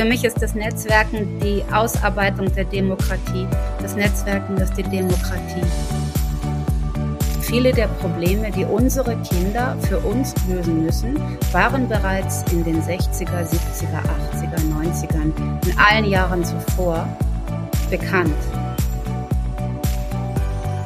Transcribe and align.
Für 0.00 0.06
mich 0.06 0.24
ist 0.24 0.40
das 0.40 0.54
Netzwerken 0.54 1.38
die 1.40 1.62
Ausarbeitung 1.70 2.50
der 2.54 2.64
Demokratie. 2.64 3.46
Das 3.82 3.94
Netzwerken 3.96 4.56
ist 4.56 4.74
die 4.74 4.82
Demokratie. 4.82 5.60
Viele 7.42 7.70
der 7.70 7.88
Probleme, 7.88 8.50
die 8.50 8.64
unsere 8.64 9.14
Kinder 9.18 9.76
für 9.82 9.98
uns 9.98 10.32
lösen 10.48 10.86
müssen, 10.86 11.20
waren 11.52 11.86
bereits 11.86 12.50
in 12.50 12.64
den 12.64 12.80
60er, 12.80 13.46
70er, 13.46 14.00
80er, 14.32 14.56
90ern, 14.72 15.34
in 15.66 15.78
allen 15.78 16.06
Jahren 16.06 16.42
zuvor 16.46 17.06
bekannt. 17.90 18.32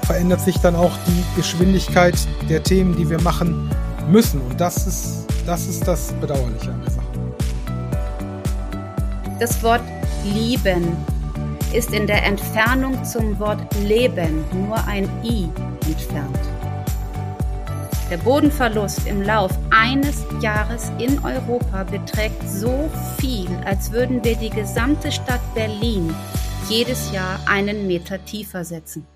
Verändert 0.06 0.40
sich 0.40 0.58
dann 0.58 0.74
auch 0.74 0.92
die 1.06 1.24
Geschwindigkeit 1.36 2.16
der 2.48 2.64
Themen, 2.64 2.96
die 2.96 3.08
wir 3.08 3.20
machen 3.20 3.70
müssen. 4.10 4.40
Und 4.40 4.60
das 4.60 4.88
ist 4.88 5.26
das, 5.46 5.68
ist 5.68 5.86
das 5.86 6.12
Bedauerliche 6.14 6.72
an 6.72 6.82
der 6.82 6.90
Sache. 6.90 7.03
Das 9.44 9.62
Wort 9.62 9.82
lieben 10.24 10.96
ist 11.74 11.92
in 11.92 12.06
der 12.06 12.24
Entfernung 12.24 13.04
zum 13.04 13.38
Wort 13.38 13.60
leben 13.82 14.42
nur 14.54 14.82
ein 14.86 15.04
i 15.22 15.50
entfernt. 15.86 16.38
Der 18.10 18.16
Bodenverlust 18.16 19.06
im 19.06 19.20
Lauf 19.20 19.50
eines 19.70 20.24
Jahres 20.40 20.90
in 20.96 21.22
Europa 21.22 21.84
beträgt 21.84 22.42
so 22.48 22.90
viel, 23.18 23.50
als 23.66 23.92
würden 23.92 24.24
wir 24.24 24.36
die 24.36 24.48
gesamte 24.48 25.12
Stadt 25.12 25.42
Berlin 25.54 26.14
jedes 26.70 27.12
Jahr 27.12 27.38
einen 27.44 27.86
Meter 27.86 28.24
tiefer 28.24 28.64
setzen. 28.64 29.06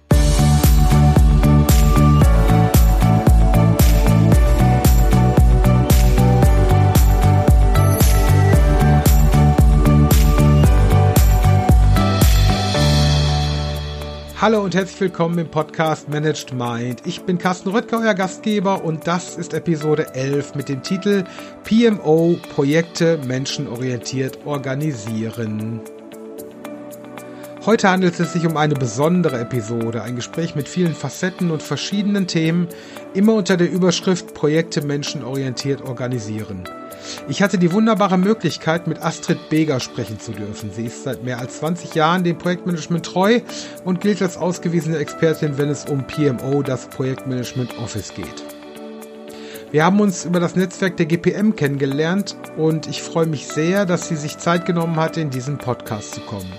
Hallo 14.41 14.63
und 14.63 14.77
herzlich 14.77 15.01
willkommen 15.01 15.37
im 15.41 15.51
Podcast 15.51 16.09
Managed 16.09 16.55
Mind. 16.55 17.03
Ich 17.07 17.23
bin 17.23 17.39
Carsten 17.39 17.71
Röttger, 17.71 17.99
euer 17.99 18.15
Gastgeber 18.15 18.85
und 18.85 19.09
das 19.09 19.37
ist 19.37 19.53
Episode 19.53 20.15
11 20.15 20.55
mit 20.55 20.69
dem 20.69 20.81
Titel 20.85 21.25
PMO 21.65 22.39
Projekte 22.55 23.19
menschenorientiert 23.27 24.47
organisieren. 24.47 25.81
Heute 27.67 27.91
handelt 27.91 28.21
es 28.21 28.33
sich 28.33 28.47
um 28.47 28.57
eine 28.57 28.75
besondere 28.75 29.41
Episode, 29.41 30.03
ein 30.05 30.15
Gespräch 30.15 30.55
mit 30.55 30.69
vielen 30.69 30.95
Facetten 30.95 31.51
und 31.51 31.61
verschiedenen 31.61 32.29
Themen, 32.29 32.69
immer 33.15 33.35
unter 33.35 33.57
der 33.57 33.69
Überschrift 33.69 34.35
Projekte 34.35 34.83
menschenorientiert 34.83 35.83
organisieren. 35.83 36.63
Ich 37.29 37.43
hatte 37.43 37.59
die 37.59 37.73
wunderbare 37.73 38.19
Möglichkeit, 38.19 38.87
mit 38.87 39.03
Astrid 39.03 39.49
Beger 39.49 39.81
sprechen 39.81 40.21
zu 40.21 40.33
dürfen. 40.33 40.71
Sie 40.73 40.87
ist 40.87 41.05
seit 41.05 41.25
mehr 41.25 41.39
als 41.39 41.59
20 41.59 41.95
Jahren 41.95 42.25
dem 42.25 42.39
Projektmanagement 42.39 43.05
treu 43.05 43.41
und 43.85 44.01
gilt 44.01 44.23
als 44.23 44.37
ausgewiesene 44.37 44.99
Expertin, 44.99 45.59
wenn 45.59 45.69
es 45.69 45.85
um 45.85 46.07
PMO, 46.07 46.63
das 46.63 46.89
Projektmanagement 46.89 47.79
Office 47.79 48.15
geht. 48.15 48.45
Wir 49.71 49.85
haben 49.85 50.01
uns 50.01 50.25
über 50.25 50.41
das 50.41 50.57
Netzwerk 50.57 50.97
der 50.97 51.05
GPM 51.05 51.55
kennengelernt 51.55 52.37
und 52.57 52.87
ich 52.87 53.03
freue 53.03 53.27
mich 53.27 53.47
sehr, 53.47 53.85
dass 53.85 54.09
sie 54.09 54.17
sich 54.17 54.39
Zeit 54.39 54.65
genommen 54.65 54.97
hat, 54.97 55.19
in 55.19 55.29
diesen 55.29 55.59
Podcast 55.59 56.15
zu 56.15 56.21
kommen. 56.23 56.51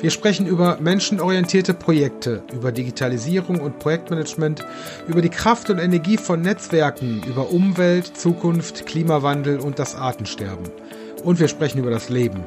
Wir 0.00 0.10
sprechen 0.10 0.46
über 0.46 0.76
menschenorientierte 0.78 1.72
Projekte, 1.72 2.42
über 2.52 2.70
Digitalisierung 2.70 3.60
und 3.60 3.78
Projektmanagement, 3.78 4.62
über 5.08 5.22
die 5.22 5.30
Kraft 5.30 5.70
und 5.70 5.78
Energie 5.78 6.18
von 6.18 6.42
Netzwerken, 6.42 7.22
über 7.26 7.50
Umwelt, 7.50 8.16
Zukunft, 8.16 8.84
Klimawandel 8.84 9.58
und 9.58 9.78
das 9.78 9.94
Artensterben. 9.94 10.66
Und 11.24 11.40
wir 11.40 11.48
sprechen 11.48 11.78
über 11.78 11.90
das 11.90 12.10
Leben. 12.10 12.44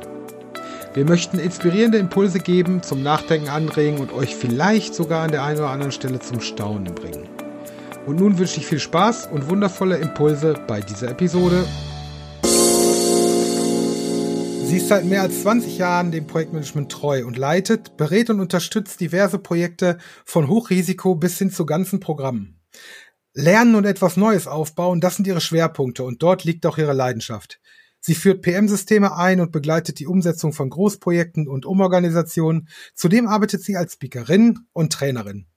Wir 0.93 1.05
möchten 1.05 1.39
inspirierende 1.39 1.97
Impulse 1.97 2.39
geben, 2.39 2.83
zum 2.83 3.01
Nachdenken 3.01 3.49
anregen 3.49 3.97
und 3.97 4.13
euch 4.13 4.35
vielleicht 4.35 4.93
sogar 4.93 5.23
an 5.23 5.31
der 5.31 5.43
einen 5.43 5.59
oder 5.59 5.69
anderen 5.69 5.91
Stelle 5.91 6.19
zum 6.19 6.41
Staunen 6.41 6.93
bringen. 6.93 7.27
Und 8.05 8.19
nun 8.19 8.37
wünsche 8.37 8.59
ich 8.59 8.67
viel 8.67 8.79
Spaß 8.79 9.27
und 9.31 9.49
wundervolle 9.49 9.97
Impulse 9.97 10.53
bei 10.67 10.81
dieser 10.81 11.09
Episode 11.09 11.65
Sie 14.69 14.77
ist 14.77 14.89
seit 14.89 15.03
mehr 15.03 15.23
als 15.23 15.41
20 15.41 15.79
Jahren 15.79 16.11
dem 16.11 16.27
Projektmanagement 16.27 16.91
treu 16.91 17.25
und 17.25 17.39
leitet, 17.39 17.97
berät 17.97 18.29
und 18.29 18.39
unterstützt 18.39 18.99
diverse 18.99 19.39
Projekte 19.39 19.97
von 20.25 20.47
Hochrisiko 20.47 21.15
bis 21.15 21.39
hin 21.39 21.49
zu 21.49 21.65
ganzen 21.65 21.99
Programmen. 21.99 22.61
Lernen 23.33 23.73
und 23.73 23.85
etwas 23.85 24.15
Neues 24.15 24.45
aufbauen, 24.45 25.01
das 25.01 25.15
sind 25.15 25.25
ihre 25.25 25.41
Schwerpunkte 25.41 26.03
und 26.03 26.21
dort 26.21 26.43
liegt 26.43 26.67
auch 26.67 26.77
ihre 26.77 26.93
Leidenschaft. 26.93 27.59
Sie 27.99 28.13
führt 28.13 28.43
PM-Systeme 28.43 29.15
ein 29.15 29.41
und 29.41 29.51
begleitet 29.51 29.97
die 29.97 30.05
Umsetzung 30.05 30.53
von 30.53 30.69
Großprojekten 30.69 31.47
und 31.47 31.65
Umorganisationen. 31.65 32.69
Zudem 32.93 33.27
arbeitet 33.27 33.63
sie 33.63 33.75
als 33.75 33.93
Speakerin 33.93 34.59
und 34.71 34.93
Trainerin. 34.93 35.47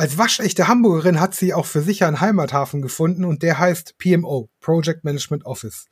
Als 0.00 0.16
waschechte 0.16 0.68
Hamburgerin 0.68 1.18
hat 1.18 1.34
sie 1.34 1.52
auch 1.52 1.66
für 1.66 1.82
sich 1.82 2.04
einen 2.04 2.20
Heimathafen 2.20 2.82
gefunden 2.82 3.24
und 3.24 3.42
der 3.42 3.58
heißt 3.58 3.98
PMO, 3.98 4.48
Project 4.60 5.02
Management 5.02 5.44
Office. 5.44 5.88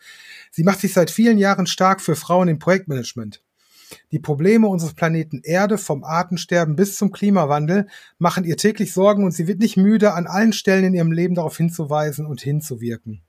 Sie 0.53 0.63
macht 0.63 0.79
sich 0.79 0.93
seit 0.93 1.11
vielen 1.11 1.39
Jahren 1.39 1.67
stark 1.67 2.01
für 2.01 2.15
Frauen 2.15 2.47
im 2.47 2.61
Projektmanagement. 2.61 3.43
Die 4.13 4.21
Probleme 4.21 4.69
unseres 4.69 4.95
Planeten 4.95 5.41
Erde 5.43 5.77
vom 5.77 6.05
Artensterben 6.05 6.77
bis 6.77 6.95
zum 6.95 7.11
Klimawandel 7.11 7.89
machen 8.19 8.45
ihr 8.45 8.57
täglich 8.57 8.93
Sorgen 8.93 9.25
und 9.25 9.33
sie 9.33 9.49
wird 9.49 9.59
nicht 9.59 9.77
müde, 9.77 10.13
an 10.13 10.29
allen 10.29 10.53
Stellen 10.53 10.85
in 10.85 10.95
ihrem 10.95 11.11
Leben 11.11 11.35
darauf 11.35 11.57
hinzuweisen 11.57 12.27
und 12.27 12.41
hinzuwirken. 12.41 13.23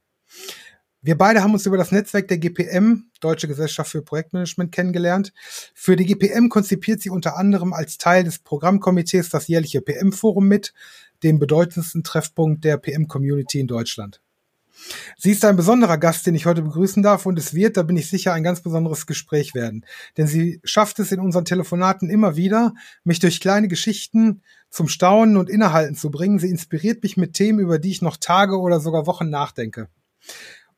Wir 1.01 1.15
beide 1.17 1.43
haben 1.43 1.53
uns 1.53 1.65
über 1.65 1.77
das 1.77 1.91
Netzwerk 1.91 2.27
der 2.27 2.39
GPM, 2.39 3.11
Deutsche 3.21 3.47
Gesellschaft 3.47 3.91
für 3.91 4.01
Projektmanagement, 4.01 4.71
kennengelernt. 4.71 5.31
Für 5.75 5.95
die 5.95 6.05
GPM 6.05 6.49
konzipiert 6.49 7.01
sie 7.01 7.11
unter 7.11 7.37
anderem 7.37 7.71
als 7.71 7.97
Teil 7.97 8.23
des 8.23 8.39
Programmkomitees 8.39 9.29
das 9.29 9.47
jährliche 9.47 9.81
PM-Forum 9.81 10.47
mit, 10.47 10.73
dem 11.23 11.37
bedeutendsten 11.39 12.03
Treffpunkt 12.03 12.63
der 12.63 12.77
PM-Community 12.77 13.59
in 13.59 13.67
Deutschland. 13.67 14.21
Sie 15.17 15.31
ist 15.31 15.45
ein 15.45 15.55
besonderer 15.55 15.97
Gast, 15.97 16.27
den 16.27 16.35
ich 16.35 16.45
heute 16.45 16.61
begrüßen 16.61 17.01
darf 17.01 17.25
und 17.25 17.37
es 17.39 17.53
wird, 17.53 17.77
da 17.77 17.83
bin 17.83 17.97
ich 17.97 18.09
sicher, 18.09 18.33
ein 18.33 18.43
ganz 18.43 18.61
besonderes 18.61 19.07
Gespräch 19.07 19.55
werden. 19.55 19.85
Denn 20.17 20.27
sie 20.27 20.59
schafft 20.63 20.99
es 20.99 21.11
in 21.11 21.19
unseren 21.19 21.45
Telefonaten 21.45 22.09
immer 22.09 22.35
wieder, 22.35 22.73
mich 23.03 23.19
durch 23.19 23.39
kleine 23.39 23.67
Geschichten 23.67 24.41
zum 24.69 24.87
Staunen 24.87 25.37
und 25.37 25.49
Innehalten 25.49 25.95
zu 25.95 26.11
bringen. 26.11 26.39
Sie 26.39 26.49
inspiriert 26.49 27.01
mich 27.03 27.17
mit 27.17 27.33
Themen, 27.33 27.59
über 27.59 27.79
die 27.79 27.91
ich 27.91 28.01
noch 28.01 28.17
Tage 28.17 28.59
oder 28.59 28.79
sogar 28.79 29.07
Wochen 29.07 29.29
nachdenke. 29.29 29.89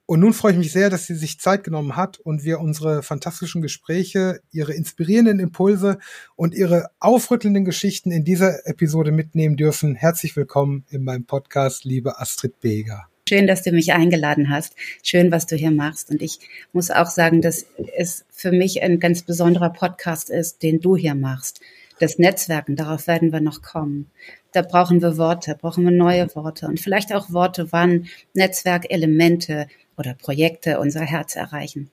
Und 0.09 0.21
nun 0.21 0.33
freue 0.33 0.53
ich 0.53 0.57
mich 0.57 0.71
sehr, 0.71 0.89
dass 0.89 1.05
sie 1.05 1.13
sich 1.13 1.39
Zeit 1.39 1.63
genommen 1.63 1.95
hat 1.95 2.17
und 2.17 2.43
wir 2.43 2.61
unsere 2.61 3.03
fantastischen 3.03 3.61
Gespräche, 3.61 4.39
ihre 4.49 4.73
inspirierenden 4.73 5.39
Impulse 5.39 5.99
und 6.35 6.55
ihre 6.55 6.87
aufrüttelnden 6.99 7.63
Geschichten 7.63 8.09
in 8.09 8.23
dieser 8.23 8.65
Episode 8.65 9.11
mitnehmen 9.11 9.55
dürfen. 9.55 9.93
Herzlich 9.93 10.35
willkommen 10.35 10.83
in 10.89 11.03
meinem 11.03 11.25
Podcast, 11.25 11.85
liebe 11.85 12.19
Astrid 12.19 12.59
Beger. 12.59 13.05
Schön, 13.29 13.45
dass 13.45 13.61
du 13.61 13.71
mich 13.71 13.93
eingeladen 13.93 14.49
hast. 14.49 14.75
Schön, 15.03 15.31
was 15.31 15.45
du 15.45 15.55
hier 15.55 15.69
machst. 15.69 16.09
Und 16.09 16.23
ich 16.23 16.39
muss 16.73 16.89
auch 16.89 17.11
sagen, 17.11 17.43
dass 17.43 17.67
es 17.95 18.25
für 18.31 18.51
mich 18.51 18.81
ein 18.81 18.99
ganz 18.99 19.21
besonderer 19.21 19.69
Podcast 19.69 20.31
ist, 20.31 20.63
den 20.63 20.81
du 20.81 20.95
hier 20.95 21.13
machst. 21.13 21.61
Das 21.99 22.17
Netzwerken, 22.17 22.75
darauf 22.75 23.05
werden 23.05 23.31
wir 23.31 23.41
noch 23.41 23.61
kommen. 23.61 24.09
Da 24.53 24.63
brauchen 24.63 25.03
wir 25.03 25.17
Worte, 25.17 25.55
brauchen 25.59 25.83
wir 25.83 25.91
neue 25.91 26.33
Worte 26.33 26.65
und 26.65 26.79
vielleicht 26.79 27.13
auch 27.13 27.31
Worte, 27.31 27.71
wann 27.71 28.07
Netzwerkelemente 28.33 29.67
oder 29.99 30.13
Projekte 30.13 30.79
unser 30.79 31.01
Herz 31.01 31.35
erreichen. 31.35 31.91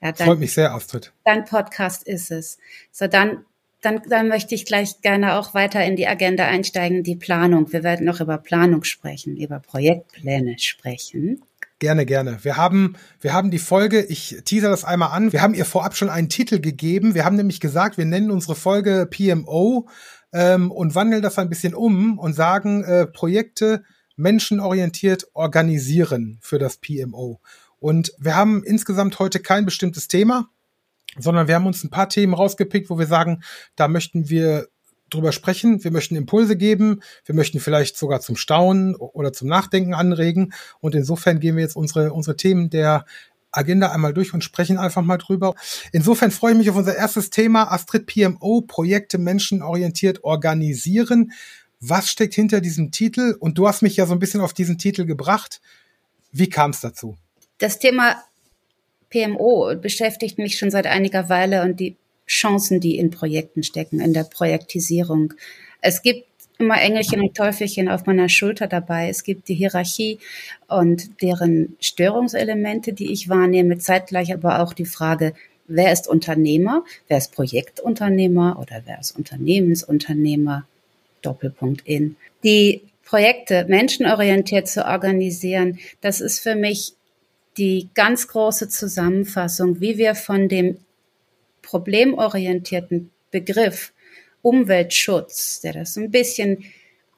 Ja, 0.00 0.12
dein, 0.12 0.26
Freut 0.26 0.38
mich 0.38 0.52
sehr, 0.52 0.72
Astrid. 0.72 1.12
Dein 1.24 1.44
Podcast 1.44 2.04
ist 2.04 2.30
es. 2.30 2.58
So, 2.92 3.06
dann, 3.06 3.44
dann, 3.82 4.00
dann 4.08 4.28
möchte 4.28 4.54
ich 4.54 4.64
gleich 4.64 5.00
gerne 5.02 5.34
auch 5.34 5.52
weiter 5.52 5.84
in 5.84 5.96
die 5.96 6.06
Agenda 6.06 6.46
einsteigen, 6.46 7.02
die 7.02 7.16
Planung. 7.16 7.72
Wir 7.72 7.82
werden 7.82 8.06
noch 8.06 8.20
über 8.20 8.38
Planung 8.38 8.84
sprechen, 8.84 9.36
über 9.36 9.58
Projektpläne 9.58 10.58
sprechen. 10.58 11.42
Gerne, 11.80 12.06
gerne. 12.06 12.38
Wir 12.42 12.56
haben, 12.56 12.96
wir 13.20 13.32
haben 13.32 13.50
die 13.50 13.58
Folge, 13.58 14.02
ich 14.02 14.42
teaser 14.44 14.70
das 14.70 14.84
einmal 14.84 15.10
an. 15.10 15.32
Wir 15.32 15.42
haben 15.42 15.54
ihr 15.54 15.64
vorab 15.64 15.96
schon 15.96 16.08
einen 16.08 16.28
Titel 16.28 16.60
gegeben. 16.60 17.14
Wir 17.14 17.24
haben 17.24 17.36
nämlich 17.36 17.60
gesagt, 17.60 17.98
wir 17.98 18.04
nennen 18.04 18.30
unsere 18.30 18.54
Folge 18.54 19.08
PMO 19.10 19.88
ähm, 20.32 20.70
und 20.70 20.94
wandeln 20.94 21.20
das 21.20 21.38
ein 21.38 21.48
bisschen 21.48 21.74
um 21.74 22.18
und 22.18 22.34
sagen 22.34 22.84
äh, 22.84 23.06
Projekte 23.06 23.82
menschenorientiert 24.16 25.28
organisieren 25.34 26.38
für 26.40 26.58
das 26.58 26.76
PMO. 26.78 27.40
Und 27.78 28.12
wir 28.18 28.36
haben 28.36 28.62
insgesamt 28.64 29.18
heute 29.18 29.40
kein 29.40 29.64
bestimmtes 29.64 30.08
Thema, 30.08 30.48
sondern 31.18 31.48
wir 31.48 31.54
haben 31.54 31.66
uns 31.66 31.84
ein 31.84 31.90
paar 31.90 32.08
Themen 32.08 32.34
rausgepickt, 32.34 32.90
wo 32.90 32.98
wir 32.98 33.06
sagen, 33.06 33.42
da 33.76 33.88
möchten 33.88 34.28
wir 34.28 34.68
drüber 35.10 35.32
sprechen, 35.32 35.84
wir 35.84 35.90
möchten 35.90 36.16
Impulse 36.16 36.56
geben, 36.56 37.00
wir 37.24 37.34
möchten 37.34 37.60
vielleicht 37.60 37.96
sogar 37.96 38.20
zum 38.20 38.36
Staunen 38.36 38.96
oder 38.96 39.32
zum 39.32 39.48
Nachdenken 39.48 39.94
anregen. 39.94 40.52
Und 40.80 40.94
insofern 40.94 41.40
gehen 41.40 41.56
wir 41.56 41.62
jetzt 41.62 41.76
unsere, 41.76 42.12
unsere 42.12 42.36
Themen 42.36 42.70
der 42.70 43.04
Agenda 43.52 43.92
einmal 43.92 44.12
durch 44.12 44.34
und 44.34 44.42
sprechen 44.42 44.78
einfach 44.78 45.02
mal 45.02 45.18
drüber. 45.18 45.54
Insofern 45.92 46.30
freue 46.30 46.52
ich 46.52 46.58
mich 46.58 46.70
auf 46.70 46.76
unser 46.76 46.96
erstes 46.96 47.30
Thema, 47.30 47.70
Astrid 47.70 48.06
PMO, 48.06 48.62
Projekte 48.62 49.18
menschenorientiert 49.18 50.24
organisieren 50.24 51.32
was 51.80 52.10
steckt 52.10 52.34
hinter 52.34 52.60
diesem 52.60 52.90
Titel? 52.90 53.36
Und 53.38 53.58
du 53.58 53.68
hast 53.68 53.82
mich 53.82 53.96
ja 53.96 54.06
so 54.06 54.12
ein 54.12 54.18
bisschen 54.18 54.40
auf 54.40 54.52
diesen 54.52 54.78
Titel 54.78 55.04
gebracht. 55.04 55.60
Wie 56.32 56.48
kam 56.48 56.70
es 56.70 56.80
dazu? 56.80 57.16
Das 57.58 57.78
Thema 57.78 58.22
PMO 59.10 59.74
beschäftigt 59.80 60.38
mich 60.38 60.58
schon 60.58 60.70
seit 60.70 60.86
einiger 60.86 61.28
Weile 61.28 61.62
und 61.62 61.78
die 61.78 61.96
Chancen, 62.26 62.80
die 62.80 62.96
in 62.96 63.10
Projekten 63.10 63.62
stecken, 63.62 64.00
in 64.00 64.12
der 64.12 64.24
Projektisierung. 64.24 65.34
Es 65.80 66.02
gibt 66.02 66.26
immer 66.58 66.80
Engelchen 66.80 67.20
und 67.20 67.36
Teufelchen 67.36 67.88
auf 67.88 68.06
meiner 68.06 68.28
Schulter 68.28 68.66
dabei. 68.66 69.08
Es 69.08 69.22
gibt 69.22 69.48
die 69.48 69.54
Hierarchie 69.54 70.18
und 70.68 71.20
deren 71.22 71.76
Störungselemente, 71.80 72.92
die 72.92 73.12
ich 73.12 73.28
wahrnehme, 73.28 73.78
zeitgleich 73.78 74.32
aber 74.32 74.60
auch 74.60 74.72
die 74.72 74.86
Frage, 74.86 75.34
wer 75.66 75.92
ist 75.92 76.08
Unternehmer, 76.08 76.84
wer 77.08 77.18
ist 77.18 77.32
Projektunternehmer 77.32 78.58
oder 78.60 78.82
wer 78.84 79.00
ist 79.00 79.16
Unternehmensunternehmer, 79.16 80.66
Doppelpunkt 81.24 81.82
in. 81.86 82.16
Die 82.42 82.82
Projekte 83.04 83.66
menschenorientiert 83.68 84.68
zu 84.68 84.84
organisieren, 84.86 85.78
das 86.00 86.20
ist 86.20 86.40
für 86.40 86.54
mich 86.54 86.94
die 87.56 87.88
ganz 87.94 88.28
große 88.28 88.68
Zusammenfassung, 88.68 89.80
wie 89.80 89.98
wir 89.98 90.14
von 90.14 90.48
dem 90.48 90.78
problemorientierten 91.62 93.10
Begriff 93.30 93.92
Umweltschutz, 94.42 95.60
der 95.60 95.72
das 95.72 95.96
ein 95.96 96.10
bisschen 96.10 96.64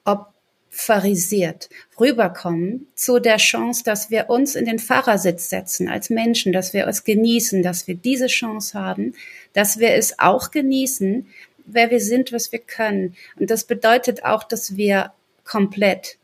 opferisiert, 0.05 1.69
rüberkommen 1.99 2.87
zu 2.95 3.19
der 3.19 3.37
Chance, 3.37 3.83
dass 3.83 4.09
wir 4.09 4.29
uns 4.29 4.55
in 4.55 4.65
den 4.65 4.79
Fahrersitz 4.79 5.49
setzen 5.49 5.89
als 5.89 6.09
Menschen, 6.09 6.53
dass 6.53 6.73
wir 6.73 6.87
es 6.87 7.03
genießen, 7.03 7.63
dass 7.63 7.87
wir 7.87 7.95
diese 7.95 8.27
Chance 8.27 8.79
haben, 8.79 9.13
dass 9.53 9.79
wir 9.79 9.91
es 9.95 10.19
auch 10.19 10.51
genießen, 10.51 11.27
wer 11.67 11.91
wir 11.91 11.99
sind, 11.99 12.31
was 12.31 12.51
wir 12.51 12.59
können. 12.59 13.15
Und 13.39 13.51
das 13.51 13.65
bedeutet 13.65 14.23
auch, 14.23 14.43
dass 14.43 14.75
wir 14.77 15.11
komplett 15.43 16.17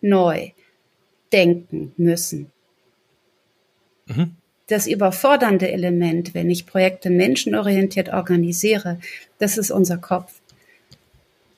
neu 0.00 0.50
denken 1.32 1.92
müssen. 1.96 2.50
Mhm. 4.06 4.36
Das 4.66 4.86
überfordernde 4.86 5.70
Element, 5.70 6.34
wenn 6.34 6.48
ich 6.48 6.66
Projekte 6.66 7.10
menschenorientiert 7.10 8.08
organisiere, 8.08 9.00
das 9.38 9.58
ist 9.58 9.70
unser 9.70 9.98
Kopf. 9.98 10.32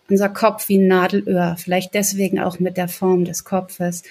Unser 0.08 0.31
Kopf 0.31 0.69
wie 0.69 0.79
ein 0.79 0.88
Nadelöhr, 0.88 1.56
vielleicht 1.58 1.94
deswegen 1.94 2.41
auch 2.41 2.58
mit 2.58 2.76
der 2.76 2.88
Form 2.88 3.25
des 3.25 3.44
Kopfes. 3.44 4.03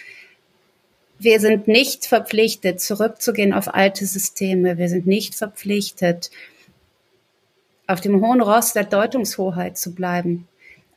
Wir 1.19 1.39
sind 1.39 1.67
nicht 1.67 2.05
verpflichtet, 2.05 2.81
zurückzugehen 2.81 3.53
auf 3.53 3.73
alte 3.73 4.05
Systeme. 4.05 4.77
Wir 4.77 4.89
sind 4.89 5.05
nicht 5.05 5.35
verpflichtet, 5.35 6.31
auf 7.91 8.01
dem 8.01 8.21
hohen 8.21 8.41
Ross 8.41 8.73
der 8.73 8.83
Deutungshoheit 8.83 9.77
zu 9.77 9.93
bleiben. 9.93 10.47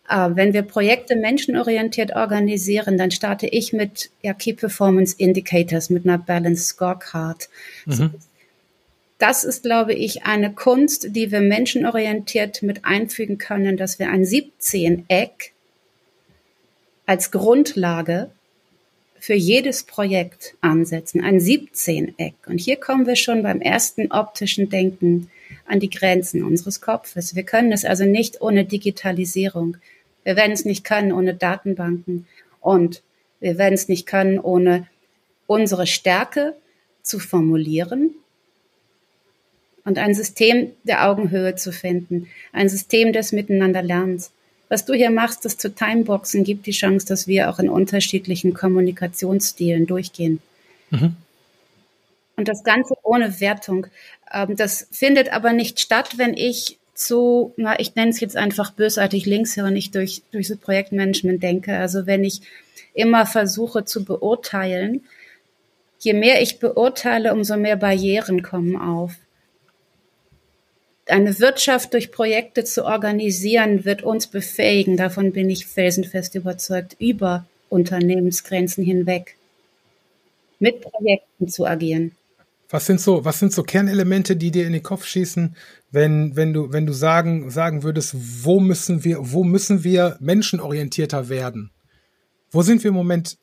Äh, 0.09 0.31
wenn 0.35 0.53
wir 0.53 0.63
Projekte 0.63 1.17
menschenorientiert 1.17 2.15
organisieren, 2.15 2.99
dann 2.99 3.11
starte 3.11 3.47
ich 3.47 3.73
mit 3.73 4.11
ja, 4.23 4.35
Key 4.35 4.53
Performance 4.53 5.15
Indicators, 5.19 5.91
mit 5.91 6.05
einer 6.05 6.19
Balance 6.19 6.65
Scorecard. 6.65 7.49
Mhm. 7.87 8.15
Das 9.19 9.45
ist, 9.45 9.63
glaube 9.63 9.95
ich, 9.95 10.25
eine 10.25 10.53
Kunst, 10.53 11.15
die 11.15 11.31
wir 11.31 11.41
menschenorientiert 11.41 12.63
mit 12.63 12.85
einfügen 12.85 13.39
können, 13.39 13.77
dass 13.77 13.99
wir 13.99 14.11
ein 14.11 14.25
17-Eck 14.25 15.53
als 17.07 17.31
Grundlage 17.31 18.31
für 19.19 19.35
jedes 19.35 19.85
Projekt 19.85 20.55
ansetzen, 20.61 21.25
ein 21.25 21.39
17-Eck. 21.39 22.35
Und 22.47 22.59
hier 22.59 22.77
kommen 22.77 23.07
wir 23.07 23.17
schon 23.17 23.43
beim 23.43 23.61
ersten 23.63 24.13
optischen 24.13 24.69
Denken 24.69 25.31
an 25.67 25.81
die 25.81 25.91
Grenzen 25.91 26.45
unseres 26.45 26.81
Kopfes. 26.81 27.35
Wir 27.35 27.43
können 27.43 27.73
es 27.73 27.85
also 27.85 28.05
nicht 28.05 28.41
ohne 28.41 28.65
Digitalisierung. 28.65 29.77
Wir 30.25 30.37
werden 30.37 30.53
es 30.53 30.65
nicht 30.65 30.85
können 30.85 31.13
ohne 31.13 31.35
Datenbanken 31.35 32.27
und 32.61 33.03
wir 33.41 33.59
werden 33.59 33.75
es 33.75 33.89
nicht 33.89 34.07
können 34.07 34.39
ohne 34.39 34.87
unsere 35.47 35.87
Stärke 35.87 36.55
zu 37.03 37.19
formulieren 37.19 38.15
und 39.85 39.99
ein 39.99 40.15
System 40.15 40.73
der 40.85 41.09
Augenhöhe 41.09 41.55
zu 41.57 41.73
finden, 41.73 42.29
ein 42.53 42.69
System 42.69 43.13
des 43.13 43.33
Miteinanderlernens. 43.33 44.31
Was 44.69 44.87
du 44.87 44.95
hier 44.95 45.11
machst, 45.11 45.45
das 45.45 45.59
zu 45.59 45.75
Timeboxen, 45.75 46.43
gibt 46.43 46.67
die 46.67 46.73
Chance, 46.73 47.07
dass 47.07 47.27
wir 47.27 47.51
auch 47.51 47.59
in 47.59 47.69
unterschiedlichen 47.69 48.55
Kommunikationsstilen 48.55 49.87
durchgehen. 49.87 50.41
Mhm. 50.91 51.17
Und 52.37 52.49
das 52.49 52.65
Ganze 52.65 52.95
ohne 53.03 53.41
Wertung. 53.41 53.87
Ähm, 54.33 54.57
das 54.57 54.89
findet 54.91 55.33
aber 55.33 55.53
nicht 55.53 55.81
statt, 55.81 56.19
wenn 56.19 56.35
ich 56.35 56.79
zu, 56.95 57.53
na, 57.57 57.79
ich 57.79 57.95
nenne 57.95 58.11
es 58.11 58.21
jetzt 58.21 58.37
einfach 58.37 58.73
bösartig 58.73 59.27
linkshirnig 59.27 59.91
durch, 59.91 60.23
durch 60.31 60.49
das 60.49 60.59
Projektmanagement 60.59 61.43
denke. 61.43 61.77
Also 61.77 62.07
wenn 62.07 62.25
ich 62.25 62.41
immer 62.95 63.27
versuche 63.27 63.85
zu 63.85 64.05
beurteilen, 64.05 65.05
je 65.99 66.13
mehr 66.13 66.41
ich 66.43 66.61
beurteile, 66.61 67.33
umso 67.33 67.57
mehr 67.57 67.77
Barrieren 67.77 68.43
kommen 68.43 68.77
auf. 68.77 69.15
Eine 71.07 71.39
Wirtschaft 71.39 71.93
durch 71.93 72.13
Projekte 72.13 72.65
zu 72.65 72.85
organisieren, 72.85 73.85
wird 73.85 74.03
uns 74.03 74.27
befähigen, 74.27 74.97
davon 74.97 75.33
bin 75.33 75.51
ich 75.51 75.67
felsenfest 75.67 76.35
überzeugt, 76.35 76.97
über 76.99 77.45
Unternehmensgrenzen 77.69 78.85
hinweg 78.85 79.37
mit 80.61 80.81
Projekten 80.81 81.49
zu 81.49 81.67
agieren. 81.67 82.13
Was 82.75 82.87
sind 82.87 83.01
so, 83.01 83.25
was 83.25 83.39
sind 83.39 83.53
so 83.53 83.63
Kernelemente, 83.63 84.35
die 84.35 84.51
dir 84.51 84.67
in 84.67 84.73
den 84.73 84.83
Kopf 84.83 85.07
schießen, 85.07 85.55
wenn, 85.93 86.35
wenn 86.35 86.53
du, 86.53 86.73
wenn 86.73 86.87
du 86.87 86.93
sagen, 86.93 87.49
sagen 87.49 87.85
würdest, 87.85 88.17
wo 88.45 88.59
müssen 88.59 89.05
wir, 89.05 89.19
wo 89.21 89.45
müssen 89.45 89.85
wir 89.85 90.17
menschenorientierter 90.19 91.29
werden? 91.29 91.71
Wo 92.51 92.63
sind 92.63 92.83
wir 92.83 92.89
im 92.89 92.97
Moment 92.97 93.39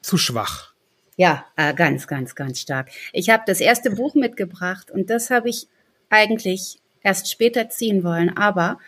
zu 0.00 0.16
schwach? 0.16 0.74
Ja, 1.16 1.44
äh, 1.56 1.74
ganz, 1.74 2.06
ganz, 2.06 2.36
ganz 2.36 2.60
stark. 2.60 2.90
Ich 3.12 3.30
habe 3.30 3.42
das 3.48 3.60
erste 3.60 3.90
Buch 3.90 4.14
mitgebracht 4.14 4.92
und 4.92 5.10
das 5.10 5.30
habe 5.30 5.48
ich 5.48 5.66
eigentlich 6.08 6.78
erst 7.02 7.32
später 7.32 7.68
ziehen 7.68 8.04
wollen. 8.04 8.36
Aber, 8.36 8.78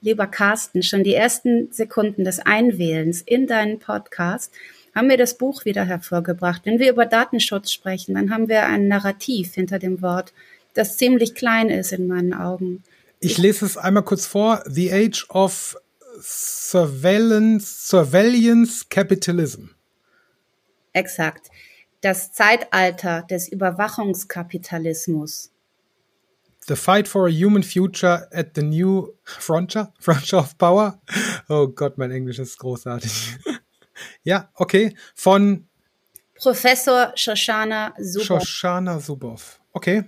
lieber 0.00 0.28
Carsten, 0.28 0.84
schon 0.84 1.02
die 1.02 1.14
ersten 1.14 1.72
Sekunden 1.72 2.22
des 2.22 2.38
Einwählens 2.38 3.20
in 3.20 3.48
deinen 3.48 3.80
Podcast 3.80 4.52
haben 4.96 5.10
wir 5.10 5.18
das 5.18 5.36
Buch 5.36 5.66
wieder 5.66 5.84
hervorgebracht. 5.84 6.62
Wenn 6.64 6.78
wir 6.78 6.90
über 6.90 7.04
Datenschutz 7.04 7.70
sprechen, 7.70 8.14
dann 8.14 8.30
haben 8.30 8.48
wir 8.48 8.64
ein 8.64 8.88
Narrativ 8.88 9.52
hinter 9.52 9.78
dem 9.78 10.00
Wort, 10.00 10.32
das 10.72 10.96
ziemlich 10.96 11.34
klein 11.34 11.68
ist 11.68 11.92
in 11.92 12.06
meinen 12.06 12.32
Augen. 12.32 12.82
Ich 13.20 13.36
lese 13.36 13.66
es 13.66 13.76
einmal 13.76 14.04
kurz 14.04 14.26
vor. 14.26 14.64
The 14.66 14.92
Age 14.92 15.26
of 15.28 15.76
Surveillance, 16.18 17.88
Surveillance 17.88 18.86
Capitalism. 18.88 19.66
Exakt. 20.94 21.50
Das 22.00 22.32
Zeitalter 22.32 23.22
des 23.22 23.48
Überwachungskapitalismus. 23.48 25.52
The 26.68 26.74
Fight 26.74 27.06
for 27.06 27.26
a 27.26 27.30
Human 27.30 27.62
Future 27.62 28.28
at 28.32 28.52
the 28.54 28.62
New 28.62 29.12
Frontier, 29.24 29.92
Frontier 30.00 30.38
of 30.38 30.56
Power. 30.56 31.02
Oh 31.50 31.68
Gott, 31.68 31.98
mein 31.98 32.10
Englisch 32.10 32.38
ist 32.38 32.58
großartig. 32.58 33.36
Ja, 34.26 34.50
okay. 34.54 34.94
Von 35.14 35.68
Professor 36.34 37.12
Shoshana 37.14 37.94
Zuboff. 37.94 38.42
Shoshana 38.42 38.98
Zuboff. 38.98 39.60
Okay. 39.72 40.02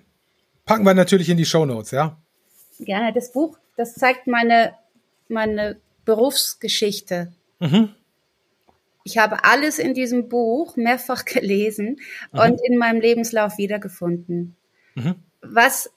Packen 0.65 0.85
wir 0.85 0.93
natürlich 0.93 1.31
in 1.31 1.37
die 1.37 1.47
Show 1.47 1.65
Notes, 1.65 1.93
ja? 1.93 2.19
Gerne. 2.81 3.13
Das 3.13 3.31
Buch, 3.31 3.59
das 3.77 3.95
zeigt 3.95 4.27
meine, 4.27 4.75
meine 5.29 5.81
Berufsgeschichte. 6.05 7.33
Mhm. 7.61 7.95
Ich 9.05 9.19
habe 9.19 9.45
alles 9.45 9.79
in 9.79 9.95
diesem 9.95 10.29
Buch 10.29 10.77
mehrfach 10.77 11.25
gelesen 11.25 12.01
mhm. 12.33 12.41
und 12.41 12.61
in 12.65 12.77
meinem 12.77 13.01
Lebenslauf 13.01 13.57
wiedergefunden. 13.57 14.57
Mhm. 14.97 15.15
Was 15.43 15.93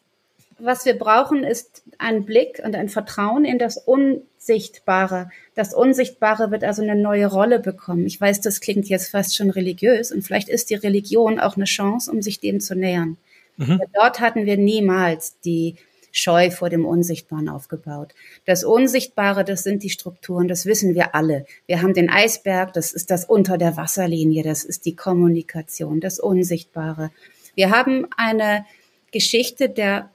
was 0.64 0.86
wir 0.86 0.98
brauchen, 0.98 1.44
ist 1.44 1.84
ein 1.98 2.26
Blick 2.26 2.62
und 2.64 2.76
ein 2.76 2.90
Vertrauen 2.90 3.46
in 3.46 3.60
das 3.60 3.78
Unsichtbare. 3.78 5.30
Das 5.56 5.74
Unsichtbare 5.74 6.52
wird 6.52 6.64
also 6.64 6.82
eine 6.82 6.96
neue 6.96 7.28
Rolle 7.28 7.60
bekommen. 7.60 8.06
Ich 8.06 8.20
weiß, 8.20 8.42
das 8.42 8.62
klingt 8.62 8.88
jetzt 8.88 9.10
fast 9.10 9.36
schon 9.36 9.50
religiös 9.50 10.12
und 10.12 10.22
vielleicht 10.22 10.50
ist 10.50 10.70
die 10.70 10.76
Religion 10.76 11.40
auch 11.40 11.56
eine 11.56 11.66
Chance, 11.66 12.12
um 12.12 12.22
sich 12.22 12.40
dem 12.40 12.60
zu 12.60 12.76
nähern. 12.76 13.18
Mhm. 13.58 13.82
Dort 13.94 14.20
hatten 14.20 14.46
wir 14.46 14.58
niemals 14.58 15.40
die 15.42 15.76
Scheu 16.12 16.52
vor 16.52 16.70
dem 16.70 16.86
Unsichtbaren 16.86 17.48
aufgebaut. 17.48 18.14
Das 18.46 18.64
Unsichtbare, 18.64 19.46
das 19.46 19.64
sind 19.64 19.82
die 19.84 19.90
Strukturen, 19.90 20.48
das 20.48 20.66
wissen 20.66 20.94
wir 20.94 21.16
alle. 21.16 21.46
Wir 21.68 21.82
haben 21.82 21.94
den 21.94 22.10
Eisberg, 22.10 22.74
das 22.74 22.92
ist 22.92 23.12
das 23.12 23.26
unter 23.26 23.58
der 23.58 23.78
Wasserlinie, 23.78 24.44
das 24.44 24.64
ist 24.64 24.86
die 24.86 24.96
Kommunikation, 24.96 26.02
das 26.02 26.20
Unsichtbare. 26.20 27.12
Wir 27.56 27.70
haben 27.70 28.08
eine 28.18 28.66
Geschichte 29.12 29.70
der 29.70 30.10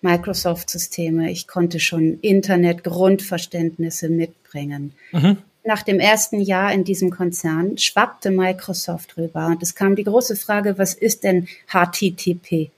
Microsoft-Systeme. 0.02 1.30
Ich 1.30 1.46
konnte 1.46 1.80
schon 1.80 2.18
Internet-Grundverständnisse 2.20 4.08
mitbringen. 4.08 4.94
Mhm 5.12 5.38
nach 5.64 5.82
dem 5.82 6.00
ersten 6.00 6.40
Jahr 6.40 6.72
in 6.72 6.84
diesem 6.84 7.10
Konzern 7.10 7.76
schwappte 7.76 8.30
Microsoft 8.30 9.16
rüber 9.16 9.46
und 9.46 9.62
es 9.62 9.74
kam 9.74 9.94
die 9.94 10.04
große 10.04 10.36
Frage, 10.36 10.78
was 10.78 10.94
ist 10.94 11.24
denn 11.24 11.48
HTTP? 11.68 12.70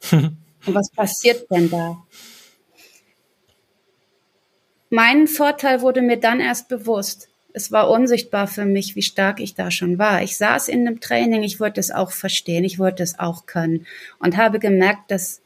und 0.12 0.34
was 0.66 0.90
passiert 0.90 1.50
denn 1.50 1.70
da? 1.70 2.02
Mein 4.88 5.28
Vorteil 5.28 5.82
wurde 5.82 6.02
mir 6.02 6.16
dann 6.16 6.40
erst 6.40 6.68
bewusst. 6.68 7.28
Es 7.52 7.70
war 7.70 7.90
unsichtbar 7.90 8.46
für 8.46 8.64
mich, 8.64 8.96
wie 8.96 9.02
stark 9.02 9.40
ich 9.40 9.54
da 9.54 9.70
schon 9.70 9.98
war. 9.98 10.22
Ich 10.22 10.36
saß 10.36 10.68
in 10.68 10.86
einem 10.86 11.00
Training, 11.00 11.42
ich 11.42 11.60
wollte 11.60 11.80
es 11.80 11.90
auch 11.90 12.12
verstehen, 12.12 12.64
ich 12.64 12.78
wollte 12.78 13.02
es 13.02 13.18
auch 13.18 13.46
können 13.46 13.86
und 14.18 14.36
habe 14.36 14.58
gemerkt, 14.58 15.10
dass 15.10 15.42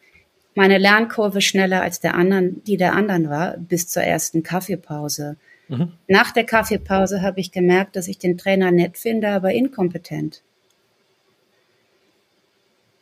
meine 0.55 0.79
Lernkurve 0.79 1.41
schneller 1.41 1.83
als 1.83 2.01
der 2.01 2.15
anderen, 2.15 2.63
die 2.65 2.77
der 2.77 2.95
anderen 2.95 3.29
war, 3.29 3.57
bis 3.59 3.89
zur 3.89 4.03
ersten 4.03 4.43
Kaffeepause. 4.43 5.37
Mhm. 5.69 5.93
Nach 6.09 6.31
der 6.31 6.45
Kaffeepause 6.45 7.23
habe 7.23 7.41
ich 7.41 7.53
gemerkt, 7.53 7.97
dass 7.97 8.09
ich 8.09 8.19
den 8.19 8.39
Trainer 8.39 8.71
nett 8.71 8.97
finde, 8.99 9.29
aber 9.29 9.53
inkompetent. 9.53 10.43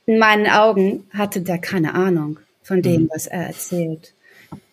In 0.06 0.18
meinen 0.18 0.46
Augen 0.46 1.04
hatte 1.10 1.42
der 1.42 1.58
keine 1.58 1.94
Ahnung 1.94 2.38
von 2.62 2.82
dem, 2.82 3.02
mhm. 3.02 3.10
was 3.12 3.26
er 3.26 3.46
erzählt. 3.46 4.14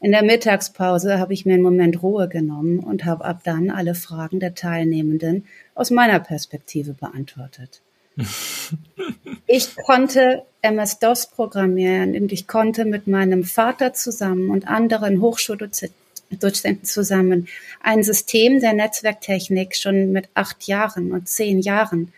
In 0.01 0.11
der 0.11 0.23
Mittagspause 0.23 1.19
habe 1.19 1.33
ich 1.33 1.45
mir 1.45 1.53
einen 1.53 1.63
Moment 1.63 2.01
Ruhe 2.01 2.27
genommen 2.27 2.79
und 2.79 3.05
habe 3.05 3.25
ab 3.25 3.41
dann 3.43 3.69
alle 3.69 3.95
Fragen 3.95 4.39
der 4.39 4.53
Teilnehmenden 4.53 5.45
aus 5.75 5.89
meiner 5.91 6.19
Perspektive 6.19 6.93
beantwortet. 6.93 7.81
ich 9.47 9.75
konnte 9.75 10.43
MS-DOS 10.61 11.27
programmieren 11.27 12.15
und 12.15 12.31
ich 12.31 12.47
konnte 12.47 12.85
mit 12.85 13.07
meinem 13.07 13.43
Vater 13.43 13.93
zusammen 13.93 14.49
und 14.49 14.67
anderen 14.67 15.21
Hochschuldozenten 15.21 15.95
Dozenten 16.37 16.85
zusammen 16.85 17.47
ein 17.81 18.03
System 18.03 18.59
der 18.59 18.73
Netzwerktechnik 18.73 19.75
schon 19.75 20.11
mit 20.11 20.29
acht 20.35 20.67
Jahren 20.67 21.11
und 21.11 21.27
zehn 21.27 21.59
Jahren 21.59 22.13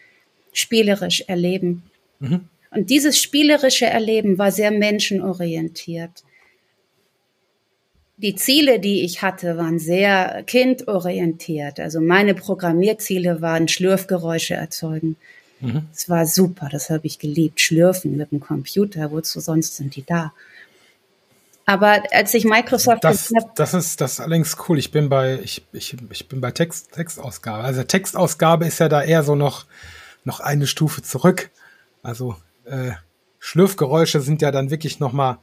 spielerisch 0.51 1.23
erleben. 1.27 1.83
Mhm. 2.19 2.49
Und 2.71 2.89
dieses 2.89 3.21
spielerische 3.21 3.85
Erleben 3.85 4.37
war 4.37 4.51
sehr 4.51 4.71
menschenorientiert. 4.71 6.23
Die 8.17 8.35
Ziele, 8.35 8.79
die 8.79 9.03
ich 9.03 9.21
hatte, 9.21 9.57
waren 9.57 9.79
sehr 9.79 10.43
kindorientiert. 10.43 11.79
Also 11.79 11.99
meine 12.01 12.35
Programmierziele 12.35 13.41
waren 13.41 13.67
Schlürfgeräusche 13.67 14.53
erzeugen. 14.53 15.17
Mhm. 15.61 15.87
Es 15.93 16.09
war 16.09 16.25
super, 16.25 16.69
das 16.69 16.89
habe 16.89 17.07
ich 17.07 17.19
geliebt. 17.19 17.61
Schlürfen 17.61 18.17
mit 18.17 18.31
dem 18.31 18.39
Computer, 18.39 19.11
wozu 19.11 19.39
sonst 19.39 19.75
sind 19.75 19.95
die 19.95 20.03
da? 20.03 20.33
Aber 21.65 22.03
als 22.11 22.33
ich 22.33 22.43
Microsoft 22.43 23.03
das, 23.03 23.31
das 23.55 23.73
ist 23.73 24.01
das 24.01 24.13
ist 24.13 24.19
allerdings 24.19 24.57
cool. 24.67 24.79
Ich 24.79 24.91
bin 24.91 25.09
bei 25.09 25.39
ich, 25.43 25.63
ich, 25.71 25.95
ich 26.09 26.27
bin 26.27 26.41
bei 26.41 26.51
Text 26.51 26.91
Textausgabe. 26.91 27.63
Also 27.63 27.83
Textausgabe 27.83 28.65
ist 28.65 28.79
ja 28.79 28.89
da 28.89 29.01
eher 29.01 29.23
so 29.23 29.35
noch 29.35 29.65
noch 30.23 30.39
eine 30.39 30.67
Stufe 30.67 31.01
zurück. 31.01 31.49
Also 32.03 32.35
äh, 32.65 32.91
Schlürfgeräusche 33.39 34.21
sind 34.21 34.41
ja 34.41 34.51
dann 34.51 34.69
wirklich 34.69 34.99
noch 34.99 35.13
mal 35.13 35.39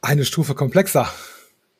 eine 0.00 0.24
Stufe 0.24 0.54
komplexer. 0.54 1.10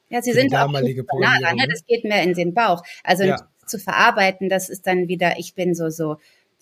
Ja, 0.08 0.22
sie 0.22 0.32
sind 0.32 0.54
auch 0.54 0.72
banaler, 0.72 1.54
ne? 1.54 1.66
Das 1.68 1.84
geht 1.86 2.04
mehr 2.04 2.22
in 2.22 2.34
den 2.34 2.54
Bauch. 2.54 2.82
Also 3.02 3.24
ja. 3.24 3.36
zu 3.66 3.78
verarbeiten, 3.78 4.48
das 4.48 4.68
ist 4.68 4.86
dann 4.86 5.08
wieder, 5.08 5.38
ich 5.38 5.54
bin 5.54 5.74
so 5.74 5.90
so 5.90 6.16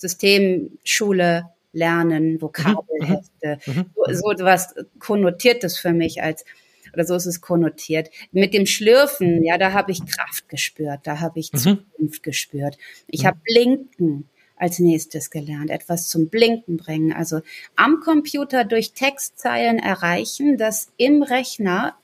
Systemschule, 0.05 1.45
Lernen, 1.73 2.41
Vokabelhefte, 2.41 3.59
mhm. 3.67 3.73
mhm. 3.75 3.85
so, 4.13 4.33
so 4.37 4.45
was 4.45 4.75
konnotiert 4.99 5.65
das 5.65 5.79
für 5.79 5.93
mich 5.93 6.23
als 6.23 6.45
oder 6.93 7.05
so 7.05 7.17
ist 7.17 7.27
es 7.27 7.41
konnotiert. 7.41 8.11
Mit 8.31 8.55
dem 8.55 8.67
Schlürfen, 8.67 9.43
ja, 9.43 9.59
da 9.59 9.73
habe 9.73 9.91
ich 9.91 10.07
Kraft 10.07 10.49
gespürt, 10.49 11.01
da 11.03 11.19
habe 11.19 11.41
ich 11.41 11.53
mhm. 11.53 11.59
Zukunft 11.59 12.23
gespürt. 12.23 12.79
Ich 13.09 13.23
mhm. 13.23 13.27
habe 13.27 13.39
Blinken 13.43 14.29
als 14.57 14.79
nächstes 14.79 15.31
gelernt, 15.31 15.71
etwas 15.71 16.09
zum 16.09 16.29
Blinken 16.29 16.77
bringen. 16.77 17.13
Also 17.13 17.41
am 17.75 17.99
Computer 17.99 18.65
durch 18.65 18.93
Textzeilen 18.93 19.81
erreichen, 19.81 20.57
dass 20.57 20.93
im 20.97 21.25
Rechner 21.25 21.97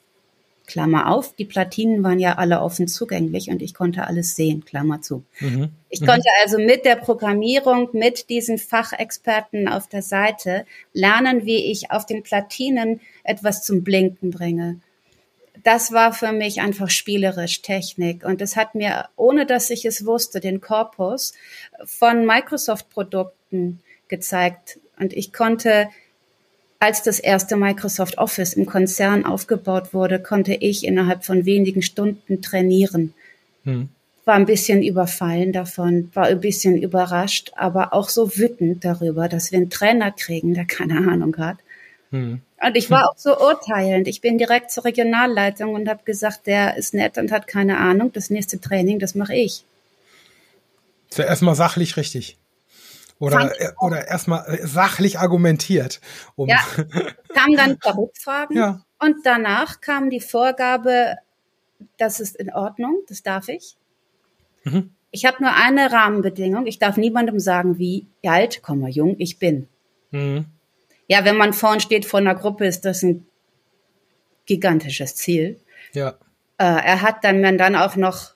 Klammer 0.70 1.10
auf, 1.10 1.34
die 1.34 1.44
Platinen 1.44 2.04
waren 2.04 2.20
ja 2.20 2.38
alle 2.38 2.60
offen 2.60 2.86
zugänglich 2.86 3.50
und 3.50 3.60
ich 3.60 3.74
konnte 3.74 4.06
alles 4.06 4.36
sehen, 4.36 4.64
Klammer 4.64 5.02
zu. 5.02 5.24
Mhm. 5.40 5.70
Ich 5.88 6.00
mhm. 6.00 6.06
konnte 6.06 6.28
also 6.44 6.58
mit 6.58 6.84
der 6.84 6.94
Programmierung, 6.94 7.88
mit 7.92 8.30
diesen 8.30 8.56
Fachexperten 8.56 9.66
auf 9.66 9.88
der 9.88 10.02
Seite 10.02 10.64
lernen, 10.92 11.44
wie 11.44 11.72
ich 11.72 11.90
auf 11.90 12.06
den 12.06 12.22
Platinen 12.22 13.00
etwas 13.24 13.64
zum 13.64 13.82
Blinken 13.82 14.30
bringe. 14.30 14.80
Das 15.64 15.90
war 15.90 16.12
für 16.12 16.30
mich 16.30 16.60
einfach 16.60 16.88
spielerisch 16.88 17.62
Technik 17.62 18.24
und 18.24 18.40
es 18.40 18.54
hat 18.54 18.76
mir, 18.76 19.08
ohne 19.16 19.46
dass 19.46 19.70
ich 19.70 19.84
es 19.84 20.06
wusste, 20.06 20.38
den 20.38 20.60
Korpus 20.60 21.34
von 21.84 22.24
Microsoft-Produkten 22.24 23.80
gezeigt 24.06 24.78
und 25.00 25.12
ich 25.14 25.32
konnte 25.32 25.88
als 26.80 27.02
das 27.02 27.20
erste 27.20 27.56
Microsoft 27.56 28.18
Office 28.18 28.54
im 28.54 28.66
Konzern 28.66 29.24
aufgebaut 29.26 29.92
wurde, 29.92 30.18
konnte 30.18 30.54
ich 30.54 30.84
innerhalb 30.84 31.24
von 31.24 31.44
wenigen 31.44 31.82
Stunden 31.82 32.40
trainieren. 32.40 33.14
Hm. 33.64 33.90
War 34.24 34.34
ein 34.34 34.46
bisschen 34.46 34.82
überfallen 34.82 35.52
davon, 35.52 36.10
war 36.14 36.26
ein 36.26 36.40
bisschen 36.40 36.80
überrascht, 36.80 37.52
aber 37.54 37.92
auch 37.92 38.08
so 38.08 38.36
wütend 38.36 38.84
darüber, 38.84 39.28
dass 39.28 39.52
wir 39.52 39.58
einen 39.58 39.70
Trainer 39.70 40.10
kriegen, 40.10 40.54
der 40.54 40.64
keine 40.64 40.98
Ahnung 41.10 41.36
hat. 41.36 41.58
Hm. 42.10 42.40
Und 42.62 42.76
ich 42.76 42.90
war 42.90 43.10
auch 43.10 43.16
so 43.16 43.38
urteilend. 43.38 44.08
Ich 44.08 44.22
bin 44.22 44.38
direkt 44.38 44.70
zur 44.70 44.84
Regionalleitung 44.84 45.74
und 45.74 45.88
habe 45.88 46.04
gesagt, 46.04 46.46
der 46.46 46.76
ist 46.76 46.94
nett 46.94 47.18
und 47.18 47.30
hat 47.30 47.46
keine 47.46 47.78
Ahnung. 47.78 48.12
Das 48.12 48.30
nächste 48.30 48.60
Training, 48.60 48.98
das 48.98 49.14
mache 49.14 49.34
ich. 49.34 49.64
Zuerst 51.10 51.42
mal 51.42 51.54
sachlich 51.54 51.96
richtig. 51.96 52.36
Oder, 53.20 53.60
äh, 53.60 53.72
oder 53.78 54.08
erstmal 54.08 54.46
äh, 54.46 54.66
sachlich 54.66 55.18
argumentiert. 55.18 56.00
Um 56.36 56.48
ja, 56.48 56.58
kamen 57.34 57.56
dann 57.56 57.78
Rückfragen 57.96 58.56
ja. 58.56 58.82
und 58.98 59.16
danach 59.24 59.80
kam 59.82 60.08
die 60.08 60.20
Vorgabe, 60.20 61.16
das 61.98 62.18
ist 62.18 62.34
in 62.34 62.50
Ordnung, 62.52 63.02
das 63.08 63.22
darf 63.22 63.48
ich. 63.48 63.76
Mhm. 64.64 64.94
Ich 65.10 65.26
habe 65.26 65.42
nur 65.42 65.52
eine 65.54 65.92
Rahmenbedingung, 65.92 66.66
ich 66.66 66.78
darf 66.78 66.96
niemandem 66.96 67.38
sagen, 67.40 67.78
wie 67.78 68.06
alt, 68.24 68.60
komm 68.62 68.80
mal 68.80 68.90
jung 68.90 69.16
ich 69.18 69.38
bin. 69.38 69.68
Mhm. 70.12 70.46
Ja, 71.06 71.24
wenn 71.24 71.36
man 71.36 71.52
vorn 71.52 71.80
steht 71.80 72.06
vor 72.06 72.20
einer 72.20 72.34
Gruppe, 72.34 72.66
ist 72.66 72.86
das 72.86 73.02
ein 73.02 73.26
gigantisches 74.46 75.14
Ziel. 75.14 75.60
Ja. 75.92 76.14
Äh, 76.56 76.64
er 76.64 77.02
hat 77.02 77.22
dann 77.22 77.58
dann 77.58 77.76
auch 77.76 77.96
noch 77.96 78.34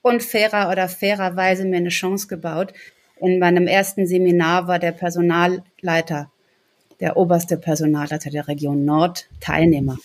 unfairer 0.00 0.70
oder 0.70 0.88
fairerweise 0.88 1.66
mir 1.66 1.76
eine 1.76 1.90
Chance 1.90 2.26
gebaut, 2.26 2.72
in 3.22 3.38
meinem 3.38 3.66
ersten 3.66 4.06
Seminar 4.06 4.66
war 4.66 4.78
der 4.78 4.92
Personalleiter, 4.92 6.30
der 7.00 7.16
oberste 7.16 7.56
Personalleiter 7.56 8.30
der 8.30 8.48
Region 8.48 8.84
Nord, 8.84 9.28
Teilnehmer. 9.40 9.98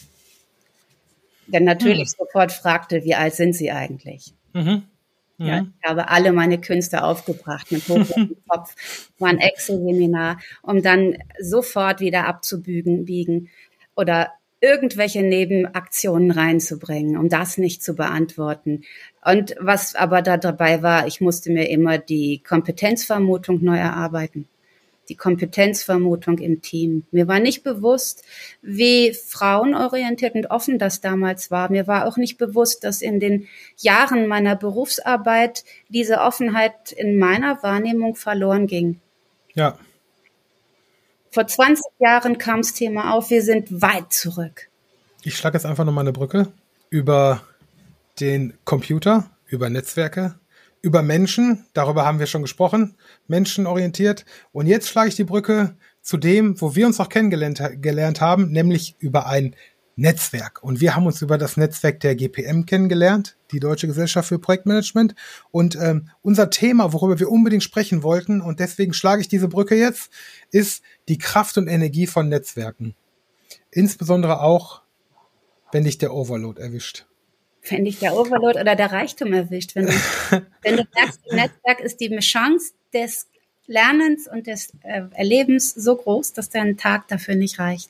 Der 1.47 1.61
natürlich 1.61 2.09
mhm. 2.09 2.23
sofort 2.25 2.51
fragte, 2.51 3.03
wie 3.03 3.15
alt 3.15 3.33
sind 3.33 3.53
Sie 3.53 3.71
eigentlich? 3.71 4.33
Mhm. 4.53 4.83
Mhm. 5.37 5.47
Ja, 5.47 5.65
ich 5.81 5.89
habe 5.89 6.09
alle 6.09 6.31
meine 6.31 6.59
Künste 6.59 7.03
aufgebracht 7.03 7.71
mit 7.71 7.87
hochrotem 7.87 8.37
Kopf, 8.47 8.75
war 9.19 9.29
ein 9.29 9.39
Excel-Seminar, 9.39 10.39
um 10.61 10.81
dann 10.81 11.17
sofort 11.39 11.99
wieder 11.99 12.25
abzubügen, 12.25 13.05
biegen 13.05 13.49
oder 13.95 14.31
irgendwelche 14.59 15.21
Nebenaktionen 15.21 16.31
reinzubringen, 16.31 17.17
um 17.17 17.29
das 17.29 17.57
nicht 17.57 17.83
zu 17.83 17.95
beantworten. 17.95 18.83
Und 19.23 19.55
was 19.59 19.95
aber 19.95 20.21
da 20.21 20.37
dabei 20.37 20.81
war, 20.81 21.07
ich 21.07 21.21
musste 21.21 21.51
mir 21.51 21.69
immer 21.69 21.97
die 21.97 22.41
Kompetenzvermutung 22.47 23.63
neu 23.63 23.77
erarbeiten. 23.77 24.47
Die 25.09 25.15
Kompetenzvermutung 25.15 26.39
im 26.39 26.61
Team. 26.61 27.05
Mir 27.11 27.29
war 27.29 27.39
nicht 27.39 27.63
bewusst, 27.63 28.25
wie 28.61 29.13
frauenorientiert 29.13 30.35
und 30.35 30.47
offen 30.47 30.79
das 30.79 30.99
damals 30.99 31.49
war. 31.49 31.71
Mir 31.71 31.87
war 31.87 32.05
auch 32.05 32.17
nicht 32.17 32.37
bewusst, 32.37 32.83
dass 32.83 33.01
in 33.01 33.21
den 33.21 33.47
Jahren 33.77 34.27
meiner 34.27 34.57
Berufsarbeit 34.57 35.63
diese 35.87 36.19
Offenheit 36.19 36.91
in 36.91 37.17
meiner 37.17 37.63
Wahrnehmung 37.63 38.15
verloren 38.15 38.67
ging. 38.67 38.99
Ja. 39.53 39.77
Vor 41.37 41.45
20 41.45 41.85
Jahren 41.99 42.39
kam 42.39 42.63
das 42.63 42.73
Thema 42.73 43.13
auf, 43.13 43.29
wir 43.29 43.43
sind 43.43 43.83
weit 43.83 44.11
zurück. 44.11 44.71
Ich 45.21 45.37
schlage 45.37 45.55
jetzt 45.55 45.67
einfach 45.67 45.85
nochmal 45.85 46.03
eine 46.03 46.11
Brücke 46.11 46.51
über 46.89 47.43
den 48.19 48.55
Computer, 48.65 49.29
über 49.45 49.69
Netzwerke, 49.69 50.39
über 50.81 51.03
Menschen, 51.03 51.63
darüber 51.73 52.07
haben 52.07 52.17
wir 52.17 52.25
schon 52.25 52.41
gesprochen, 52.41 52.95
menschenorientiert. 53.27 54.25
Und 54.51 54.65
jetzt 54.65 54.89
schlage 54.89 55.09
ich 55.09 55.15
die 55.15 55.25
Brücke 55.25 55.77
zu 56.01 56.17
dem, 56.17 56.59
wo 56.59 56.73
wir 56.73 56.87
uns 56.87 56.99
auch 56.99 57.07
kennengelernt 57.07 57.61
gelernt 57.83 58.19
haben, 58.19 58.51
nämlich 58.51 58.95
über 58.97 59.27
ein 59.27 59.55
Netzwerk. 59.95 60.63
Und 60.63 60.81
wir 60.81 60.95
haben 60.95 61.05
uns 61.05 61.21
über 61.21 61.37
das 61.37 61.55
Netzwerk 61.55 61.99
der 61.99 62.15
GPM 62.15 62.65
kennengelernt, 62.65 63.36
die 63.51 63.59
Deutsche 63.59 63.87
Gesellschaft 63.87 64.29
für 64.29 64.39
Projektmanagement. 64.39 65.15
Und 65.51 65.75
ähm, 65.75 66.09
unser 66.21 66.49
Thema, 66.49 66.93
worüber 66.93 67.19
wir 67.19 67.29
unbedingt 67.29 67.63
sprechen 67.63 68.03
wollten, 68.03 68.41
und 68.41 68.59
deswegen 68.59 68.93
schlage 68.93 69.21
ich 69.21 69.27
diese 69.27 69.47
Brücke 69.47 69.75
jetzt, 69.75 70.11
ist 70.51 70.83
die 71.07 71.17
Kraft 71.17 71.57
und 71.57 71.67
Energie 71.67 72.07
von 72.07 72.29
Netzwerken. 72.29 72.95
Insbesondere 73.71 74.41
auch, 74.41 74.81
wenn 75.71 75.83
dich 75.83 75.97
der 75.97 76.13
Overload 76.13 76.61
erwischt 76.61 77.05
wenn 77.71 77.85
dich 77.85 77.99
der 77.99 78.15
Overload 78.15 78.59
oder 78.59 78.75
der 78.75 78.91
Reichtum 78.91 79.33
erwischt. 79.33 79.75
Wenn 79.75 79.87
du, 79.87 79.91
wenn 80.61 80.77
du 80.77 80.87
merkst, 80.95 81.19
im 81.29 81.35
Netzwerk 81.35 81.79
ist 81.81 81.99
die 81.99 82.15
Chance 82.19 82.73
des 82.93 83.27
Lernens 83.67 84.27
und 84.27 84.47
des 84.47 84.71
äh, 84.83 85.03
Erlebens 85.11 85.73
so 85.73 85.95
groß, 85.95 86.33
dass 86.33 86.49
dein 86.49 86.77
Tag 86.77 87.07
dafür 87.09 87.35
nicht 87.35 87.59
reicht. 87.59 87.89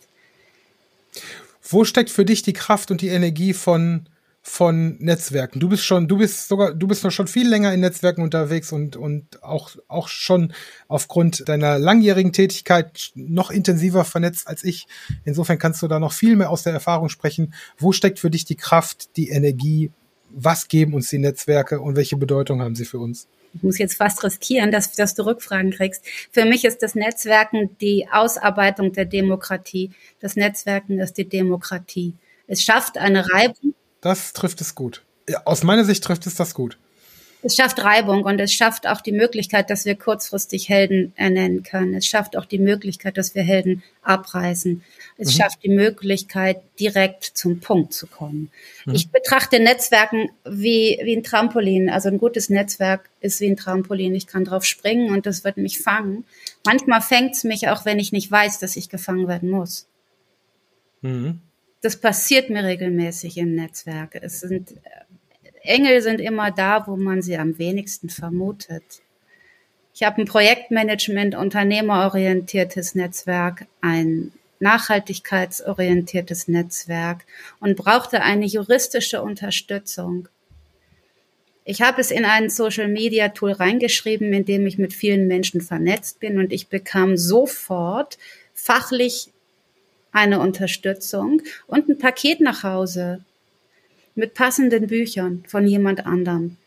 Wo 1.62 1.84
steckt 1.84 2.10
für 2.10 2.26
dich 2.26 2.42
die 2.42 2.54
Kraft 2.54 2.92
und 2.92 3.02
die 3.02 3.10
Energie 3.10 3.54
von 3.54 4.08
von 4.50 4.98
Netzwerken. 5.00 5.60
Du 5.60 5.68
bist 5.68 5.84
schon, 5.84 6.08
du 6.08 6.18
bist 6.18 6.48
sogar, 6.48 6.74
du 6.74 6.88
bist 6.88 7.04
noch 7.04 7.12
schon 7.12 7.28
viel 7.28 7.48
länger 7.48 7.74
in 7.74 7.82
Netzwerken 7.82 8.24
unterwegs 8.24 8.72
und, 8.72 8.96
und 8.96 9.44
auch, 9.44 9.76
auch 9.90 10.08
schon 10.08 10.54
aufgrund 10.88 11.48
deiner 11.50 11.78
langjährigen 11.78 12.32
Tätigkeit 12.32 13.12
noch 13.14 13.52
intensiver 13.52 14.06
vernetzt 14.06 14.48
als 14.48 14.64
ich. 14.64 14.88
Insofern 15.26 15.60
kannst 15.60 15.82
du 15.82 15.90
da 15.90 16.00
noch 16.00 16.14
viel 16.14 16.38
mehr 16.38 16.50
aus 16.50 16.64
der 16.64 16.72
Erfahrung 16.72 17.10
sprechen. 17.10 17.54
Wo 17.78 17.92
steckt 17.92 18.20
für 18.20 18.32
dich 18.32 18.46
die 18.46 18.56
Kraft, 18.56 19.18
die 19.18 19.30
Energie? 19.30 19.92
Was 20.30 20.70
geben 20.70 20.94
uns 20.94 21.10
die 21.10 21.20
Netzwerke 21.20 21.82
und 21.82 21.98
welche 21.98 22.16
Bedeutung 22.16 22.62
haben 22.62 22.76
sie 22.76 22.86
für 22.86 23.00
uns? 23.00 23.28
Ich 23.54 23.64
muss 23.64 23.78
jetzt 23.78 23.96
fast 23.96 24.24
riskieren, 24.24 24.72
dass, 24.72 24.94
dass 24.94 25.14
du 25.14 25.26
Rückfragen 25.26 25.72
kriegst. 25.72 26.06
Für 26.32 26.46
mich 26.46 26.64
ist 26.64 26.82
das 26.82 26.96
Netzwerken 26.96 27.76
die 27.82 28.08
Ausarbeitung 28.10 28.94
der 28.94 29.06
Demokratie. 29.06 29.92
Das 30.22 30.38
Netzwerken 30.38 31.00
ist 31.00 31.18
die 31.18 31.28
Demokratie. 31.28 32.14
Es 32.48 32.64
schafft 32.64 32.98
eine 32.98 33.30
Reibung 33.30 33.74
das 34.02 34.34
trifft 34.34 34.62
es 34.62 34.76
gut. 34.76 35.04
Ja, 35.30 35.42
aus 35.46 35.64
meiner 35.64 35.84
Sicht 35.84 36.04
trifft 36.04 36.26
es 36.28 36.36
das 36.36 36.54
gut. 36.54 36.78
Es 37.44 37.56
schafft 37.56 37.84
Reibung 37.84 38.24
und 38.24 38.40
es 38.40 38.52
schafft 38.52 38.88
auch 38.88 39.00
die 39.00 39.12
Möglichkeit, 39.12 39.70
dass 39.70 39.86
wir 39.86 39.96
kurzfristig 39.96 40.70
Helden 40.70 41.14
ernennen 41.16 41.62
können. 41.62 41.94
Es 41.94 42.08
schafft 42.08 42.36
auch 42.36 42.46
die 42.46 42.58
Möglichkeit, 42.58 43.18
dass 43.18 43.36
wir 43.36 43.44
Helden 43.44 43.84
abreißen. 44.02 44.84
Es 45.18 45.28
mhm. 45.28 45.38
schafft 45.38 45.64
die 45.64 45.70
Möglichkeit, 45.70 46.62
direkt 46.80 47.24
zum 47.24 47.60
Punkt 47.60 47.94
zu 47.94 48.08
kommen. 48.08 48.50
Mhm. 48.86 48.96
Ich 48.96 49.12
betrachte 49.12 49.60
Netzwerken 49.60 50.30
wie, 50.46 51.00
wie 51.04 51.16
ein 51.16 51.24
Trampolin. 51.24 51.92
Also 51.92 52.10
ein 52.10 52.18
gutes 52.18 52.50
Netzwerk 52.50 53.10
ist 53.22 53.40
wie 53.40 53.48
ein 53.48 53.56
Trampolin. 53.56 54.16
Ich 54.16 54.26
kann 54.26 54.44
drauf 54.44 54.66
springen 54.66 55.12
und 55.12 55.28
das 55.28 55.44
wird 55.44 55.58
mich 55.58 55.80
fangen. 55.80 56.26
Manchmal 56.66 57.02
fängt 57.02 57.36
es 57.36 57.44
mich 57.44 57.68
auch, 57.70 57.86
wenn 57.86 58.00
ich 58.00 58.12
nicht 58.12 58.32
weiß, 58.32 58.58
dass 58.58 58.76
ich 58.76 58.90
gefangen 58.90 59.28
werden 59.28 59.52
muss. 59.52 59.88
Mhm 61.02 61.42
das 61.82 61.98
passiert 61.98 62.50
mir 62.50 62.64
regelmäßig 62.64 63.38
im 63.38 63.56
Netzwerk. 63.56 64.18
Es 64.22 64.42
sind, 64.42 64.74
Engel 65.62 66.02
sind 66.02 66.20
immer 66.20 66.52
da, 66.52 66.88
wo 66.88 66.96
man 66.96 67.22
sie 67.22 67.38
am 67.38 67.58
wenigsten 67.60 68.10
vermutet. 68.10 69.02
Ich 69.94 70.04
habe 70.04 70.22
ein 70.22 70.26
Projektmanagement, 70.26 71.36
unternehmerorientiertes 71.36 72.96
Netzwerk, 72.96 73.66
ein 73.82 74.32
nachhaltigkeitsorientiertes 74.60 76.48
Netzwerk 76.48 77.26
und 77.60 77.76
brauchte 77.76 78.22
eine 78.22 78.46
juristische 78.46 79.22
Unterstützung. 79.22 80.30
Ich 81.64 81.82
habe 81.82 82.00
es 82.00 82.12
in 82.12 82.26
ein 82.26 82.50
Social 82.50 82.88
Media 82.88 83.30
Tool 83.30 83.52
reingeschrieben, 83.52 84.32
in 84.34 84.46
dem 84.46 84.66
ich 84.66 84.78
mit 84.78 84.94
vielen 84.94 85.28
Menschen 85.28 85.62
vernetzt 85.62 86.20
bin 86.20 86.40
und 86.40 86.54
ich 86.54 86.70
bekam 86.70 87.18
sofort 87.18 88.18
fachlich 88.54 89.32
eine 90.18 90.40
Unterstützung 90.40 91.44
und 91.68 91.88
ein 91.88 92.00
Paket 92.00 92.42
nach 92.42 92.64
Hause 92.64 93.24
mit 94.16 94.34
passenden 94.34 94.88
Büchern 94.88 95.44
von 95.48 95.68
jemand 95.68 96.08
anderem. 96.08 96.58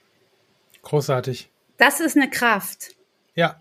Großartig. 0.82 1.48
Das 1.76 1.98
ist 1.98 2.16
eine 2.16 2.30
Kraft. 2.30 2.94
Ja. 3.34 3.60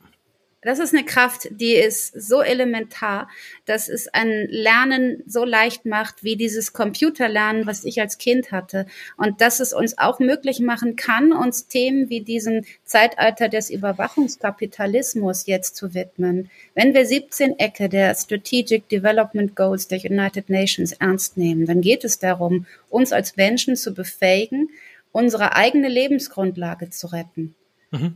Das 0.61 0.79
ist 0.79 0.93
eine 0.93 1.05
Kraft, 1.05 1.47
die 1.51 1.73
ist 1.73 2.11
so 2.19 2.41
elementar, 2.41 3.29
dass 3.65 3.87
es 3.87 4.09
ein 4.09 4.45
Lernen 4.49 5.23
so 5.25 5.45
leicht 5.45 5.85
macht, 5.85 6.21
wie 6.21 6.35
dieses 6.35 6.73
Computerlernen, 6.73 7.65
was 7.65 7.85
ich 7.85 8.01
als 8.01 8.17
Kind 8.17 8.51
hatte. 8.51 8.85
Und 9.15 9.39
dass 9.39 9.61
es 9.61 9.71
uns 9.71 9.97
auch 9.97 10.19
möglich 10.19 10.59
machen 10.59 10.97
kann, 10.97 11.31
uns 11.31 11.67
Themen 11.67 12.09
wie 12.09 12.19
diesem 12.19 12.65
Zeitalter 12.83 13.47
des 13.47 13.69
Überwachungskapitalismus 13.69 15.45
jetzt 15.45 15.77
zu 15.77 15.93
widmen. 15.93 16.49
Wenn 16.75 16.93
wir 16.93 17.05
17 17.05 17.57
Ecke 17.57 17.87
der 17.87 18.13
Strategic 18.13 18.89
Development 18.89 19.55
Goals 19.55 19.87
der 19.87 19.99
United 19.99 20.49
Nations 20.49 20.91
ernst 20.91 21.37
nehmen, 21.37 21.67
dann 21.67 21.79
geht 21.79 22.03
es 22.03 22.19
darum, 22.19 22.65
uns 22.89 23.13
als 23.13 23.37
Menschen 23.37 23.77
zu 23.77 23.93
befähigen, 23.93 24.69
unsere 25.13 25.55
eigene 25.55 25.87
Lebensgrundlage 25.87 26.89
zu 26.89 27.07
retten. 27.07 27.55
Mhm. 27.91 28.15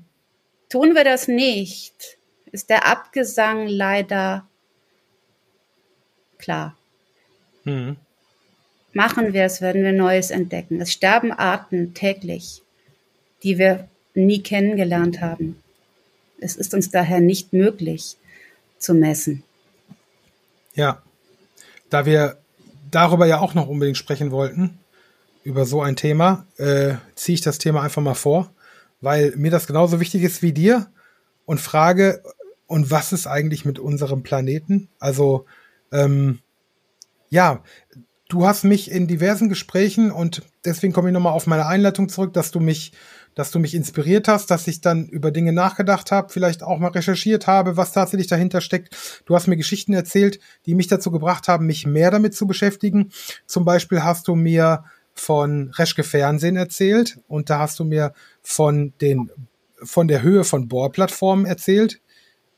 Tun 0.67 0.93
wir 0.93 1.05
das 1.05 1.29
nicht, 1.29 2.17
ist 2.53 2.69
der 2.69 2.85
Abgesang 2.85 3.67
leider 3.67 4.47
klar. 6.37 6.77
Mhm. 7.65 7.97
Machen 8.93 9.33
wir 9.33 9.43
es, 9.43 9.59
werden 9.59 9.83
wir 9.83 9.91
Neues 9.91 10.29
entdecken. 10.29 10.79
Es 10.79 10.93
sterben 10.93 11.31
Arten 11.31 11.95
täglich, 11.95 12.61
die 13.41 13.57
wir 13.57 13.89
nie 14.13 14.43
kennengelernt 14.43 15.19
haben. 15.19 15.61
Es 16.39 16.55
ist 16.55 16.75
uns 16.75 16.91
daher 16.91 17.19
nicht 17.19 17.53
möglich 17.53 18.17
zu 18.77 18.93
messen. 18.93 19.43
Ja, 20.75 21.01
da 21.89 22.05
wir 22.05 22.37
darüber 22.91 23.25
ja 23.25 23.39
auch 23.39 23.55
noch 23.55 23.67
unbedingt 23.67 23.97
sprechen 23.97 24.29
wollten, 24.29 24.77
über 25.43 25.65
so 25.65 25.81
ein 25.81 25.95
Thema, 25.95 26.45
äh, 26.57 26.95
ziehe 27.15 27.33
ich 27.33 27.41
das 27.41 27.57
Thema 27.57 27.81
einfach 27.81 28.01
mal 28.01 28.13
vor, 28.13 28.51
weil 29.01 29.33
mir 29.35 29.49
das 29.49 29.65
genauso 29.65 29.99
wichtig 29.99 30.21
ist 30.21 30.43
wie 30.43 30.53
dir 30.53 30.87
und 31.45 31.59
frage, 31.59 32.21
und 32.67 32.91
was 32.91 33.13
ist 33.13 33.27
eigentlich 33.27 33.65
mit 33.65 33.79
unserem 33.79 34.23
Planeten? 34.23 34.89
Also 34.99 35.45
ähm, 35.91 36.39
ja, 37.29 37.63
du 38.29 38.45
hast 38.45 38.63
mich 38.63 38.91
in 38.91 39.07
diversen 39.07 39.49
Gesprächen 39.49 40.11
und 40.11 40.41
deswegen 40.65 40.93
komme 40.93 41.09
ich 41.09 41.13
nochmal 41.13 41.33
auf 41.33 41.47
meine 41.47 41.67
Einleitung 41.67 42.09
zurück, 42.09 42.33
dass 42.33 42.51
du 42.51 42.59
mich, 42.59 42.93
dass 43.35 43.51
du 43.51 43.59
mich 43.59 43.75
inspiriert 43.75 44.27
hast, 44.27 44.49
dass 44.49 44.67
ich 44.67 44.81
dann 44.81 45.07
über 45.07 45.31
Dinge 45.31 45.53
nachgedacht 45.53 46.11
habe, 46.11 46.29
vielleicht 46.29 46.63
auch 46.63 46.79
mal 46.79 46.91
recherchiert 46.91 47.47
habe, 47.47 47.77
was 47.77 47.91
tatsächlich 47.91 48.27
dahinter 48.27 48.61
steckt. 48.61 49.23
Du 49.25 49.35
hast 49.35 49.47
mir 49.47 49.57
Geschichten 49.57 49.93
erzählt, 49.93 50.39
die 50.65 50.75
mich 50.75 50.87
dazu 50.87 51.11
gebracht 51.11 51.47
haben, 51.47 51.65
mich 51.65 51.85
mehr 51.85 52.11
damit 52.11 52.35
zu 52.35 52.47
beschäftigen. 52.47 53.11
Zum 53.45 53.65
Beispiel 53.65 54.03
hast 54.03 54.27
du 54.27 54.35
mir 54.35 54.83
von 55.13 55.69
Reschke 55.75 56.03
Fernsehen 56.03 56.55
erzählt 56.55 57.19
und 57.27 57.49
da 57.49 57.59
hast 57.59 57.79
du 57.79 57.83
mir 57.83 58.13
von 58.41 58.93
den 58.99 59.29
von 59.83 60.07
der 60.07 60.21
Höhe 60.21 60.43
von 60.43 60.69
Bohrplattformen 60.69 61.45
erzählt, 61.45 61.99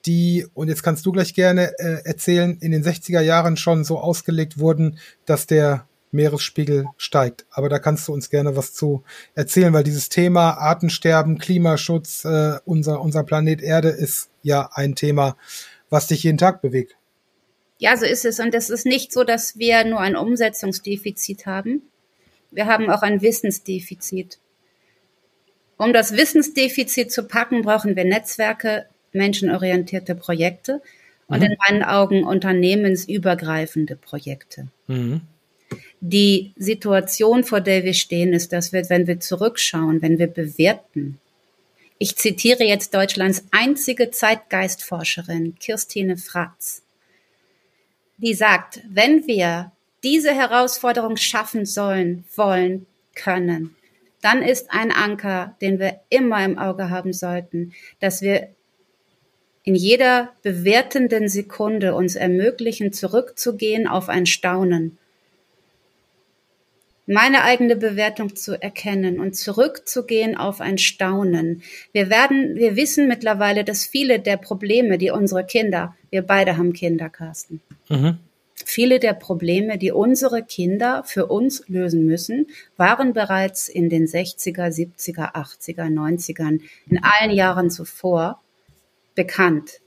die, 0.05 0.45
und 0.53 0.67
jetzt 0.67 0.83
kannst 0.83 1.05
du 1.05 1.11
gleich 1.11 1.33
gerne 1.33 1.73
äh, 1.79 2.03
erzählen, 2.05 2.57
in 2.59 2.71
den 2.71 2.83
60er 2.83 3.21
Jahren 3.21 3.57
schon 3.57 3.83
so 3.83 3.99
ausgelegt 3.99 4.59
wurden, 4.59 4.99
dass 5.25 5.47
der 5.47 5.87
Meeresspiegel 6.11 6.85
steigt. 6.97 7.45
Aber 7.51 7.69
da 7.69 7.79
kannst 7.79 8.07
du 8.07 8.13
uns 8.13 8.29
gerne 8.29 8.55
was 8.55 8.73
zu 8.73 9.03
erzählen, 9.35 9.73
weil 9.73 9.83
dieses 9.83 10.09
Thema 10.09 10.51
Artensterben, 10.51 11.37
Klimaschutz, 11.37 12.25
äh, 12.25 12.57
unser, 12.65 13.01
unser 13.01 13.23
Planet 13.23 13.61
Erde 13.61 13.89
ist 13.89 14.29
ja 14.41 14.69
ein 14.73 14.95
Thema, 14.95 15.37
was 15.89 16.07
dich 16.07 16.23
jeden 16.23 16.37
Tag 16.37 16.61
bewegt. 16.61 16.95
Ja, 17.77 17.97
so 17.97 18.05
ist 18.05 18.25
es. 18.25 18.39
Und 18.39 18.55
es 18.55 18.69
ist 18.69 18.85
nicht 18.85 19.11
so, 19.11 19.23
dass 19.23 19.57
wir 19.57 19.83
nur 19.83 19.99
ein 19.99 20.15
Umsetzungsdefizit 20.15 21.45
haben. 21.45 21.83
Wir 22.51 22.67
haben 22.67 22.89
auch 22.89 23.01
ein 23.01 23.21
Wissensdefizit. 23.21 24.39
Um 25.77 25.91
das 25.91 26.13
Wissensdefizit 26.13 27.11
zu 27.11 27.23
packen, 27.23 27.63
brauchen 27.63 27.97
wir 27.97 28.05
Netzwerke, 28.05 28.87
menschenorientierte 29.15 30.15
Projekte 30.15 30.81
und 31.27 31.39
mhm. 31.39 31.45
in 31.45 31.55
meinen 31.67 31.83
Augen 31.83 32.23
unternehmensübergreifende 32.23 33.95
Projekte. 33.95 34.67
Mhm. 34.87 35.21
Die 36.01 36.53
Situation, 36.55 37.43
vor 37.43 37.61
der 37.61 37.83
wir 37.83 37.93
stehen, 37.93 38.33
ist, 38.33 38.53
dass 38.53 38.73
wir, 38.73 38.89
wenn 38.89 39.07
wir 39.07 39.19
zurückschauen, 39.19 40.01
wenn 40.01 40.19
wir 40.19 40.27
bewerten, 40.27 41.19
ich 41.97 42.17
zitiere 42.17 42.65
jetzt 42.65 42.93
Deutschlands 42.93 43.45
einzige 43.51 44.11
Zeitgeistforscherin, 44.11 45.55
Kirstine 45.59 46.17
Fratz, 46.17 46.83
die 48.17 48.33
sagt, 48.33 48.81
wenn 48.89 49.25
wir 49.27 49.71
diese 50.03 50.33
Herausforderung 50.33 51.17
schaffen 51.17 51.65
sollen, 51.65 52.25
wollen, 52.35 52.85
können, 53.15 53.75
dann 54.21 54.41
ist 54.41 54.71
ein 54.71 54.91
Anker, 54.91 55.55
den 55.61 55.79
wir 55.79 56.01
immer 56.09 56.43
im 56.43 56.57
Auge 56.57 56.89
haben 56.89 57.13
sollten, 57.13 57.73
dass 57.99 58.21
wir 58.21 58.54
in 59.65 59.73
jeder 59.73 60.29
bewertenden 60.43 61.27
Sekunde 61.27 61.95
uns 61.95 62.15
ermöglichen, 62.15 62.93
zurückzugehen 62.93 63.87
auf 63.87 64.09
ein 64.09 64.27
Staunen. 64.27 64.97
meine 67.07 67.43
eigene 67.43 67.75
Bewertung 67.75 68.35
zu 68.35 68.59
erkennen 68.59 69.19
und 69.19 69.35
zurückzugehen 69.35 70.35
auf 70.35 70.59
ein 70.59 70.79
Staunen. 70.79 71.61
Wir 71.91 72.09
werden, 72.09 72.55
wir 72.55 72.75
wissen 72.75 73.07
mittlerweile, 73.07 73.63
dass 73.63 73.85
viele 73.85 74.19
der 74.19 74.37
Probleme, 74.37 74.97
die 74.97 75.11
unsere 75.11 75.45
Kinder, 75.45 75.95
wir 76.09 76.23
beide 76.23 76.57
haben 76.57 76.73
Kinder, 76.73 77.09
Carsten, 77.09 77.61
mhm. 77.89 78.17
viele 78.55 78.99
der 78.99 79.13
Probleme, 79.13 79.77
die 79.77 79.91
unsere 79.91 80.41
Kinder 80.41 81.03
für 81.05 81.27
uns 81.27 81.63
lösen 81.67 82.07
müssen, 82.07 82.47
waren 82.75 83.13
bereits 83.13 83.69
in 83.69 83.89
den 83.89 84.07
60er, 84.07 84.69
70er, 84.69 85.35
80er, 85.35 85.93
90ern, 85.93 86.61
in 86.89 87.03
allen 87.03 87.29
Jahren 87.29 87.69
zuvor 87.69 88.41
bekannt. 89.15 89.81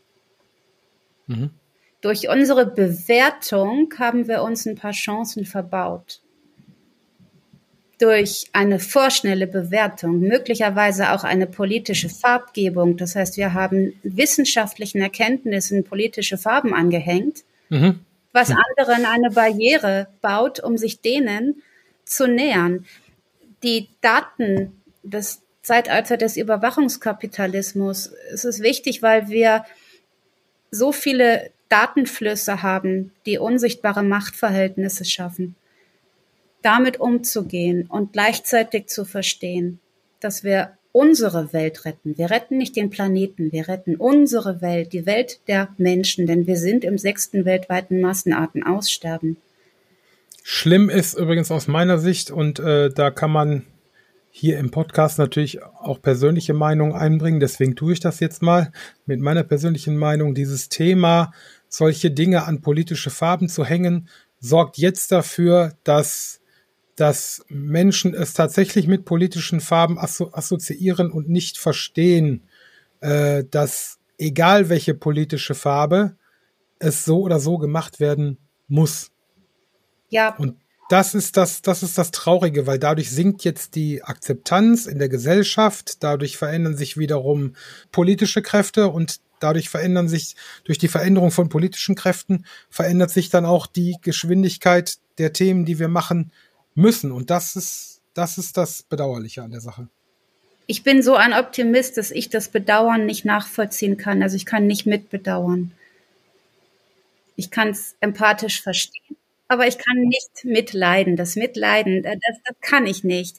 Mhm. 1.26 1.50
Durch 2.00 2.28
unsere 2.28 2.66
Bewertung 2.66 3.92
haben 3.98 4.28
wir 4.28 4.42
uns 4.42 4.66
ein 4.66 4.76
paar 4.76 4.92
Chancen 4.92 5.44
verbaut 5.44 6.22
durch 7.98 8.48
eine 8.52 8.78
vorschnelle 8.78 9.46
Bewertung, 9.46 10.20
möglicherweise 10.20 11.12
auch 11.12 11.24
eine 11.24 11.46
politische 11.46 12.08
Farbgebung. 12.08 12.96
Das 12.96 13.16
heißt, 13.16 13.36
wir 13.36 13.54
haben 13.54 13.94
wissenschaftlichen 14.04 15.00
Erkenntnissen 15.00 15.84
politische 15.84 16.38
Farben 16.38 16.72
angehängt, 16.72 17.44
mhm. 17.68 18.00
was 18.32 18.50
anderen 18.50 19.04
eine 19.04 19.30
Barriere 19.30 20.08
baut, 20.22 20.60
um 20.60 20.78
sich 20.78 21.00
denen 21.00 21.62
zu 22.04 22.28
nähern. 22.28 22.86
Die 23.64 23.88
Daten 24.00 24.80
des 25.02 25.42
Zeitalter 25.62 26.16
des 26.16 26.36
Überwachungskapitalismus, 26.36 28.12
es 28.32 28.44
ist 28.44 28.62
wichtig, 28.62 29.02
weil 29.02 29.28
wir 29.28 29.64
so 30.70 30.92
viele 30.92 31.50
Datenflüsse 31.68 32.62
haben, 32.62 33.12
die 33.26 33.38
unsichtbare 33.38 34.02
Machtverhältnisse 34.02 35.04
schaffen 35.04 35.56
damit 36.62 37.00
umzugehen 37.00 37.86
und 37.88 38.12
gleichzeitig 38.12 38.86
zu 38.86 39.04
verstehen, 39.04 39.80
dass 40.20 40.44
wir 40.44 40.72
unsere 40.92 41.52
Welt 41.52 41.84
retten. 41.84 42.18
Wir 42.18 42.30
retten 42.30 42.58
nicht 42.58 42.74
den 42.74 42.90
Planeten, 42.90 43.52
wir 43.52 43.68
retten 43.68 43.96
unsere 43.96 44.60
Welt, 44.60 44.92
die 44.92 45.06
Welt 45.06 45.40
der 45.46 45.68
Menschen, 45.76 46.26
denn 46.26 46.46
wir 46.46 46.56
sind 46.56 46.84
im 46.84 46.98
sechsten 46.98 47.44
weltweiten 47.44 48.00
Massenartenaussterben. 48.00 49.36
Schlimm 50.42 50.88
ist 50.88 51.16
übrigens 51.16 51.50
aus 51.50 51.68
meiner 51.68 51.98
Sicht, 51.98 52.30
und 52.30 52.58
äh, 52.58 52.90
da 52.90 53.10
kann 53.10 53.30
man 53.30 53.64
hier 54.30 54.58
im 54.58 54.70
Podcast 54.70 55.18
natürlich 55.18 55.62
auch 55.62 56.00
persönliche 56.00 56.54
Meinung 56.54 56.94
einbringen, 56.94 57.40
deswegen 57.40 57.76
tue 57.76 57.94
ich 57.94 58.00
das 58.00 58.20
jetzt 58.20 58.42
mal 58.42 58.72
mit 59.06 59.20
meiner 59.20 59.42
persönlichen 59.42 59.96
Meinung. 59.96 60.34
Dieses 60.34 60.68
Thema, 60.68 61.32
solche 61.68 62.10
Dinge 62.10 62.44
an 62.44 62.60
politische 62.60 63.10
Farben 63.10 63.48
zu 63.48 63.64
hängen, 63.64 64.08
sorgt 64.40 64.78
jetzt 64.78 65.12
dafür, 65.12 65.74
dass 65.84 66.40
dass 66.98 67.44
Menschen 67.48 68.12
es 68.12 68.34
tatsächlich 68.34 68.88
mit 68.88 69.04
politischen 69.04 69.60
Farben 69.60 70.00
asso 70.00 70.30
assoziieren 70.32 71.12
und 71.12 71.28
nicht 71.28 71.56
verstehen, 71.56 72.42
äh, 73.00 73.44
dass 73.48 74.00
egal 74.18 74.68
welche 74.68 74.94
politische 74.94 75.54
Farbe 75.54 76.16
es 76.80 77.04
so 77.04 77.20
oder 77.20 77.38
so 77.38 77.58
gemacht 77.58 78.00
werden 78.00 78.38
muss. 78.66 79.12
Ja. 80.10 80.34
Und 80.36 80.56
das 80.88 81.14
ist 81.14 81.36
das, 81.36 81.62
das 81.62 81.82
ist 81.82 81.98
das 81.98 82.10
Traurige, 82.10 82.66
weil 82.66 82.78
dadurch 82.78 83.10
sinkt 83.10 83.44
jetzt 83.44 83.74
die 83.74 84.02
Akzeptanz 84.02 84.86
in 84.86 84.98
der 84.98 85.10
Gesellschaft, 85.10 86.02
dadurch 86.02 86.36
verändern 86.36 86.76
sich 86.76 86.96
wiederum 86.96 87.54
politische 87.92 88.40
Kräfte 88.40 88.88
und 88.88 89.20
dadurch 89.40 89.68
verändern 89.68 90.08
sich, 90.08 90.34
durch 90.64 90.78
die 90.78 90.88
Veränderung 90.88 91.30
von 91.30 91.48
politischen 91.48 91.94
Kräften 91.94 92.44
verändert 92.70 93.10
sich 93.10 93.28
dann 93.28 93.44
auch 93.44 93.66
die 93.66 93.96
Geschwindigkeit 94.02 94.96
der 95.18 95.32
Themen, 95.32 95.64
die 95.64 95.78
wir 95.78 95.88
machen, 95.88 96.32
müssen. 96.74 97.12
Und 97.12 97.30
das 97.30 97.54
ist, 97.54 98.00
das 98.14 98.38
ist 98.38 98.56
das 98.56 98.82
Bedauerliche 98.82 99.42
an 99.42 99.50
der 99.50 99.60
Sache. 99.60 99.88
Ich 100.66 100.82
bin 100.82 101.02
so 101.02 101.14
ein 101.14 101.32
Optimist, 101.32 101.96
dass 101.96 102.10
ich 102.10 102.28
das 102.30 102.48
Bedauern 102.48 103.06
nicht 103.06 103.24
nachvollziehen 103.24 103.96
kann. 103.96 104.22
Also 104.22 104.36
ich 104.36 104.46
kann 104.46 104.66
nicht 104.66 104.86
mitbedauern. 104.86 105.72
Ich 107.36 107.50
kann 107.50 107.68
es 107.68 107.96
empathisch 108.00 108.60
verstehen, 108.60 109.16
aber 109.48 109.66
ich 109.66 109.78
kann 109.78 109.98
nicht 110.02 110.44
mitleiden. 110.44 111.16
Das 111.16 111.34
Mitleiden, 111.34 112.02
das, 112.02 112.14
das 112.44 112.56
kann 112.60 112.86
ich 112.86 113.02
nicht. 113.02 113.38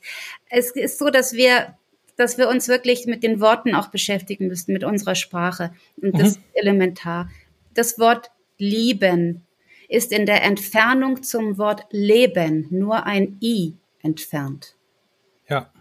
Es 0.49 0.71
ist 0.71 0.97
so, 0.97 1.09
dass 1.09 1.33
wir 1.33 1.75
dass 2.17 2.37
wir 2.37 2.49
uns 2.49 2.67
wirklich 2.67 3.05
mit 3.05 3.23
den 3.23 3.39
Worten 3.39 3.73
auch 3.73 3.87
beschäftigen 3.91 4.47
müssen, 4.47 4.73
mit 4.73 4.83
unserer 4.83 5.15
Sprache. 5.15 5.71
Und 6.01 6.15
das 6.15 6.21
mhm. 6.21 6.27
ist 6.27 6.39
elementar. 6.51 7.29
Das 7.73 7.97
Wort 7.97 8.29
lieben 8.57 9.47
ist 9.87 10.11
in 10.11 10.25
der 10.25 10.43
Entfernung 10.43 11.23
zum 11.23 11.57
Wort 11.57 11.85
Leben 11.91 12.67
nur 12.71 13.05
ein 13.05 13.37
I 13.41 13.77
entfernt. 14.01 14.75
Ja. 15.47 15.71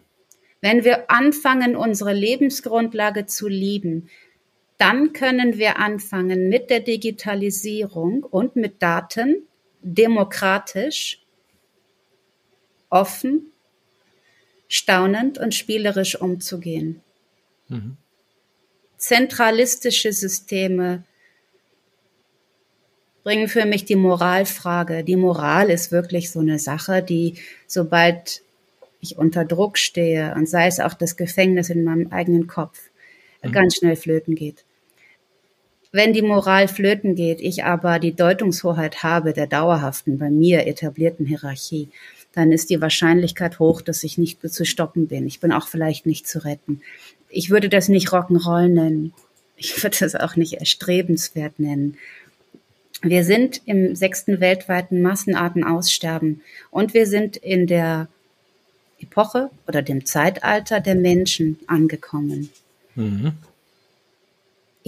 Wenn 0.60 0.84
wir 0.84 1.10
anfangen, 1.10 1.74
unsere 1.74 2.12
Lebensgrundlage 2.12 3.26
zu 3.26 3.48
lieben, 3.48 4.08
dann 4.76 5.12
können 5.12 5.58
wir 5.58 5.78
anfangen 5.78 6.48
mit 6.48 6.70
der 6.70 6.80
Digitalisierung 6.80 8.22
und 8.22 8.54
mit 8.54 8.80
Daten 8.80 9.47
demokratisch, 9.94 11.22
offen, 12.90 13.52
staunend 14.68 15.38
und 15.38 15.54
spielerisch 15.54 16.20
umzugehen. 16.20 17.00
Mhm. 17.68 17.96
Zentralistische 18.98 20.12
Systeme 20.12 21.04
bringen 23.22 23.48
für 23.48 23.64
mich 23.64 23.84
die 23.84 23.96
Moralfrage. 23.96 25.04
Die 25.04 25.16
Moral 25.16 25.70
ist 25.70 25.92
wirklich 25.92 26.30
so 26.30 26.40
eine 26.40 26.58
Sache, 26.58 27.02
die 27.02 27.34
sobald 27.66 28.42
ich 29.00 29.16
unter 29.16 29.44
Druck 29.44 29.78
stehe 29.78 30.34
und 30.34 30.48
sei 30.48 30.66
es 30.66 30.80
auch 30.80 30.94
das 30.94 31.16
Gefängnis 31.16 31.70
in 31.70 31.84
meinem 31.84 32.10
eigenen 32.10 32.46
Kopf, 32.46 32.90
mhm. 33.42 33.52
ganz 33.52 33.76
schnell 33.76 33.96
flöten 33.96 34.34
geht. 34.34 34.64
Wenn 35.90 36.12
die 36.12 36.22
Moral 36.22 36.68
flöten 36.68 37.14
geht, 37.14 37.40
ich 37.40 37.64
aber 37.64 37.98
die 37.98 38.14
Deutungshoheit 38.14 39.02
habe 39.02 39.32
der 39.32 39.46
dauerhaften, 39.46 40.18
bei 40.18 40.28
mir 40.28 40.66
etablierten 40.66 41.24
Hierarchie, 41.24 41.88
dann 42.34 42.52
ist 42.52 42.68
die 42.70 42.80
Wahrscheinlichkeit 42.80 43.58
hoch, 43.58 43.80
dass 43.80 44.04
ich 44.04 44.18
nicht 44.18 44.40
zu 44.52 44.64
stoppen 44.64 45.08
bin. 45.08 45.26
Ich 45.26 45.40
bin 45.40 45.50
auch 45.50 45.66
vielleicht 45.66 46.04
nicht 46.04 46.26
zu 46.26 46.44
retten. 46.44 46.82
Ich 47.30 47.50
würde 47.50 47.68
das 47.68 47.88
nicht 47.88 48.08
Rock'n'Roll 48.08 48.68
nennen. 48.68 49.14
Ich 49.56 49.82
würde 49.82 49.96
das 49.98 50.14
auch 50.14 50.36
nicht 50.36 50.54
erstrebenswert 50.54 51.58
nennen. 51.58 51.96
Wir 53.02 53.24
sind 53.24 53.62
im 53.64 53.94
sechsten 53.94 54.40
weltweiten 54.40 55.02
Massenartenaussterben 55.02 56.42
und 56.70 56.94
wir 56.94 57.06
sind 57.06 57.36
in 57.36 57.66
der 57.66 58.08
Epoche 59.00 59.50
oder 59.66 59.82
dem 59.82 60.04
Zeitalter 60.04 60.80
der 60.80 60.96
Menschen 60.96 61.58
angekommen. 61.66 62.50
Mhm. 62.94 63.32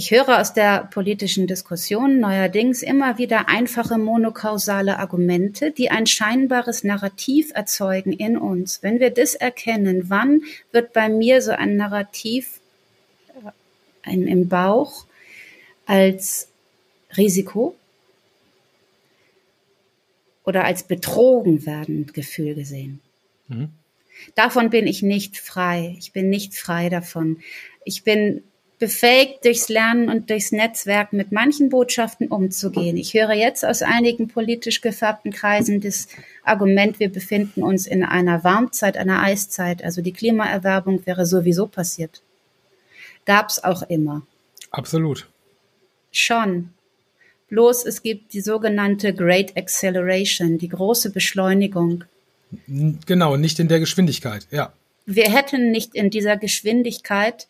Ich 0.00 0.12
höre 0.12 0.40
aus 0.40 0.54
der 0.54 0.88
politischen 0.90 1.46
Diskussion 1.46 2.20
neuerdings 2.20 2.80
immer 2.82 3.18
wieder 3.18 3.50
einfache 3.50 3.98
monokausale 3.98 4.98
Argumente, 4.98 5.72
die 5.72 5.90
ein 5.90 6.06
scheinbares 6.06 6.84
Narrativ 6.84 7.50
erzeugen 7.52 8.14
in 8.14 8.38
uns. 8.38 8.82
Wenn 8.82 8.98
wir 8.98 9.10
das 9.10 9.34
erkennen, 9.34 10.08
wann 10.08 10.40
wird 10.72 10.94
bei 10.94 11.10
mir 11.10 11.42
so 11.42 11.50
ein 11.50 11.76
Narrativ 11.76 12.60
äh, 13.28 13.50
ein, 14.08 14.26
im 14.26 14.48
Bauch 14.48 15.04
als 15.84 16.48
Risiko 17.18 17.76
oder 20.46 20.64
als 20.64 20.84
betrogen 20.84 21.66
werden 21.66 22.06
Gefühl 22.14 22.54
gesehen. 22.54 23.00
Mhm. 23.48 23.68
Davon 24.34 24.70
bin 24.70 24.86
ich 24.86 25.02
nicht 25.02 25.36
frei. 25.36 25.94
Ich 25.98 26.12
bin 26.12 26.30
nicht 26.30 26.54
frei 26.54 26.88
davon. 26.88 27.42
Ich 27.84 28.02
bin 28.02 28.42
befähigt, 28.80 29.44
durchs 29.44 29.68
Lernen 29.68 30.08
und 30.08 30.30
durchs 30.30 30.50
Netzwerk 30.52 31.12
mit 31.12 31.30
manchen 31.30 31.68
Botschaften 31.68 32.28
umzugehen. 32.28 32.96
Ich 32.96 33.12
höre 33.14 33.34
jetzt 33.34 33.64
aus 33.64 33.82
einigen 33.82 34.26
politisch 34.26 34.80
gefärbten 34.80 35.32
Kreisen 35.32 35.80
das 35.80 36.08
Argument, 36.42 36.98
wir 36.98 37.12
befinden 37.12 37.62
uns 37.62 37.86
in 37.86 38.02
einer 38.02 38.42
Warmzeit, 38.42 38.96
einer 38.96 39.22
Eiszeit. 39.22 39.84
Also 39.84 40.00
die 40.00 40.14
Klimaerwerbung 40.14 41.06
wäre 41.06 41.26
sowieso 41.26 41.66
passiert. 41.66 42.22
Gab 43.26 43.50
es 43.50 43.62
auch 43.62 43.82
immer. 43.82 44.22
Absolut. 44.70 45.28
Schon. 46.10 46.70
Bloß 47.48 47.84
es 47.84 48.02
gibt 48.02 48.32
die 48.32 48.40
sogenannte 48.40 49.12
Great 49.12 49.56
Acceleration, 49.58 50.56
die 50.56 50.68
große 50.68 51.10
Beschleunigung. 51.10 52.04
Genau, 53.06 53.36
nicht 53.36 53.60
in 53.60 53.68
der 53.68 53.78
Geschwindigkeit, 53.78 54.46
ja. 54.50 54.72
Wir 55.04 55.24
hätten 55.24 55.70
nicht 55.70 55.94
in 55.94 56.08
dieser 56.08 56.36
Geschwindigkeit 56.36 57.46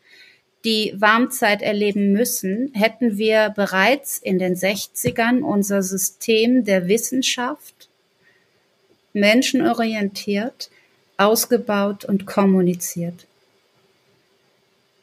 die 0.65 0.95
Warmzeit 0.97 1.63
erleben 1.63 2.13
müssen, 2.13 2.71
hätten 2.75 3.17
wir 3.17 3.51
bereits 3.51 4.19
in 4.19 4.39
den 4.39 4.55
60ern 4.55 5.41
unser 5.41 5.83
System 5.83 6.65
der 6.65 6.89
Wissenschaft 6.89 7.89
menschenorientiert 9.13 10.71
ausgebaut 11.17 12.05
und 12.05 12.27
kommuniziert 12.27 13.27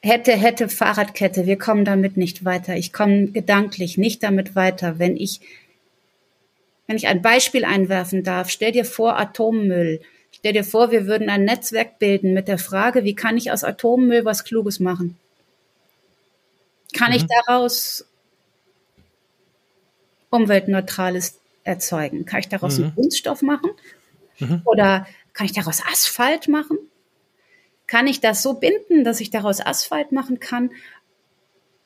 hätte, 0.00 0.32
hätte 0.32 0.68
Fahrradkette, 0.68 1.46
wir 1.46 1.58
kommen 1.58 1.84
damit 1.84 2.16
nicht 2.16 2.44
weiter. 2.44 2.76
Ich 2.76 2.92
komme 2.92 3.28
gedanklich 3.28 3.98
nicht 3.98 4.22
damit 4.22 4.54
weiter. 4.54 4.98
Wenn 4.98 5.16
ich, 5.16 5.40
wenn 6.86 6.96
ich 6.96 7.08
ein 7.08 7.22
Beispiel 7.22 7.64
einwerfen 7.64 8.24
darf, 8.24 8.50
stell 8.50 8.72
dir 8.72 8.84
vor 8.84 9.18
Atommüll. 9.18 10.00
Stell 10.32 10.52
dir 10.52 10.64
vor, 10.64 10.90
wir 10.90 11.06
würden 11.06 11.30
ein 11.30 11.44
Netzwerk 11.44 11.98
bilden 11.98 12.32
mit 12.32 12.48
der 12.48 12.58
Frage, 12.58 13.04
wie 13.04 13.14
kann 13.14 13.36
ich 13.36 13.50
aus 13.50 13.64
Atommüll 13.64 14.24
was 14.24 14.44
Kluges 14.44 14.78
machen? 14.78 15.16
Kann 16.94 17.10
mhm. 17.10 17.16
ich 17.16 17.26
daraus 17.26 18.06
umweltneutrales 20.30 21.40
erzeugen? 21.64 22.24
Kann 22.24 22.40
ich 22.40 22.48
daraus 22.48 22.78
mhm. 22.78 22.84
einen 22.84 22.94
Kunststoff 22.94 23.42
machen? 23.42 23.70
Mhm. 24.38 24.62
Oder 24.64 25.06
kann 25.32 25.46
ich 25.46 25.52
daraus 25.52 25.82
Asphalt 25.84 26.48
machen? 26.48 26.78
Kann 27.86 28.06
ich 28.06 28.20
das 28.20 28.42
so 28.42 28.54
binden, 28.54 29.04
dass 29.04 29.20
ich 29.20 29.30
daraus 29.30 29.64
Asphalt 29.64 30.12
machen 30.12 30.40
kann? 30.40 30.70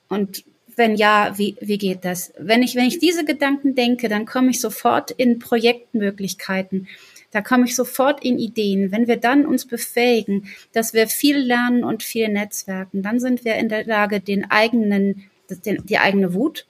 Und 0.09 0.45
wenn 0.77 0.97
ja, 0.97 1.37
wie, 1.37 1.57
wie 1.61 1.79
geht 1.79 2.05
das? 2.05 2.33
Wenn 2.38 2.62
ich, 2.62 2.75
wenn 2.75 2.87
ich 2.87 2.99
diese 2.99 3.25
Gedanken 3.25 3.75
denke, 3.75 4.09
dann 4.09 4.27
komme 4.27 4.51
ich 4.51 4.61
sofort 4.61 5.11
in 5.11 5.38
Projektmöglichkeiten. 5.38 6.88
Da 7.33 7.40
komme 7.40 7.64
ich 7.64 7.75
sofort 7.75 8.25
in 8.25 8.38
Ideen. 8.38 8.92
Wenn 8.92 9.09
wir 9.09 9.16
dann 9.16 9.47
uns 9.47 9.66
befähigen, 9.66 10.47
dass 10.73 10.95
wir 10.95 11.09
viel 11.09 11.38
lernen 11.38 11.83
und 11.83 12.03
viel 12.03 12.29
netzwerken, 12.29 13.03
dann 13.03 13.18
sind 13.18 13.45
wir 13.45 13.57
in 13.57 13.68
der 13.68 13.85
Lage, 13.85 14.21
den 14.21 14.51
eigenen, 14.51 15.25
den, 15.64 15.85
die 15.85 15.99
eigene 15.99 16.35
Wut 16.35 16.66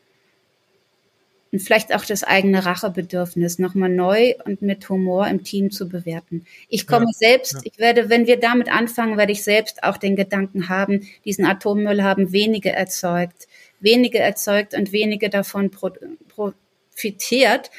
und 1.52 1.60
vielleicht 1.60 1.94
auch 1.94 2.06
das 2.06 2.24
eigene 2.24 2.64
Rachebedürfnis 2.64 3.58
nochmal 3.58 3.90
neu 3.90 4.34
und 4.46 4.62
mit 4.62 4.88
Humor 4.88 5.28
im 5.28 5.44
Team 5.44 5.70
zu 5.70 5.86
bewerten. 5.86 6.46
Ich 6.68 6.86
komme 6.86 7.06
ja, 7.06 7.12
selbst, 7.12 7.52
ja. 7.52 7.60
ich 7.64 7.78
werde, 7.78 8.08
wenn 8.08 8.26
wir 8.26 8.40
damit 8.40 8.72
anfangen, 8.72 9.18
werde 9.18 9.32
ich 9.32 9.44
selbst 9.44 9.84
auch 9.84 9.98
den 9.98 10.16
Gedanken 10.16 10.70
haben, 10.70 11.06
diesen 11.26 11.44
Atommüll 11.44 12.02
haben 12.02 12.32
wenige 12.32 12.72
erzeugt, 12.72 13.48
wenige 13.80 14.18
erzeugt 14.18 14.74
und 14.74 14.92
wenige 14.92 15.28
davon 15.28 15.70
profitiert. 15.70 17.70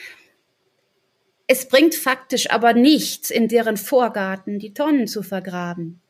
Es 1.47 1.67
bringt 1.67 1.95
faktisch 1.95 2.49
aber 2.49 2.73
nichts, 2.73 3.29
in 3.29 3.47
deren 3.47 3.77
Vorgarten 3.77 4.59
die 4.59 4.73
Tonnen 4.73 5.07
zu 5.07 5.23
vergraben 5.23 6.01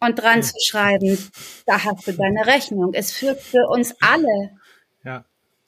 und 0.00 0.18
dran 0.18 0.42
zu 0.42 0.54
schreiben, 0.64 1.18
da 1.66 1.84
hast 1.84 2.06
du 2.06 2.12
deine 2.12 2.46
Rechnung. 2.46 2.94
Es 2.94 3.12
führt 3.12 3.40
für 3.40 3.68
uns 3.68 3.94
alle 4.00 4.50
ja 5.04 5.24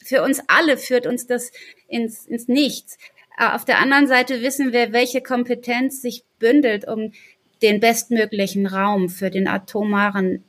für 0.07 0.23
uns 0.23 0.41
alle 0.47 0.79
führt 0.79 1.07
uns 1.07 1.27
das 1.27 1.51
ins, 1.89 2.27
ins 2.27 2.49
Nichts. 2.49 2.97
Äh, 3.39 3.49
auf 3.51 3.65
der 3.65 3.79
anderen 3.79 4.07
Seite 4.07 4.41
wissen 4.41 4.73
wir, 4.73 4.93
welche 4.93 5.21
Kompetenz 5.21 6.01
sich 6.01 6.25
bündelt, 6.39 6.87
um 6.87 7.13
den 7.63 7.81
bestmöglichen 7.81 8.67
Raum 8.67 9.09
für 9.09 9.31
den 9.31 9.49
atomaren 9.49 10.45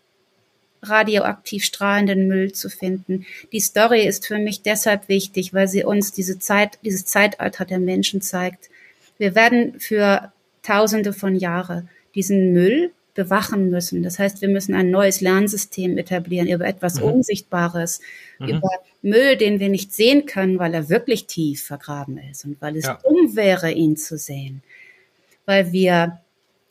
radioaktiv 0.82 1.64
strahlenden 1.64 2.28
Müll 2.28 2.54
zu 2.54 2.70
finden. 2.70 3.26
Die 3.52 3.60
Story 3.60 4.06
ist 4.06 4.28
für 4.28 4.38
mich 4.38 4.62
deshalb 4.62 5.10
wichtig, 5.10 5.54
weil 5.54 5.68
sie 5.68 5.84
uns 5.84 6.12
diese 6.12 6.40
Zeit, 6.40 6.80
dieses 6.84 7.06
Zeitalter 7.06 7.66
der 7.66 7.80
Menschen 7.80 8.22
zeigt. 8.22 8.70
Wir 9.18 9.36
werden 9.36 9.80
für 9.80 10.32
Tausende 10.64 11.14
von 11.14 11.36
Jahren 11.36 11.90
diesen 12.14 12.52
Müll 12.52 12.92
bewachen 13.14 13.70
müssen. 13.70 14.04
Das 14.04 14.20
heißt, 14.20 14.42
wir 14.42 14.48
müssen 14.48 14.76
ein 14.76 14.92
neues 14.92 15.22
Lernsystem 15.22 15.98
etablieren 15.98 16.48
über 16.48 16.68
etwas 16.68 17.00
mhm. 17.00 17.04
Unsichtbares, 17.04 18.00
mhm. 18.38 18.50
über 18.50 18.70
Müll, 19.02 19.38
den 19.38 19.60
wir 19.60 19.70
nicht 19.70 19.94
sehen 19.94 20.26
können, 20.26 20.60
weil 20.60 20.74
er 20.74 20.90
wirklich 20.90 21.26
tief 21.26 21.64
vergraben 21.64 22.20
ist 22.32 22.46
und 22.46 22.62
weil 22.62 22.78
es 22.78 22.86
ja. 22.86 23.00
dumm 23.04 23.36
wäre, 23.36 23.72
ihn 23.72 23.98
zu 23.98 24.18
sehen. 24.18 24.62
Weil 25.46 25.72
wir 25.72 26.20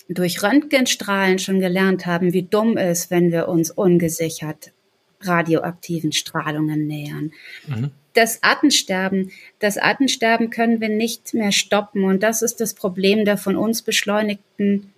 durch 0.09 0.42
Röntgenstrahlen 0.42 1.38
schon 1.38 1.61
gelernt 1.61 2.07
haben, 2.07 2.33
wie 2.33 2.42
dumm 2.42 2.77
es, 2.77 3.11
wenn 3.11 3.33
wir 3.33 3.49
uns 3.49 3.71
ungesichert 3.71 4.73
radioaktiven 5.21 6.12
Strahlungen 6.12 6.87
nähern. 6.87 7.33
Mhm. 7.66 7.90
Das 8.14 8.42
Artensterben, 8.42 9.31
das 9.59 9.77
Artensterben 9.77 10.51
können 10.51 10.81
wir 10.81 10.88
nicht 10.88 11.35
mehr 11.35 11.53
stoppen 11.53 12.05
und 12.05 12.23
das 12.23 12.42
ist 12.42 12.61
das 12.61 12.75
Problem 12.75 13.25
der 13.25 13.37
von 13.37 13.57
uns 13.57 13.83
beschleunigten 13.83 14.92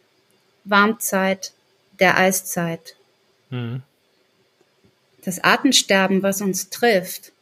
Warmzeit, 0.65 1.53
der 1.99 2.19
Eiszeit. 2.19 2.97
Mhm. 3.51 3.83
Das 5.25 5.43
Artensterben, 5.43 6.23
was 6.23 6.41
uns 6.41 6.71
trifft, 6.71 7.33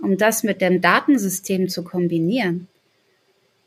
um 0.00 0.18
das 0.18 0.42
mit 0.42 0.60
dem 0.60 0.80
Datensystem 0.80 1.68
zu 1.68 1.84
kombinieren. 1.84 2.68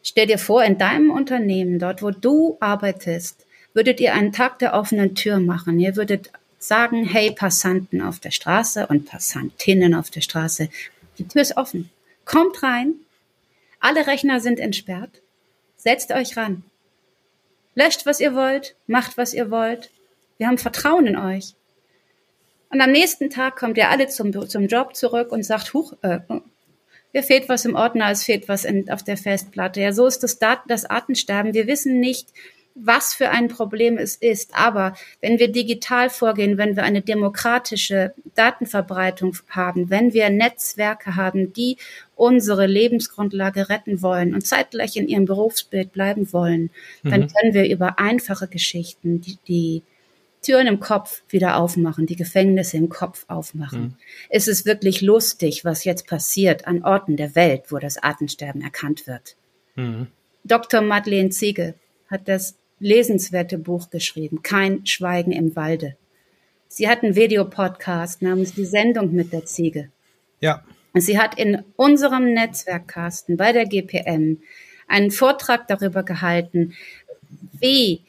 Stell 0.04 0.28
dir 0.28 0.40
vor, 0.40 0.64
in 0.64 0.78
deinem 0.78 1.12
Unternehmen, 1.12 1.80
dort 1.80 2.02
wo 2.02 2.12
du 2.12 2.58
arbeitest, 2.60 3.46
würdet 3.74 4.00
ihr 4.00 4.14
einen 4.14 4.32
Tag 4.32 4.60
der 4.60 4.74
offenen 4.74 5.16
Tür 5.16 5.40
machen. 5.40 5.80
Ihr 5.80 5.96
würdet 5.96 6.32
sagen, 6.60 7.06
hey, 7.06 7.32
Passanten 7.32 8.02
auf 8.02 8.20
der 8.20 8.32
Straße 8.32 8.88
und 8.88 9.06
Passantinnen 9.06 9.94
auf 9.94 10.10
der 10.10 10.22
Straße, 10.22 10.70
die 11.18 11.28
Tür 11.28 11.42
ist 11.42 11.58
offen. 11.58 11.90
Kommt 12.26 12.64
rein. 12.64 12.96
Alle 13.80 14.08
Rechner 14.08 14.40
sind 14.40 14.60
entsperrt. 14.60 15.22
Setzt 15.76 16.12
euch 16.12 16.38
ran. 16.38 16.64
Löscht, 17.74 18.06
was 18.06 18.20
ihr 18.20 18.36
wollt, 18.36 18.76
macht, 18.88 19.18
was 19.18 19.34
ihr 19.34 19.50
wollt. 19.50 19.92
Wir 20.38 20.48
haben 20.48 20.58
Vertrauen 20.58 21.08
in 21.08 21.18
euch. 21.18 21.54
Und 22.70 22.82
am 22.82 22.92
nächsten 22.92 23.30
Tag 23.30 23.58
kommt 23.58 23.78
ihr 23.78 23.90
alle 23.90 24.08
zum, 24.08 24.48
zum 24.48 24.68
Job 24.68 24.96
zurück 24.96 25.32
und 25.32 25.44
sagt, 25.44 25.74
huch, 25.74 25.94
äh, 26.02 26.20
mir 27.14 27.24
fehlt 27.24 27.50
was 27.50 27.66
im 27.66 27.76
Ordner, 27.76 28.10
es 28.12 28.24
fehlt 28.24 28.48
was 28.48 28.66
in, 28.66 28.90
auf 28.90 29.04
der 29.04 29.18
Festplatte. 29.18 29.82
Ja, 29.82 29.94
so 29.94 30.08
ist 30.08 30.24
das, 30.24 30.40
Dat 30.40 30.60
das 30.68 30.86
Artensterben. 30.86 31.54
Wir 31.54 31.68
wissen 31.68 32.00
nicht, 32.00 32.30
was 32.76 33.14
für 33.14 33.30
ein 33.30 33.48
Problem 33.48 33.98
es 33.98 34.16
ist. 34.16 34.56
Aber 34.56 34.96
wenn 35.20 35.40
wir 35.40 35.52
digital 35.52 36.10
vorgehen, 36.10 36.58
wenn 36.58 36.76
wir 36.76 36.84
eine 36.84 37.02
demokratische 37.02 38.14
Datenverbreitung 38.36 39.36
haben, 39.50 39.90
wenn 39.90 40.14
wir 40.14 40.30
Netzwerke 40.30 41.16
haben, 41.16 41.54
die 41.54 41.78
unsere 42.16 42.68
Lebensgrundlage 42.68 43.70
retten 43.70 44.02
wollen 44.02 44.34
und 44.34 44.46
zeitgleich 44.48 44.96
in 44.96 45.08
ihrem 45.08 45.26
Berufsbild 45.26 45.92
bleiben 45.92 46.32
wollen, 46.32 46.70
mhm. 47.04 47.10
dann 47.10 47.28
können 47.28 47.54
wir 47.54 47.70
über 47.70 48.00
einfache 48.00 48.48
Geschichten 48.48 49.22
die, 49.22 49.38
die 49.48 49.84
Türen 50.42 50.68
im 50.68 50.80
Kopf 50.80 51.22
wieder 51.30 51.58
aufmachen, 51.58 52.08
die 52.08 52.16
Gefängnisse 52.16 52.78
im 52.78 52.90
Kopf 52.90 53.26
aufmachen. 53.28 53.82
Mhm. 53.82 53.96
Es 54.30 54.48
ist 54.48 54.66
wirklich 54.66 55.02
lustig, 55.02 55.64
was 55.64 55.84
jetzt 55.84 56.08
passiert 56.08 56.68
an 56.68 56.84
Orten 56.84 57.16
der 57.16 57.36
Welt, 57.36 57.66
wo 57.70 57.78
das 57.78 57.98
Artensterben 58.02 58.62
erkannt 58.62 59.06
wird. 59.06 59.36
Mhm. 59.76 60.08
Dr. 60.44 60.82
Madeleine 60.82 61.30
Ziegel 61.30 61.76
hat 62.10 62.28
das 62.28 62.56
lesenswerte 62.80 63.60
Buch 63.60 63.90
geschrieben, 63.92 64.42
Kein 64.42 64.86
Schweigen 64.86 65.32
im 65.32 65.56
Walde. 65.56 65.96
Sie 66.68 66.88
hat 66.90 67.04
einen 67.04 67.16
Videopodcast 67.16 68.22
namens 68.22 68.54
Die 68.54 68.66
Sendung 68.66 69.14
mit 69.14 69.32
der 69.34 69.46
Ziege. 69.46 69.92
Ja. 70.40 70.64
Sie 70.96 71.20
hat 71.20 71.38
in 71.38 71.64
unserem 71.76 72.34
Netzwerkkasten 72.34 73.38
bei 73.38 73.54
der 73.54 73.66
GPM 73.66 74.42
einen 74.88 75.12
Vortrag 75.12 75.68
darüber 75.68 76.04
gehalten, 76.04 76.74
wie, 77.60 78.02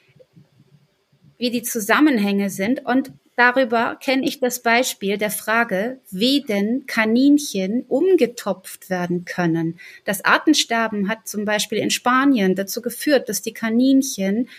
wie 1.42 1.50
die 1.50 1.62
Zusammenhänge 1.62 2.50
sind 2.50 2.86
und 2.86 3.12
Darüber 3.34 3.96
kenne 3.98 4.26
ich 4.26 4.40
das 4.40 4.60
Beispiel 4.60 5.16
der 5.16 5.30
Frage, 5.30 5.98
wie 6.10 6.42
denn 6.42 6.84
Kaninchen 6.86 7.86
umgetopft 7.88 8.90
werden 8.90 9.24
können. 9.24 9.80
Das 10.04 10.22
Artensterben 10.22 11.08
hat 11.08 11.26
zum 11.26 11.46
Beispiel 11.46 11.78
in 11.78 11.88
Spanien 11.88 12.54
dazu 12.54 12.82
geführt, 12.82 13.30
dass 13.30 13.40
die 13.40 13.54
Kaninchen 13.54 14.50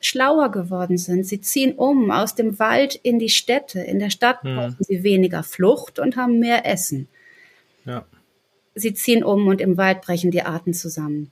schlauer 0.00 0.50
geworden 0.50 0.96
sind. 0.96 1.26
Sie 1.26 1.42
ziehen 1.42 1.74
um 1.74 2.10
aus 2.10 2.34
dem 2.34 2.58
Wald 2.58 2.94
in 2.94 3.18
die 3.18 3.28
Städte. 3.28 3.80
In 3.80 3.98
der 3.98 4.10
Stadt 4.10 4.42
hm. 4.42 4.56
brauchen 4.56 4.76
sie 4.80 5.02
weniger 5.02 5.42
Flucht 5.42 5.98
und 5.98 6.16
haben 6.16 6.38
mehr 6.38 6.64
Essen. 6.64 7.08
Ja. 7.84 8.06
Sie 8.74 8.94
ziehen 8.94 9.22
um 9.22 9.46
und 9.46 9.60
im 9.60 9.76
Wald 9.76 10.00
brechen 10.00 10.30
die 10.30 10.42
Arten 10.42 10.72
zusammen 10.72 11.30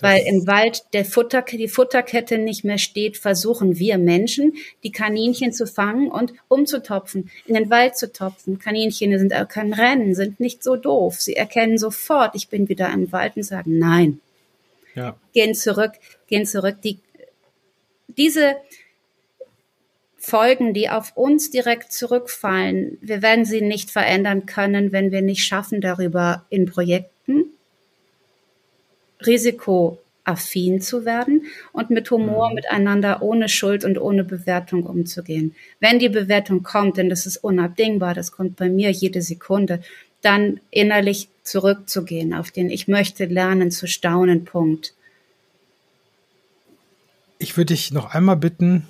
weil 0.00 0.22
im 0.26 0.46
Wald 0.46 0.84
der 0.92 1.04
Futter, 1.04 1.42
die 1.42 1.68
Futterkette 1.68 2.38
nicht 2.38 2.64
mehr 2.64 2.78
steht, 2.78 3.16
versuchen 3.16 3.78
wir 3.78 3.98
Menschen, 3.98 4.54
die 4.84 4.92
Kaninchen 4.92 5.52
zu 5.52 5.66
fangen 5.66 6.08
und 6.08 6.32
umzutopfen, 6.46 7.30
in 7.46 7.54
den 7.54 7.68
Wald 7.68 7.96
zu 7.96 8.12
topfen. 8.12 8.58
Kaninchen 8.58 9.18
sind 9.18 9.32
kein 9.48 9.72
Rennen, 9.72 10.14
sind 10.14 10.38
nicht 10.38 10.62
so 10.62 10.76
doof. 10.76 11.20
Sie 11.20 11.34
erkennen 11.34 11.78
sofort, 11.78 12.36
ich 12.36 12.48
bin 12.48 12.68
wieder 12.68 12.92
im 12.92 13.10
Wald 13.10 13.36
und 13.36 13.42
sagen 13.42 13.78
nein. 13.78 14.20
Ja. 14.94 15.16
Gehen 15.34 15.54
zurück, 15.54 15.92
gehen 16.28 16.46
zurück. 16.46 16.76
Die, 16.82 16.98
diese 18.06 18.56
Folgen, 20.16 20.74
die 20.74 20.90
auf 20.90 21.16
uns 21.16 21.50
direkt 21.50 21.92
zurückfallen, 21.92 22.98
wir 23.00 23.20
werden 23.22 23.44
sie 23.44 23.62
nicht 23.62 23.90
verändern 23.90 24.46
können, 24.46 24.92
wenn 24.92 25.10
wir 25.10 25.22
nicht 25.22 25.44
schaffen, 25.44 25.80
darüber 25.80 26.44
in 26.50 26.66
Projekten 26.66 27.52
risikoaffin 29.24 30.80
zu 30.80 31.04
werden 31.04 31.46
und 31.72 31.90
mit 31.90 32.10
Humor 32.10 32.50
mhm. 32.50 32.56
miteinander 32.56 33.22
ohne 33.22 33.48
Schuld 33.48 33.84
und 33.84 33.98
ohne 33.98 34.24
Bewertung 34.24 34.84
umzugehen. 34.84 35.54
Wenn 35.80 35.98
die 35.98 36.08
Bewertung 36.08 36.62
kommt, 36.62 36.96
denn 36.96 37.08
das 37.08 37.26
ist 37.26 37.38
unabdingbar, 37.38 38.14
das 38.14 38.32
kommt 38.32 38.56
bei 38.56 38.68
mir 38.68 38.90
jede 38.90 39.22
Sekunde, 39.22 39.80
dann 40.20 40.60
innerlich 40.70 41.28
zurückzugehen 41.42 42.34
auf 42.34 42.50
den 42.50 42.70
Ich 42.70 42.88
möchte 42.88 43.24
lernen 43.26 43.70
zu 43.70 43.86
staunen 43.86 44.44
Punkt. 44.44 44.94
Ich 47.38 47.56
würde 47.56 47.72
dich 47.74 47.92
noch 47.92 48.14
einmal 48.14 48.36
bitten, 48.36 48.88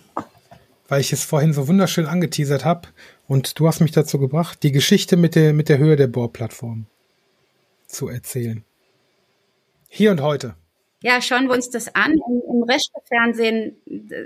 weil 0.88 1.00
ich 1.02 1.12
es 1.12 1.22
vorhin 1.22 1.52
so 1.52 1.68
wunderschön 1.68 2.06
angeteasert 2.06 2.64
habe 2.64 2.88
und 3.26 3.58
du 3.58 3.66
hast 3.68 3.80
mich 3.80 3.92
dazu 3.92 4.18
gebracht, 4.18 4.62
die 4.62 4.72
Geschichte 4.72 5.16
mit 5.16 5.34
der, 5.34 5.52
mit 5.52 5.68
der 5.68 5.78
Höhe 5.78 5.96
der 5.96 6.06
Bohrplattform 6.06 6.86
zu 7.86 8.08
erzählen. 8.08 8.64
Hier 9.88 10.11
und 10.11 10.22
heute. 10.22 10.55
Ja, 11.03 11.22
schauen 11.22 11.46
wir 11.46 11.55
uns 11.55 11.70
das 11.70 11.94
an. 11.94 12.12
Im, 12.12 12.42
im 12.48 12.62
Rechte-Fernsehen, 12.62 13.77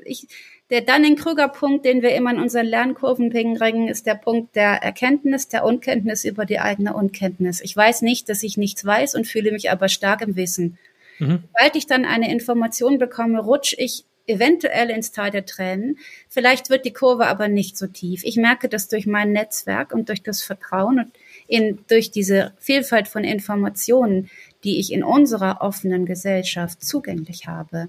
ich, 0.05 0.27
der 0.71 0.81
Dunning-Krüger-Punkt, 0.81 1.85
den 1.85 2.03
wir 2.03 2.15
immer 2.15 2.33
in 2.33 2.41
unseren 2.41 2.67
Lernkurven 2.67 3.29
bringen, 3.31 3.89
ist 3.89 4.07
der 4.07 4.15
Punkt 4.15 4.57
der 4.57 4.83
Erkenntnis, 4.83 5.49
der 5.49 5.65
Unkenntnis 5.65 6.25
über 6.25 6.47
die 6.47 6.61
eigene 6.61 6.95
Unkenntnis. 6.95 7.61
Ich 7.61 7.77
weiß 7.77 8.03
nicht, 8.03 8.29
dass 8.29 8.43
ich 8.43 8.57
nichts 8.57 8.85
weiß 8.85 9.15
und 9.15 9.27
fühle 9.27 9.53
mich 9.53 9.71
aber 9.71 9.89
stark 9.89 10.23
im 10.23 10.35
Wissen. 10.35 10.79
Mhm. 11.19 11.45
Sobald 11.53 11.77
ich 11.77 11.87
dann 11.87 12.07
eine 12.07 12.33
Information 12.33 12.99
bekomme, 12.99 13.41
rutsche 13.41 13.77
ich 13.79 14.05
eventuell 14.27 14.89
ins 14.91 15.13
Tal 15.13 15.31
der 15.31 15.45
Tränen. 15.45 15.99
Vielleicht 16.29 16.71
wird 16.71 16.85
die 16.85 16.93
Kurve 16.93 17.27
aber 17.27 17.49
nicht 17.49 17.77
so 17.77 17.87
tief. 17.87 18.23
Ich 18.25 18.37
merke 18.37 18.69
das 18.69 18.89
durch 18.89 19.07
mein 19.07 19.33
Netzwerk 19.33 19.93
und 19.93 20.09
durch 20.09 20.23
das 20.23 20.43
Vertrauen 20.43 21.01
und 21.01 21.13
in, 21.49 21.81
durch 21.89 22.11
diese 22.11 22.53
Vielfalt 22.59 23.09
von 23.09 23.25
Informationen, 23.25 24.31
die 24.65 24.79
ich 24.79 24.93
in 24.93 25.03
unserer 25.03 25.61
offenen 25.61 26.07
Gesellschaft 26.07 26.85
zugänglich 26.85 27.47
habe, 27.47 27.89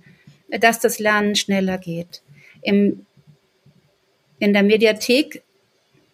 dass 0.49 0.79
das 0.79 0.99
Lernen 0.99 1.35
schneller 1.35 1.77
geht. 1.77 2.21
Im, 2.61 3.05
in 4.39 4.53
der 4.53 4.63
Mediathek 4.63 5.43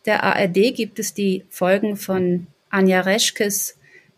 der 0.06 0.24
ARD 0.24 0.76
gibt 0.76 1.00
es 1.00 1.14
die 1.14 1.46
Folgen 1.50 1.98
von 1.98 2.48
Anja 2.70 3.02
Reschkes 3.02 3.78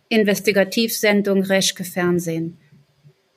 Investigativsendung 0.09 1.41
Reschke 1.43 1.85
Fernsehen. 1.85 2.57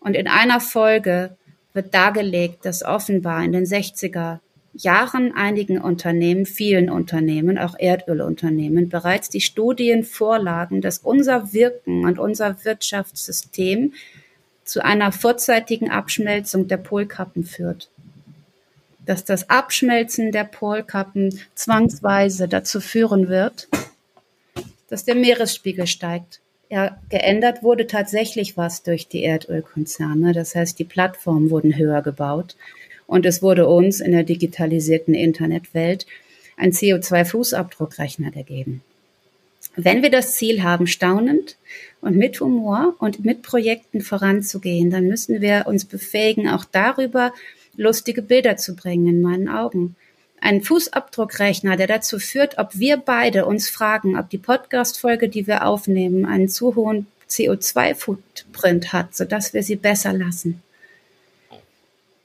Und 0.00 0.14
in 0.14 0.26
einer 0.26 0.60
Folge 0.60 1.36
wird 1.72 1.94
dargelegt, 1.94 2.64
dass 2.64 2.84
offenbar 2.84 3.44
in 3.44 3.52
den 3.52 3.64
60er 3.64 4.40
Jahren 4.76 5.32
einigen 5.34 5.80
Unternehmen, 5.80 6.46
vielen 6.46 6.90
Unternehmen, 6.90 7.58
auch 7.58 7.76
Erdölunternehmen, 7.78 8.88
bereits 8.88 9.30
die 9.30 9.40
Studien 9.40 10.02
vorlagen, 10.02 10.80
dass 10.80 10.98
unser 10.98 11.52
Wirken 11.52 12.04
und 12.04 12.18
unser 12.18 12.64
Wirtschaftssystem 12.64 13.92
zu 14.64 14.84
einer 14.84 15.12
vorzeitigen 15.12 15.90
Abschmelzung 15.90 16.66
der 16.66 16.78
Polkappen 16.78 17.44
führt. 17.44 17.90
Dass 19.06 19.24
das 19.24 19.50
Abschmelzen 19.50 20.32
der 20.32 20.44
Polkappen 20.44 21.38
zwangsweise 21.54 22.48
dazu 22.48 22.80
führen 22.80 23.28
wird, 23.28 23.68
dass 24.88 25.04
der 25.04 25.14
Meeresspiegel 25.14 25.86
steigt. 25.86 26.40
Ja, 26.70 26.98
geändert 27.10 27.62
wurde 27.62 27.86
tatsächlich 27.86 28.56
was 28.56 28.82
durch 28.82 29.06
die 29.06 29.22
Erdölkonzerne. 29.22 30.32
Das 30.32 30.54
heißt, 30.54 30.78
die 30.78 30.84
Plattformen 30.84 31.50
wurden 31.50 31.76
höher 31.76 32.02
gebaut. 32.02 32.56
Und 33.06 33.26
es 33.26 33.42
wurde 33.42 33.68
uns 33.68 34.00
in 34.00 34.12
der 34.12 34.24
digitalisierten 34.24 35.14
Internetwelt 35.14 36.06
ein 36.56 36.72
CO2-Fußabdruckrechner 36.72 38.30
gegeben. 38.30 38.82
Wenn 39.76 40.02
wir 40.02 40.10
das 40.10 40.36
Ziel 40.36 40.62
haben, 40.62 40.86
staunend 40.86 41.56
und 42.00 42.16
mit 42.16 42.40
Humor 42.40 42.94
und 42.98 43.24
mit 43.24 43.42
Projekten 43.42 44.02
voranzugehen, 44.02 44.90
dann 44.90 45.08
müssen 45.08 45.40
wir 45.40 45.64
uns 45.66 45.84
befähigen, 45.84 46.48
auch 46.48 46.64
darüber 46.64 47.32
lustige 47.76 48.22
Bilder 48.22 48.56
zu 48.56 48.76
bringen, 48.76 49.08
in 49.08 49.20
meinen 49.20 49.48
Augen. 49.48 49.96
Ein 50.40 50.62
Fußabdruckrechner, 50.62 51.76
der 51.76 51.86
dazu 51.86 52.18
führt, 52.18 52.58
ob 52.58 52.78
wir 52.78 52.98
beide 52.98 53.46
uns 53.46 53.68
fragen, 53.68 54.16
ob 54.16 54.30
die 54.30 54.38
Podcast-Folge, 54.38 55.28
die 55.28 55.46
wir 55.46 55.66
aufnehmen, 55.66 56.24
einen 56.24 56.48
zu 56.48 56.76
hohen 56.76 57.06
CO2-Footprint 57.28 58.92
hat, 58.92 59.16
sodass 59.16 59.54
wir 59.54 59.62
sie 59.62 59.76
besser 59.76 60.12
lassen. 60.12 60.62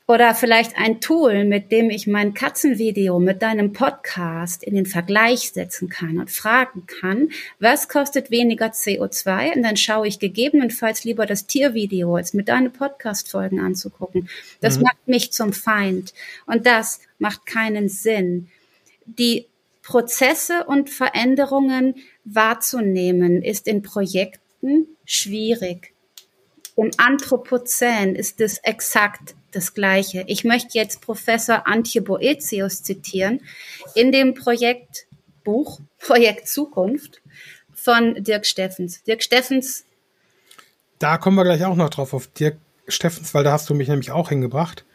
Oder 0.09 0.33
vielleicht 0.33 0.75
ein 0.75 1.01
Tool, 1.01 1.45
mit 1.45 1.71
dem 1.71 1.91
ich 1.91 2.07
mein 2.07 2.33
Katzenvideo 2.33 3.19
mit 3.19 3.43
deinem 3.43 3.73
Podcast 3.73 4.63
in 4.63 4.73
den 4.73 4.87
Vergleich 4.87 5.51
setzen 5.51 5.87
kann 5.87 6.17
und 6.17 6.31
fragen 6.31 6.87
kann, 6.87 7.29
was 7.59 7.87
kostet 7.89 8.31
weniger 8.31 8.69
CO2? 8.69 9.55
Und 9.55 9.61
dann 9.61 9.77
schaue 9.77 10.07
ich 10.07 10.17
gegebenenfalls 10.17 11.03
lieber 11.03 11.27
das 11.27 11.45
Tiervideo, 11.45 12.15
als 12.15 12.33
mit 12.33 12.49
deinen 12.49 12.73
Podcast-Folgen 12.73 13.59
anzugucken. 13.59 14.29
Das 14.61 14.77
mhm. 14.77 14.85
macht 14.85 15.07
mich 15.07 15.31
zum 15.31 15.53
Feind. 15.53 16.15
Und 16.47 16.65
das 16.65 17.01
macht 17.19 17.45
keinen 17.45 17.87
Sinn. 17.87 18.47
Die 19.05 19.45
Prozesse 19.83 20.63
und 20.63 20.89
Veränderungen 20.89 21.97
wahrzunehmen, 22.25 23.43
ist 23.43 23.67
in 23.67 23.83
Projekten 23.83 24.87
schwierig. 25.05 25.93
Im 26.79 26.91
Anthropozän 26.95 28.15
ist 28.15 28.39
es 28.39 28.59
exakt 28.59 29.35
das 29.51 29.73
Gleiche. 29.73 30.23
Ich 30.27 30.45
möchte 30.45 30.77
jetzt 30.77 31.01
Professor 31.01 31.67
Antje 31.67 32.01
Boetius 32.01 32.83
zitieren 32.83 33.41
in 33.95 34.13
dem 34.13 34.33
Projektbuch 34.33 35.81
Projekt 35.99 36.47
Zukunft 36.47 37.21
von 37.73 38.23
Dirk 38.23 38.45
Steffens. 38.45 39.03
Dirk 39.03 39.23
Steffens. 39.23 39.83
Da 40.99 41.17
kommen 41.17 41.35
wir 41.35 41.43
gleich 41.43 41.65
auch 41.65 41.75
noch 41.75 41.89
drauf 41.89 42.13
auf 42.13 42.27
Dirk 42.27 42.55
Steffens, 42.87 43.33
weil 43.33 43.43
da 43.43 43.51
hast 43.51 43.69
du 43.69 43.73
mich 43.73 43.89
nämlich 43.89 44.11
auch 44.11 44.29
hingebracht. 44.29 44.85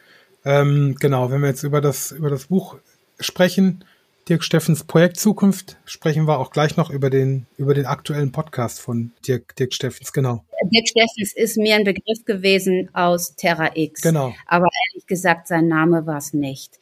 Ähm, 0.47 0.97
genau, 0.99 1.31
wenn 1.31 1.43
wir 1.43 1.49
jetzt 1.49 1.65
über 1.65 1.83
das, 1.83 2.13
über 2.13 2.31
das 2.31 2.47
Buch 2.47 2.79
sprechen, 3.21 3.85
Dirk 4.27 4.43
Steffens 4.43 4.85
Projekt 4.85 5.19
Zukunft 5.19 5.77
sprechen 5.85 6.27
wir 6.27 6.39
auch 6.39 6.51
gleich 6.51 6.79
noch 6.79 6.89
über 6.89 7.11
den, 7.11 7.47
über 7.59 7.75
den 7.75 7.85
aktuellen 7.85 8.33
Podcast 8.33 8.81
von 8.81 9.13
Dirk, 9.27 9.55
Dirk 9.57 9.75
Steffens, 9.75 10.15
genau. 10.15 10.47
Dirk 10.71 10.89
Steffens 10.89 11.35
ist 11.35 11.57
mir 11.57 11.77
ein 11.77 11.85
Begriff 11.85 12.25
gewesen 12.25 12.89
aus 12.93 13.37
Terra 13.37 13.71
X. 13.75 14.03
Genau. 14.03 14.35
Aber 14.47 14.69
ehrlich 14.89 15.07
gesagt, 15.07 15.49
sein 15.49 15.69
Name 15.69 16.07
war 16.07 16.19
es 16.19 16.33
nicht. 16.33 16.79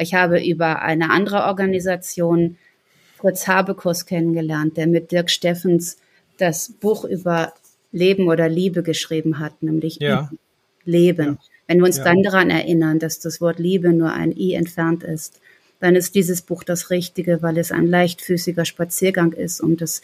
Ich 0.00 0.14
habe 0.14 0.44
über 0.44 0.82
eine 0.82 1.10
andere 1.10 1.44
Organisation 1.44 2.56
Fritz 3.16 3.46
Habekus 3.46 4.06
kennengelernt, 4.06 4.76
der 4.76 4.86
mit 4.86 5.12
Dirk 5.12 5.30
Steffens 5.30 5.98
das 6.38 6.72
Buch 6.80 7.04
über 7.04 7.54
Leben 7.92 8.28
oder 8.28 8.48
Liebe 8.48 8.82
geschrieben 8.82 9.38
hat, 9.38 9.62
nämlich 9.62 9.98
ja. 10.00 10.30
Leben. 10.84 11.26
Ja. 11.26 11.38
Wenn 11.66 11.78
wir 11.78 11.86
uns 11.86 11.98
ja. 11.98 12.04
dann 12.04 12.22
daran 12.22 12.50
erinnern, 12.50 12.98
dass 12.98 13.20
das 13.20 13.40
Wort 13.40 13.58
Liebe 13.58 13.92
nur 13.92 14.12
ein 14.12 14.36
I 14.36 14.54
entfernt 14.54 15.04
ist, 15.04 15.40
dann 15.80 15.96
ist 15.96 16.14
dieses 16.14 16.42
Buch 16.42 16.64
das 16.64 16.90
Richtige, 16.90 17.42
weil 17.42 17.58
es 17.58 17.72
ein 17.72 17.86
leichtfüßiger 17.86 18.64
Spaziergang 18.64 19.32
ist, 19.32 19.60
um 19.60 19.76
das 19.76 20.02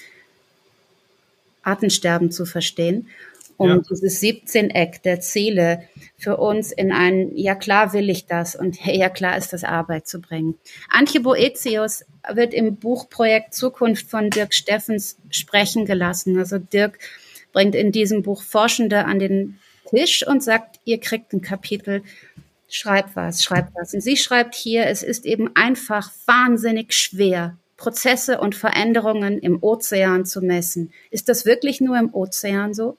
Artensterben 1.62 2.30
zu 2.30 2.46
verstehen. 2.46 3.08
Um 3.56 3.68
ja. 3.68 3.78
dieses 3.90 4.20
17 4.20 4.70
Eck 4.70 5.02
der 5.02 5.20
Ziele 5.20 5.82
für 6.16 6.38
uns 6.38 6.72
in 6.72 6.92
ein, 6.92 7.36
ja 7.36 7.54
klar 7.54 7.92
will 7.92 8.08
ich 8.08 8.24
das 8.24 8.56
und 8.56 8.82
ja 8.86 9.10
klar 9.10 9.36
ist 9.36 9.52
das 9.52 9.64
Arbeit 9.64 10.08
zu 10.08 10.18
bringen. 10.20 10.54
Antje 10.88 11.20
Boetius 11.20 12.06
wird 12.32 12.54
im 12.54 12.76
Buchprojekt 12.76 13.52
Zukunft 13.52 14.08
von 14.08 14.30
Dirk 14.30 14.54
Steffens 14.54 15.18
sprechen 15.28 15.84
gelassen. 15.84 16.38
Also 16.38 16.56
Dirk 16.58 16.98
bringt 17.52 17.74
in 17.74 17.92
diesem 17.92 18.22
Buch 18.22 18.42
Forschende 18.42 19.04
an 19.04 19.18
den 19.18 19.58
Tisch 19.90 20.26
und 20.26 20.42
sagt, 20.42 20.80
ihr 20.84 20.98
kriegt 20.98 21.34
ein 21.34 21.42
Kapitel 21.42 22.02
schreib 22.70 23.16
was, 23.16 23.42
schreib 23.42 23.68
was. 23.74 23.92
Und 23.92 24.00
sie 24.00 24.16
schreibt 24.16 24.54
hier, 24.54 24.86
es 24.86 25.02
ist 25.02 25.26
eben 25.26 25.54
einfach 25.54 26.10
wahnsinnig 26.26 26.94
schwer, 26.94 27.58
Prozesse 27.80 28.38
und 28.40 28.54
Veränderungen 28.54 29.38
im 29.38 29.62
Ozean 29.62 30.26
zu 30.26 30.42
messen. 30.42 30.92
Ist 31.10 31.30
das 31.30 31.46
wirklich 31.46 31.80
nur 31.80 31.98
im 31.98 32.12
Ozean 32.14 32.74
so? 32.74 32.98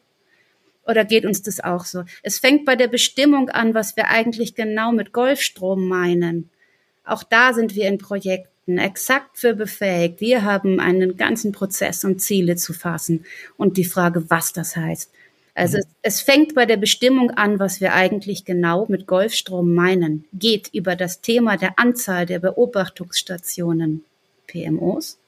Oder 0.87 1.05
geht 1.05 1.23
uns 1.23 1.43
das 1.43 1.59
auch 1.59 1.85
so? 1.85 2.03
Es 2.23 2.39
fängt 2.39 2.65
bei 2.65 2.75
der 2.75 2.87
Bestimmung 2.87 3.49
an, 3.49 3.75
was 3.75 3.95
wir 3.95 4.09
eigentlich 4.09 4.55
genau 4.55 4.91
mit 4.91 5.13
Golfstrom 5.13 5.87
meinen. 5.87 6.49
Auch 7.05 7.21
da 7.21 7.53
sind 7.53 7.75
wir 7.75 7.87
in 7.87 7.99
Projekten 7.99 8.79
exakt 8.79 9.37
für 9.37 9.53
befähigt. 9.53 10.19
Wir 10.19 10.43
haben 10.43 10.79
einen 10.79 11.15
ganzen 11.15 11.51
Prozess, 11.51 12.03
um 12.03 12.17
Ziele 12.17 12.55
zu 12.55 12.73
fassen 12.73 13.25
und 13.57 13.77
die 13.77 13.85
Frage, 13.85 14.31
was 14.31 14.51
das 14.51 14.75
heißt. 14.75 15.11
Also 15.53 15.77
es, 15.77 15.85
es 16.01 16.21
fängt 16.21 16.55
bei 16.55 16.65
der 16.65 16.77
Bestimmung 16.77 17.29
an, 17.29 17.59
was 17.59 17.81
wir 17.81 17.93
eigentlich 17.93 18.45
genau 18.45 18.87
mit 18.89 19.05
Golfstrom 19.05 19.75
meinen, 19.75 20.25
geht 20.33 20.69
über 20.73 20.95
das 20.95 21.21
Thema 21.21 21.55
der 21.57 21.77
Anzahl 21.77 22.25
der 22.25 22.39
Beobachtungsstationen, 22.39 24.03
PMOs, 24.51 25.19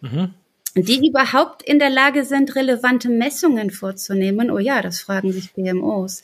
mhm. 0.00 0.34
die 0.74 1.08
überhaupt 1.08 1.62
in 1.62 1.78
der 1.78 1.90
Lage 1.90 2.24
sind, 2.24 2.54
relevante 2.56 3.08
Messungen 3.08 3.70
vorzunehmen. 3.70 4.50
Oh 4.50 4.58
ja, 4.58 4.82
das 4.82 5.00
fragen 5.00 5.32
sich 5.32 5.52
PMOs. 5.54 6.22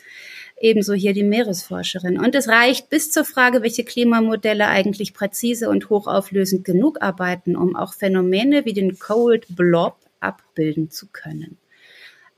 Ebenso 0.60 0.94
hier 0.94 1.12
die 1.12 1.24
Meeresforscherin. 1.24 2.18
Und 2.18 2.34
es 2.34 2.48
reicht 2.48 2.88
bis 2.88 3.10
zur 3.10 3.24
Frage, 3.24 3.62
welche 3.62 3.84
Klimamodelle 3.84 4.68
eigentlich 4.68 5.12
präzise 5.12 5.68
und 5.68 5.90
hochauflösend 5.90 6.64
genug 6.64 7.02
arbeiten, 7.02 7.56
um 7.56 7.74
auch 7.74 7.92
Phänomene 7.92 8.64
wie 8.64 8.72
den 8.72 8.98
Cold 8.98 9.46
Blob 9.56 9.96
abbilden 10.20 10.90
zu 10.90 11.08
können. 11.08 11.58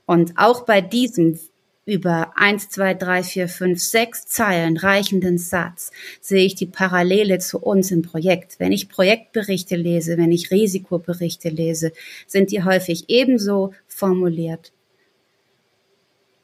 Und 0.07 0.35
auch 0.37 0.65
bei 0.65 0.81
diesem 0.81 1.39
über 1.87 2.33
eins, 2.35 2.69
zwei, 2.69 2.95
drei, 2.95 3.23
vier, 3.23 3.49
fünf, 3.49 3.81
sechs 3.81 4.27
Zeilen 4.27 4.77
reichenden 4.77 5.39
Satz 5.39 5.93
sehe 6.21 6.45
ich 6.45 6.57
die 6.57 6.67
Parallele 6.67 7.39
zu 7.39 7.61
uns 7.61 7.93
im 7.93 8.03
Projekt. 8.03 8.59
Wenn 8.59 8.73
ich 8.73 8.89
Projektberichte 8.89 9.77
lese, 9.77 10.19
wenn 10.19 10.33
ich 10.33 10.51
Risikoberichte 10.51 11.49
lese, 11.49 11.93
sind 12.27 12.51
die 12.51 12.65
häufig 12.65 13.05
ebenso 13.09 13.73
formuliert. 13.87 14.73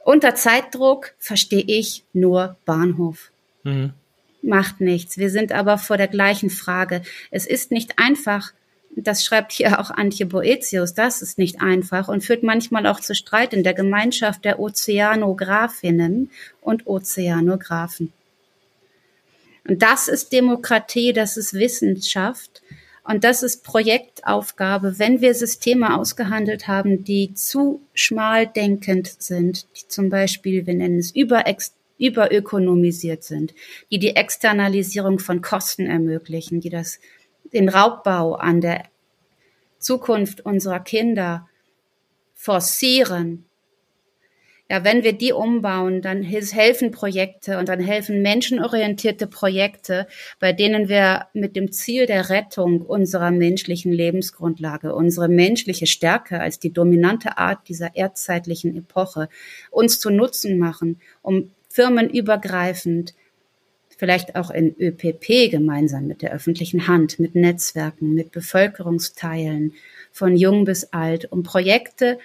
Unter 0.04 0.36
Zeitdruck 0.36 1.14
verstehe 1.18 1.64
ich 1.66 2.04
nur 2.12 2.56
Bahnhof. 2.64 3.32
Mhm. 3.64 3.92
Macht 4.42 4.80
nichts. 4.80 5.18
Wir 5.18 5.30
sind 5.30 5.52
aber 5.52 5.76
vor 5.76 5.96
der 5.96 6.08
gleichen 6.08 6.50
Frage. 6.50 7.02
Es 7.30 7.46
ist 7.46 7.72
nicht 7.72 7.98
einfach, 7.98 8.52
das 8.96 9.24
schreibt 9.24 9.52
hier 9.52 9.80
auch 9.80 9.90
Antje 9.90 10.26
Boetius, 10.26 10.94
das 10.94 11.22
ist 11.22 11.38
nicht 11.38 11.60
einfach 11.60 12.08
und 12.08 12.22
führt 12.22 12.42
manchmal 12.42 12.86
auch 12.86 13.00
zu 13.00 13.14
Streit 13.14 13.54
in 13.54 13.62
der 13.62 13.74
Gemeinschaft 13.74 14.44
der 14.44 14.58
Ozeanographinnen 14.58 16.30
und 16.60 16.86
Ozeanographen. 16.86 18.12
Und 19.66 19.82
das 19.82 20.08
ist 20.08 20.32
Demokratie, 20.32 21.12
das 21.12 21.36
ist 21.36 21.54
Wissenschaft 21.54 22.62
und 23.04 23.24
das 23.24 23.42
ist 23.42 23.64
Projektaufgabe, 23.64 24.98
wenn 24.98 25.20
wir 25.20 25.34
Systeme 25.34 25.96
ausgehandelt 25.96 26.68
haben, 26.68 27.04
die 27.04 27.34
zu 27.34 27.80
schmal 27.94 28.46
denkend 28.46 29.06
sind, 29.18 29.66
die 29.76 29.88
zum 29.88 30.10
Beispiel, 30.10 30.66
wir 30.66 30.74
nennen 30.74 30.98
es 30.98 31.14
überex 31.14 31.74
überökonomisiert 31.98 33.22
sind, 33.22 33.54
die 33.92 34.00
die 34.00 34.16
Externalisierung 34.16 35.20
von 35.20 35.40
Kosten 35.40 35.86
ermöglichen, 35.86 36.60
die 36.60 36.70
das 36.70 36.98
den 37.52 37.68
Raubbau 37.68 38.34
an 38.34 38.60
der 38.60 38.84
Zukunft 39.78 40.40
unserer 40.42 40.80
Kinder 40.80 41.48
forcieren, 42.34 43.44
ja, 44.72 44.84
wenn 44.84 45.04
wir 45.04 45.12
die 45.12 45.34
umbauen, 45.34 46.00
dann 46.00 46.22
helfen 46.22 46.92
Projekte 46.92 47.58
und 47.58 47.68
dann 47.68 47.78
helfen 47.78 48.22
menschenorientierte 48.22 49.26
Projekte, 49.26 50.06
bei 50.40 50.54
denen 50.54 50.88
wir 50.88 51.26
mit 51.34 51.56
dem 51.56 51.72
Ziel 51.72 52.06
der 52.06 52.30
Rettung 52.30 52.80
unserer 52.80 53.30
menschlichen 53.32 53.92
Lebensgrundlage, 53.92 54.94
unsere 54.94 55.28
menschliche 55.28 55.86
Stärke 55.86 56.40
als 56.40 56.58
die 56.58 56.72
dominante 56.72 57.36
Art 57.36 57.68
dieser 57.68 57.96
erdzeitlichen 57.96 58.74
Epoche 58.74 59.28
uns 59.70 60.00
zu 60.00 60.08
Nutzen 60.08 60.58
machen, 60.58 61.02
um 61.20 61.50
firmenübergreifend 61.68 63.12
vielleicht 64.02 64.34
auch 64.34 64.50
in 64.50 64.74
ÖPP 64.80 65.48
gemeinsam 65.48 66.08
mit 66.08 66.22
der 66.22 66.32
öffentlichen 66.32 66.88
Hand, 66.88 67.20
mit 67.20 67.36
Netzwerken, 67.36 68.14
mit 68.14 68.32
Bevölkerungsteilen 68.32 69.74
von 70.10 70.36
jung 70.36 70.64
bis 70.64 70.92
alt, 70.92 71.30
um 71.30 71.44
Projekte 71.44 72.18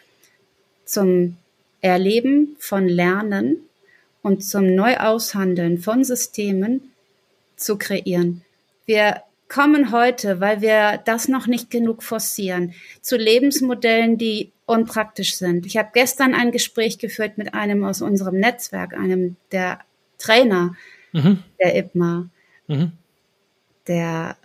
zum 0.85 1.37
Erleben 1.81 2.55
von 2.57 2.87
Lernen 2.87 3.57
und 4.23 4.43
zum 4.43 4.73
Neuaushandeln 4.73 5.77
von 5.77 6.03
Systemen 6.03 6.93
zu 7.57 7.77
kreieren. 7.77 8.41
Wir 8.87 9.21
kommen 9.47 9.91
heute, 9.91 10.41
weil 10.41 10.61
wir 10.61 10.99
das 11.05 11.27
noch 11.27 11.45
nicht 11.45 11.69
genug 11.69 12.01
forcieren, 12.01 12.73
zu 13.01 13.17
Lebensmodellen, 13.17 14.17
die 14.17 14.51
unpraktisch 14.65 15.35
sind. 15.35 15.67
Ich 15.67 15.77
habe 15.77 15.89
gestern 15.93 16.33
ein 16.33 16.51
Gespräch 16.51 16.97
geführt 16.97 17.37
mit 17.37 17.53
einem 17.53 17.83
aus 17.83 18.01
unserem 18.01 18.39
Netzwerk, 18.39 18.97
einem 18.97 19.35
der 19.51 19.81
Trainer 20.17 20.73
mhm. 21.11 21.43
der 21.59 21.75
IPMA, 21.77 22.29
mhm. 22.67 22.91
der 23.87 24.37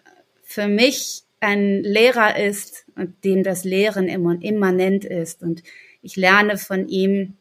für 0.42 0.68
mich 0.68 1.22
ein 1.40 1.82
Lehrer 1.82 2.38
ist 2.38 2.84
und 2.94 3.24
dem 3.24 3.42
das 3.42 3.64
Lehren 3.64 4.08
immanent 4.08 5.04
ist. 5.04 5.42
Und 5.42 5.62
ich 6.02 6.16
lerne 6.16 6.56
von 6.56 6.88
ihm, 6.88 7.34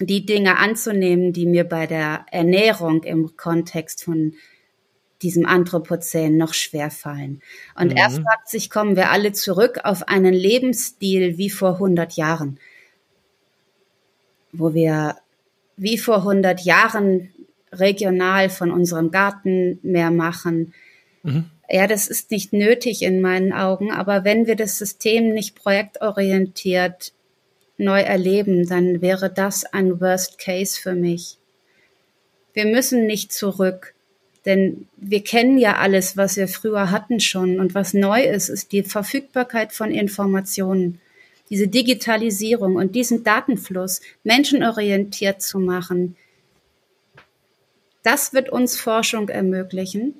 die 0.00 0.26
Dinge 0.26 0.58
anzunehmen, 0.58 1.32
die 1.32 1.46
mir 1.46 1.64
bei 1.64 1.86
der 1.86 2.26
Ernährung 2.32 3.04
im 3.04 3.36
Kontext 3.36 4.02
von 4.02 4.34
diesem 5.22 5.46
Anthropozän 5.46 6.36
noch 6.36 6.52
schwer 6.52 6.90
fallen. 6.90 7.40
Und 7.78 7.92
mhm. 7.92 7.96
er 7.96 8.10
fragt 8.10 8.48
sich, 8.48 8.70
kommen 8.70 8.96
wir 8.96 9.10
alle 9.10 9.32
zurück 9.32 9.80
auf 9.84 10.08
einen 10.08 10.34
Lebensstil 10.34 11.38
wie 11.38 11.50
vor 11.50 11.74
100 11.74 12.14
Jahren, 12.14 12.58
wo 14.52 14.74
wir 14.74 15.16
wie 15.76 15.98
vor 15.98 16.18
100 16.18 16.60
Jahren 16.60 17.32
regional 17.80 18.50
von 18.50 18.70
unserem 18.70 19.10
Garten 19.10 19.78
mehr 19.82 20.10
machen. 20.10 20.72
Mhm. 21.22 21.44
Ja, 21.68 21.86
das 21.86 22.08
ist 22.08 22.30
nicht 22.30 22.52
nötig 22.52 23.02
in 23.02 23.20
meinen 23.20 23.52
Augen, 23.52 23.90
aber 23.90 24.24
wenn 24.24 24.46
wir 24.46 24.56
das 24.56 24.78
System 24.78 25.32
nicht 25.32 25.54
projektorientiert 25.54 27.12
neu 27.78 28.00
erleben, 28.00 28.68
dann 28.68 29.00
wäre 29.00 29.30
das 29.30 29.64
ein 29.64 30.00
Worst 30.00 30.38
Case 30.38 30.80
für 30.80 30.94
mich. 30.94 31.38
Wir 32.52 32.66
müssen 32.66 33.06
nicht 33.06 33.32
zurück, 33.32 33.94
denn 34.44 34.86
wir 34.96 35.24
kennen 35.24 35.58
ja 35.58 35.76
alles, 35.76 36.16
was 36.16 36.36
wir 36.36 36.48
früher 36.48 36.90
hatten 36.90 37.18
schon. 37.18 37.58
Und 37.58 37.74
was 37.74 37.94
neu 37.94 38.22
ist, 38.22 38.48
ist 38.48 38.72
die 38.72 38.82
Verfügbarkeit 38.82 39.72
von 39.72 39.90
Informationen, 39.90 41.00
diese 41.50 41.68
Digitalisierung 41.68 42.76
und 42.76 42.94
diesen 42.94 43.24
Datenfluss 43.24 44.00
menschenorientiert 44.22 45.42
zu 45.42 45.58
machen, 45.58 46.16
das 48.04 48.32
wird 48.32 48.50
uns 48.50 48.78
Forschung 48.78 49.28
ermöglichen. 49.28 50.14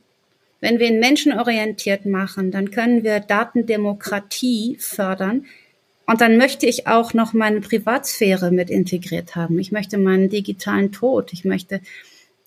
Wenn 0.61 0.78
wir 0.78 0.89
ihn 0.89 0.99
menschenorientiert 0.99 2.07
machen, 2.07 2.51
dann 2.51 2.70
können 2.70 3.05
wir 3.05 3.20
Datendemokratie 3.20 4.76
fördern. 4.80 5.45
Und 6.07 6.20
dann 6.20 6.37
möchte 6.37 6.66
ich 6.66 6.87
auch 6.87 7.14
noch 7.14 7.32
meine 7.32 7.61
Privatsphäre 7.61 8.51
mit 8.51 8.70
integriert 8.70 9.37
haben. 9.37 9.59
Ich 9.59 9.72
möchte 9.72 9.99
meinen 9.99 10.28
digitalen 10.28 10.91
Tod. 10.91 11.32
Ich 11.32 11.45
möchte 11.45 11.80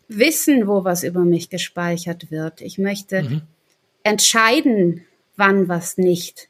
wissen, 0.07 0.67
wo 0.67 0.83
was 0.83 1.03
über 1.03 1.21
mich 1.21 1.49
gespeichert 1.49 2.31
wird. 2.31 2.61
Ich 2.61 2.77
möchte 2.77 3.23
mhm. 3.23 3.41
entscheiden, 4.03 5.05
wann 5.35 5.67
was 5.67 5.97
nicht 5.97 6.49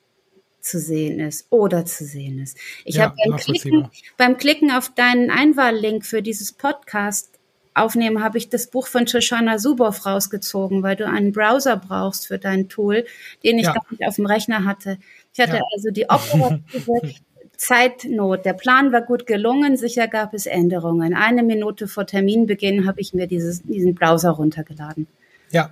zu 0.61 0.79
sehen 0.79 1.19
ist 1.19 1.47
oder 1.49 1.85
zu 1.85 2.05
sehen 2.05 2.39
ist. 2.39 2.57
Ich 2.85 2.95
ja, 2.95 3.03
habe 3.03 3.15
beim 3.25 3.37
Klicken, 3.37 3.89
beim 4.17 4.37
Klicken 4.37 4.71
auf 4.71 4.93
deinen 4.93 5.31
Einwahllink 5.31 6.05
für 6.05 6.21
dieses 6.21 6.51
Podcast 6.51 7.36
aufnehmen, 7.77 8.23
habe 8.23 8.37
ich 8.37 8.49
das 8.49 8.67
Buch 8.67 8.87
von 8.87 9.07
Shoshana 9.07 9.57
Zuboff 9.57 10.05
rausgezogen, 10.05 10.83
weil 10.83 10.95
du 10.95 11.05
einen 11.05 11.31
Browser 11.31 11.77
brauchst 11.77 12.27
für 12.27 12.37
dein 12.37 12.69
Tool, 12.69 13.05
den 13.43 13.57
ich 13.57 13.65
ja. 13.65 13.73
gar 13.73 13.85
nicht 13.89 14.07
auf 14.07 14.15
dem 14.15 14.25
Rechner 14.25 14.65
hatte. 14.65 14.97
Ich 15.33 15.39
hatte 15.39 15.57
ja. 15.57 15.63
also 15.73 15.91
die 15.91 16.09
operative 16.09 17.13
Zeitnot. 17.57 18.45
Der 18.45 18.53
Plan 18.53 18.91
war 18.91 19.01
gut 19.01 19.25
gelungen, 19.25 19.77
sicher 19.77 20.07
gab 20.07 20.33
es 20.33 20.45
Änderungen. 20.45 21.13
Eine 21.13 21.43
Minute 21.43 21.87
vor 21.87 22.05
Terminbeginn 22.05 22.87
habe 22.87 23.01
ich 23.01 23.13
mir 23.13 23.27
dieses, 23.27 23.63
diesen 23.63 23.95
Browser 23.95 24.31
runtergeladen. 24.31 25.07
Ja. 25.51 25.71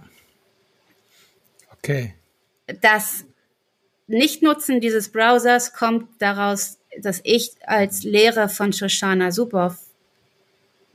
Okay. 1.71 2.15
Das 2.81 3.25
Nichtnutzen 4.07 4.81
dieses 4.81 5.11
Browsers 5.11 5.73
kommt 5.73 6.07
daraus, 6.19 6.79
dass 7.01 7.21
ich 7.23 7.51
als 7.65 8.03
Lehrer 8.03 8.49
von 8.49 8.73
Shoshana 8.73 9.29
Zuboff 9.31 9.77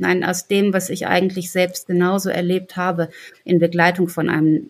Nein, 0.00 0.24
aus 0.24 0.48
dem, 0.48 0.72
was 0.72 0.88
ich 0.88 1.06
eigentlich 1.06 1.52
selbst 1.52 1.86
genauso 1.86 2.30
erlebt 2.30 2.76
habe 2.76 3.10
in 3.44 3.58
Begleitung 3.58 4.08
von 4.08 4.30
einem 4.30 4.66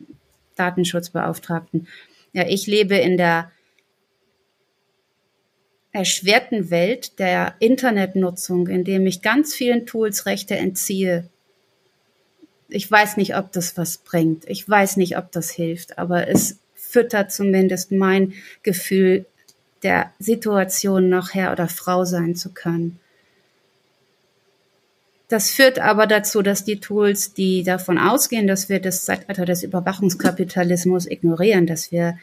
Datenschutzbeauftragten. 0.56 1.86
Ja, 2.32 2.46
ich 2.46 2.66
lebe 2.66 2.96
in 2.96 3.16
der 3.16 3.50
erschwerten 5.92 6.70
Welt 6.70 7.18
der 7.18 7.54
Internetnutzung, 7.60 8.66
in 8.68 8.84
dem 8.84 9.06
ich 9.06 9.22
ganz 9.22 9.54
vielen 9.54 9.86
Tools 9.86 10.26
Rechte 10.26 10.56
entziehe. 10.56 11.28
Ich 12.68 12.90
weiß 12.90 13.16
nicht, 13.16 13.36
ob 13.36 13.52
das 13.52 13.76
was 13.76 13.98
bringt. 13.98 14.48
Ich 14.48 14.68
weiß 14.68 14.96
nicht, 14.96 15.16
ob 15.16 15.32
das 15.32 15.50
hilft, 15.50 15.98
aber 15.98 16.28
es 16.28 16.58
füttert 16.74 17.32
zumindest 17.32 17.92
mein 17.92 18.34
Gefühl, 18.62 19.26
der 19.82 20.12
Situation 20.18 21.08
noch 21.08 21.34
Herr 21.34 21.52
oder 21.52 21.68
Frau 21.68 22.04
sein 22.04 22.34
zu 22.34 22.52
können. 22.52 22.99
Das 25.30 25.52
führt 25.52 25.78
aber 25.78 26.08
dazu, 26.08 26.42
dass 26.42 26.64
die 26.64 26.80
Tools, 26.80 27.32
die 27.34 27.62
davon 27.62 27.98
ausgehen, 27.98 28.48
dass 28.48 28.68
wir 28.68 28.80
das 28.80 29.04
Zeitalter 29.04 29.44
des 29.44 29.62
Überwachungskapitalismus 29.62 31.06
ignorieren, 31.06 31.68
dass 31.68 31.92
wir, 31.92 32.18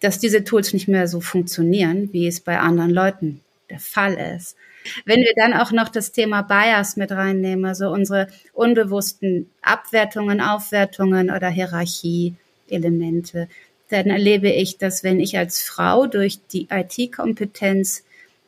dass 0.00 0.18
diese 0.18 0.42
Tools 0.42 0.72
nicht 0.72 0.88
mehr 0.88 1.06
so 1.06 1.20
funktionieren, 1.20 2.08
wie 2.12 2.26
es 2.26 2.40
bei 2.40 2.58
anderen 2.58 2.90
Leuten 2.90 3.42
der 3.68 3.78
Fall 3.78 4.14
ist. 4.36 4.56
Wenn 5.04 5.20
wir 5.20 5.34
dann 5.36 5.52
auch 5.52 5.70
noch 5.70 5.90
das 5.90 6.12
Thema 6.12 6.40
Bias 6.40 6.96
mit 6.96 7.12
reinnehmen, 7.12 7.66
also 7.66 7.90
unsere 7.90 8.28
unbewussten 8.54 9.50
Abwertungen, 9.60 10.40
Aufwertungen 10.40 11.30
oder 11.30 11.50
Hierarchie-Elemente, 11.50 13.48
dann 13.90 14.06
erlebe 14.06 14.48
ich, 14.48 14.78
dass 14.78 15.04
wenn 15.04 15.20
ich 15.20 15.36
als 15.36 15.60
Frau 15.60 16.06
durch 16.06 16.38
die 16.54 16.68
IT-Kompetenz 16.70 18.02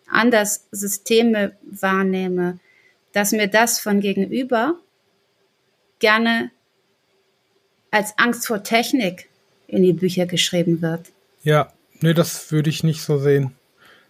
anders 0.08 0.64
Systeme 0.70 1.52
wahrnehme, 1.62 2.58
dass 3.12 3.32
mir 3.32 3.48
das 3.48 3.78
von 3.78 4.00
gegenüber 4.00 4.78
gerne 5.98 6.50
als 7.90 8.16
Angst 8.18 8.46
vor 8.46 8.62
Technik 8.62 9.28
in 9.68 9.82
die 9.82 9.92
Bücher 9.92 10.26
geschrieben 10.26 10.82
wird. 10.82 11.12
Ja, 11.42 11.72
nee, 12.00 12.14
das 12.14 12.50
würde 12.50 12.70
ich 12.70 12.82
nicht 12.82 13.02
so 13.02 13.18
sehen. 13.18 13.54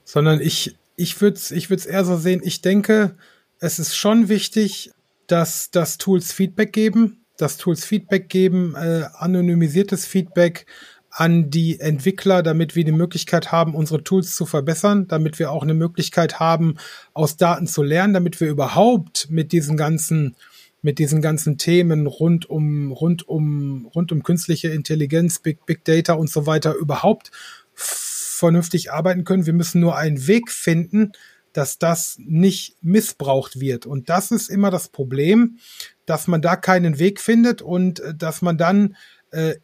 Sondern 0.05 0.41
ich, 0.41 0.77
ich 0.97 1.21
würde 1.21 1.37
es 1.37 1.51
ich 1.51 1.71
würd's 1.71 1.87
eher 1.87 2.05
so 2.05 2.17
sehen, 2.17 2.41
ich 2.45 2.63
denke, 2.63 3.17
es 3.61 3.79
ist 3.79 3.97
schon 3.97 4.29
wichtig, 4.29 4.91
dass, 5.27 5.71
dass 5.71 5.99
Tools 5.99 6.33
Feedback 6.33 6.73
geben, 6.73 7.25
dass 7.37 7.57
Tools 7.57 7.85
Feedback 7.85 8.29
geben, 8.29 8.75
äh, 8.77 9.05
anonymisiertes 9.15 10.07
Feedback, 10.07 10.67
an 11.15 11.51
die 11.51 11.79
Entwickler, 11.79 12.43
damit 12.43 12.75
wir 12.75 12.85
die 12.85 12.93
Möglichkeit 12.93 13.53
haben, 13.53 13.75
unsere 13.75 14.03
Tools 14.03 14.35
zu 14.35 14.47
verbessern, 14.47 15.07
damit 15.09 15.39
wir 15.39 15.53
auch 15.53 15.63
eine 15.63 15.75
Möglichkeit 15.75 16.41
haben, 16.41 16.77
aus 17.13 17.37
Daten 17.37 17.67
zu 17.67 17.83
lernen, 17.83 18.15
damit 18.15 18.41
wir 18.41 18.49
überhaupt 18.49 19.29
mit 19.31 19.53
diesen 19.53 19.77
ganzen 19.77 20.35
mit 20.85 20.99
diesen 20.99 21.23
ganzen 21.23 21.59
Themen 21.59 22.09
rund 22.09 22.51
um, 22.51 22.91
rund 22.91 23.29
um, 23.29 23.87
rund 23.95 24.11
um 24.11 24.25
künstliche 24.25 24.69
Intelligenz, 24.69 25.39
Big, 25.39 25.65
Big 25.65 25.85
Data 25.85 26.15
und 26.15 26.29
so 26.29 26.47
weiter 26.47 26.75
überhaupt 26.75 27.31
vernünftig 27.75 28.91
arbeiten 28.91 29.23
können. 29.23 29.47
Wir 29.47 29.53
müssen 29.53 29.81
nur 29.81 29.97
einen 29.97 30.27
Weg 30.27 30.51
finden, 30.51 31.13
dass 31.53 31.79
das 31.79 32.17
nicht 32.19 32.79
missbraucht 32.81 33.61
wird. 33.61 33.87
Und 33.87 34.09
das 34.09 34.33
ist 34.33 34.51
immer 34.51 34.73
das 34.73 34.89
Problem, 34.89 35.59
dass 36.05 36.27
man 36.27 36.43
da 36.43 36.57
keinen 36.57 36.99
Weg 36.99 37.21
findet 37.21 37.63
und 37.63 38.01
äh, 38.01 38.15
dass 38.15 38.43
man 38.43 38.59
dann 38.59 38.97
äh, 39.31 39.55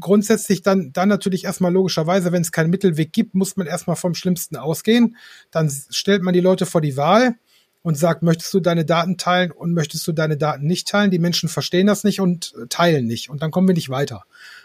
grundsätzlich 0.00 0.62
dann, 0.62 0.92
dann 0.92 1.08
natürlich 1.08 1.44
erstmal 1.44 1.72
logischerweise, 1.72 2.32
wenn 2.32 2.42
es 2.42 2.52
keinen 2.52 2.70
Mittelweg 2.70 3.12
gibt, 3.12 3.34
muss 3.34 3.56
man 3.56 3.66
erstmal 3.66 3.96
vom 3.96 4.14
Schlimmsten 4.14 4.56
ausgehen. 4.56 5.16
Dann 5.50 5.70
stellt 5.90 6.22
man 6.22 6.34
die 6.34 6.40
Leute 6.40 6.66
vor 6.66 6.80
die 6.80 6.96
Wahl 6.96 7.34
und 7.82 7.96
sagt, 7.98 8.22
möchtest 8.22 8.52
du 8.54 8.60
deine 8.60 8.84
Daten 8.84 9.18
teilen 9.18 9.50
und 9.50 9.72
möchtest 9.72 10.06
du 10.06 10.12
deine 10.12 10.36
Daten 10.36 10.66
nicht 10.66 10.88
teilen? 10.88 11.10
Die 11.10 11.18
Menschen 11.18 11.48
verstehen 11.48 11.86
das 11.86 12.02
nicht 12.02 12.20
und 12.20 12.54
äh, 12.60 12.66
teilen 12.68 13.06
nicht. 13.06 13.28
Und 13.30 13.42
dann 13.42 13.50
kommen 13.50 13.68
wir 13.68 13.74
nicht 13.74 13.90
weiter. 13.90 14.24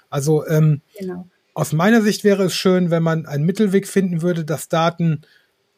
Also 0.10 0.48
ähm, 0.48 0.82
genau. 0.98 1.28
aus 1.54 1.74
meiner 1.74 2.02
Sicht 2.02 2.24
wäre 2.24 2.46
es 2.46 2.56
schön, 2.56 2.92
wenn 2.92 3.04
man 3.04 3.26
einen 3.26 3.46
Mittelweg 3.46 3.88
finden 3.88 4.22
würde, 4.22 4.46
dass 4.46 4.70
Daten 4.70 5.22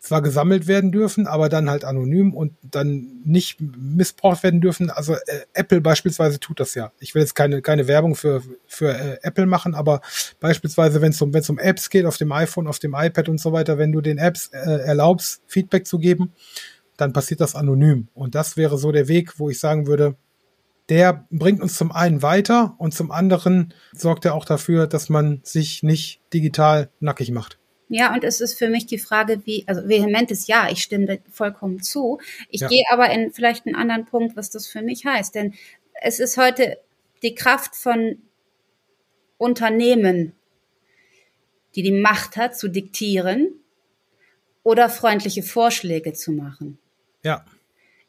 zwar 0.01 0.23
gesammelt 0.23 0.65
werden 0.65 0.91
dürfen, 0.91 1.27
aber 1.27 1.47
dann 1.47 1.69
halt 1.69 1.85
anonym 1.85 2.33
und 2.33 2.53
dann 2.63 3.21
nicht 3.23 3.61
missbraucht 3.61 4.41
werden 4.41 4.59
dürfen. 4.59 4.89
Also 4.89 5.13
äh, 5.13 5.41
Apple 5.53 5.79
beispielsweise 5.79 6.39
tut 6.39 6.59
das 6.59 6.73
ja. 6.73 6.91
Ich 6.99 7.13
will 7.13 7.21
jetzt 7.21 7.35
keine, 7.35 7.61
keine 7.61 7.87
Werbung 7.87 8.15
für, 8.15 8.41
für 8.65 8.89
äh, 8.89 9.19
Apple 9.21 9.45
machen, 9.45 9.75
aber 9.75 10.01
beispielsweise, 10.39 11.01
wenn 11.01 11.11
es 11.11 11.21
um, 11.21 11.33
wenn's 11.35 11.51
um 11.51 11.59
Apps 11.59 11.91
geht, 11.91 12.05
auf 12.05 12.17
dem 12.17 12.31
iPhone, 12.31 12.67
auf 12.67 12.79
dem 12.79 12.95
iPad 12.97 13.29
und 13.29 13.39
so 13.39 13.53
weiter, 13.53 13.77
wenn 13.77 13.91
du 13.91 14.01
den 14.01 14.17
Apps 14.17 14.47
äh, 14.47 14.57
erlaubst, 14.57 15.43
Feedback 15.45 15.85
zu 15.85 15.99
geben, 15.99 16.33
dann 16.97 17.13
passiert 17.13 17.39
das 17.39 17.53
anonym. 17.53 18.07
Und 18.15 18.33
das 18.33 18.57
wäre 18.57 18.79
so 18.79 18.91
der 18.91 19.07
Weg, 19.07 19.37
wo 19.37 19.51
ich 19.51 19.59
sagen 19.59 19.85
würde, 19.85 20.15
der 20.89 21.27
bringt 21.29 21.61
uns 21.61 21.75
zum 21.77 21.91
einen 21.91 22.23
weiter 22.23 22.73
und 22.79 22.95
zum 22.95 23.11
anderen 23.11 23.71
sorgt 23.93 24.25
er 24.25 24.33
auch 24.33 24.45
dafür, 24.45 24.87
dass 24.87 25.09
man 25.09 25.41
sich 25.43 25.83
nicht 25.83 26.21
digital 26.33 26.89
nackig 26.99 27.29
macht. 27.29 27.60
Ja, 27.93 28.13
und 28.13 28.23
es 28.23 28.39
ist 28.39 28.57
für 28.57 28.69
mich 28.69 28.85
die 28.85 28.97
Frage, 28.97 29.45
wie, 29.45 29.65
also 29.67 29.85
vehementes 29.89 30.47
Ja, 30.47 30.69
ich 30.71 30.81
stimme 30.81 31.19
vollkommen 31.29 31.81
zu. 31.83 32.21
Ich 32.47 32.61
ja. 32.61 32.69
gehe 32.69 32.85
aber 32.89 33.09
in 33.09 33.33
vielleicht 33.33 33.65
einen 33.65 33.75
anderen 33.75 34.05
Punkt, 34.05 34.37
was 34.37 34.49
das 34.49 34.65
für 34.65 34.81
mich 34.81 35.03
heißt. 35.03 35.35
Denn 35.35 35.55
es 36.01 36.21
ist 36.21 36.37
heute 36.37 36.77
die 37.21 37.35
Kraft 37.35 37.75
von 37.75 38.21
Unternehmen, 39.37 40.31
die 41.75 41.83
die 41.83 41.91
Macht 41.91 42.37
hat, 42.37 42.57
zu 42.57 42.69
diktieren 42.69 43.55
oder 44.63 44.87
freundliche 44.87 45.43
Vorschläge 45.43 46.13
zu 46.13 46.31
machen. 46.31 46.79
Ja. 47.23 47.43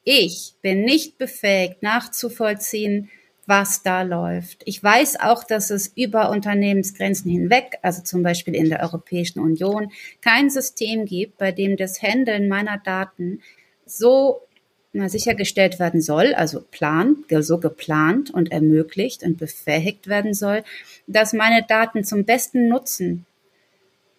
Ich 0.05 0.55
bin 0.63 0.85
nicht 0.85 1.19
befähigt, 1.19 1.83
nachzuvollziehen, 1.83 3.11
was 3.47 3.83
da 3.83 4.03
läuft. 4.03 4.63
Ich 4.67 4.83
weiß 4.83 5.21
auch, 5.21 5.45
dass 5.45 5.71
es 5.71 5.89
über 5.97 6.31
Unternehmensgrenzen 6.31 7.31
hinweg, 7.31 7.79
also 7.83 8.03
zum 8.03 8.23
Beispiel 8.23 8.55
in 8.55 8.69
der 8.69 8.81
Europäischen 8.83 9.41
Union, 9.41 9.91
kein 10.21 10.49
System 10.49 11.07
gibt, 11.07 11.39
bei 11.39 11.51
dem 11.51 11.77
das 11.77 12.01
Handeln 12.03 12.49
meiner 12.49 12.79
Daten 12.79 13.41
so 13.85 14.43
na, 14.93 15.09
sichergestellt 15.09 15.79
werden 15.79 16.03
soll, 16.03 16.35
also 16.35 16.61
plan, 16.61 17.25
so 17.41 17.59
geplant 17.59 18.31
und 18.31 18.53
ermöglicht 18.53 19.23
und 19.23 19.39
befähigt 19.39 20.07
werden 20.07 20.35
soll, 20.35 20.65
dass 21.07 21.33
meine 21.33 21.65
Daten 21.67 22.05
zum 22.05 22.25
besten 22.25 22.69
Nutzen 22.69 23.27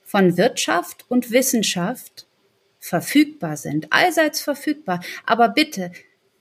von 0.03 0.35
Wirtschaft 0.35 1.05
und 1.09 1.31
Wissenschaft 1.31 2.27
verfügbar 2.79 3.55
sind, 3.55 3.93
allseits 3.93 4.41
verfügbar, 4.41 5.01
aber 5.25 5.49
bitte 5.49 5.91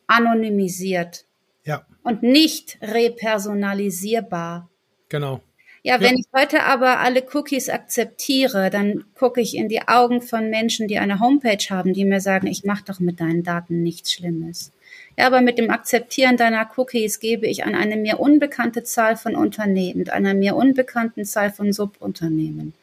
anonymisiert 0.07 1.25
ja. 1.65 1.87
Und 2.03 2.23
nicht 2.23 2.79
repersonalisierbar. 2.83 4.69
Genau. 5.09 5.41
Ja, 5.85 6.01
wenn 6.01 6.15
ja. 6.15 6.21
ich 6.21 6.27
heute 6.33 6.63
aber 6.63 7.01
alle 7.01 7.25
Cookies 7.33 7.69
akzeptiere, 7.69 8.71
dann 8.71 9.05
gucke 9.15 9.41
ich 9.41 9.57
in 9.57 9.69
die 9.69 9.89
Augen 9.89 10.23
von 10.23 10.49
Menschen, 10.49 10.87
die 10.87 10.99
eine 10.99 11.19
Homepage 11.19 11.65
haben, 11.71 11.93
die 11.93 12.05
mir 12.05 12.21
sagen, 12.21 12.47
ich 12.47 12.65
mache 12.65 12.85
doch 12.87 13.01
mit 13.01 13.21
deinen 13.21 13.43
Daten 13.43 13.83
nichts 13.83 14.13
Schlimmes. 14.13 14.73
Ja, 15.19 15.27
aber 15.27 15.41
mit 15.41 15.59
dem 15.59 15.71
Akzeptieren 15.71 16.37
deiner 16.37 16.71
Cookies 16.77 17.19
gebe 17.19 17.47
ich 17.47 17.65
an 17.65 17.75
eine 17.75 17.97
mir 17.97 18.21
unbekannte 18.21 18.85
Zahl 18.85 19.17
von 19.17 19.35
Unternehmen, 19.35 20.09
einer 20.09 20.35
mir 20.35 20.55
unbekannten 20.55 21.25
Zahl 21.25 21.51
von 21.51 21.73
Subunternehmen, 21.73 22.75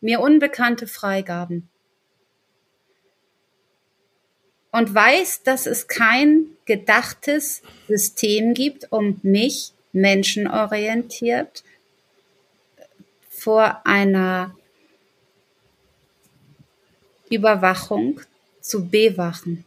mir 0.00 0.20
unbekannte 0.20 0.86
Freigaben 0.86 1.68
und 4.70 4.94
weiß, 4.94 5.42
dass 5.42 5.66
es 5.66 5.86
kein 5.86 6.51
gedachtes 6.64 7.62
System 7.88 8.54
gibt, 8.54 8.90
um 8.90 9.20
mich 9.22 9.72
menschenorientiert 9.92 11.64
vor 13.28 13.84
einer 13.84 14.54
Überwachung 17.28 18.20
zu 18.60 18.88
bewachen. 18.88 19.64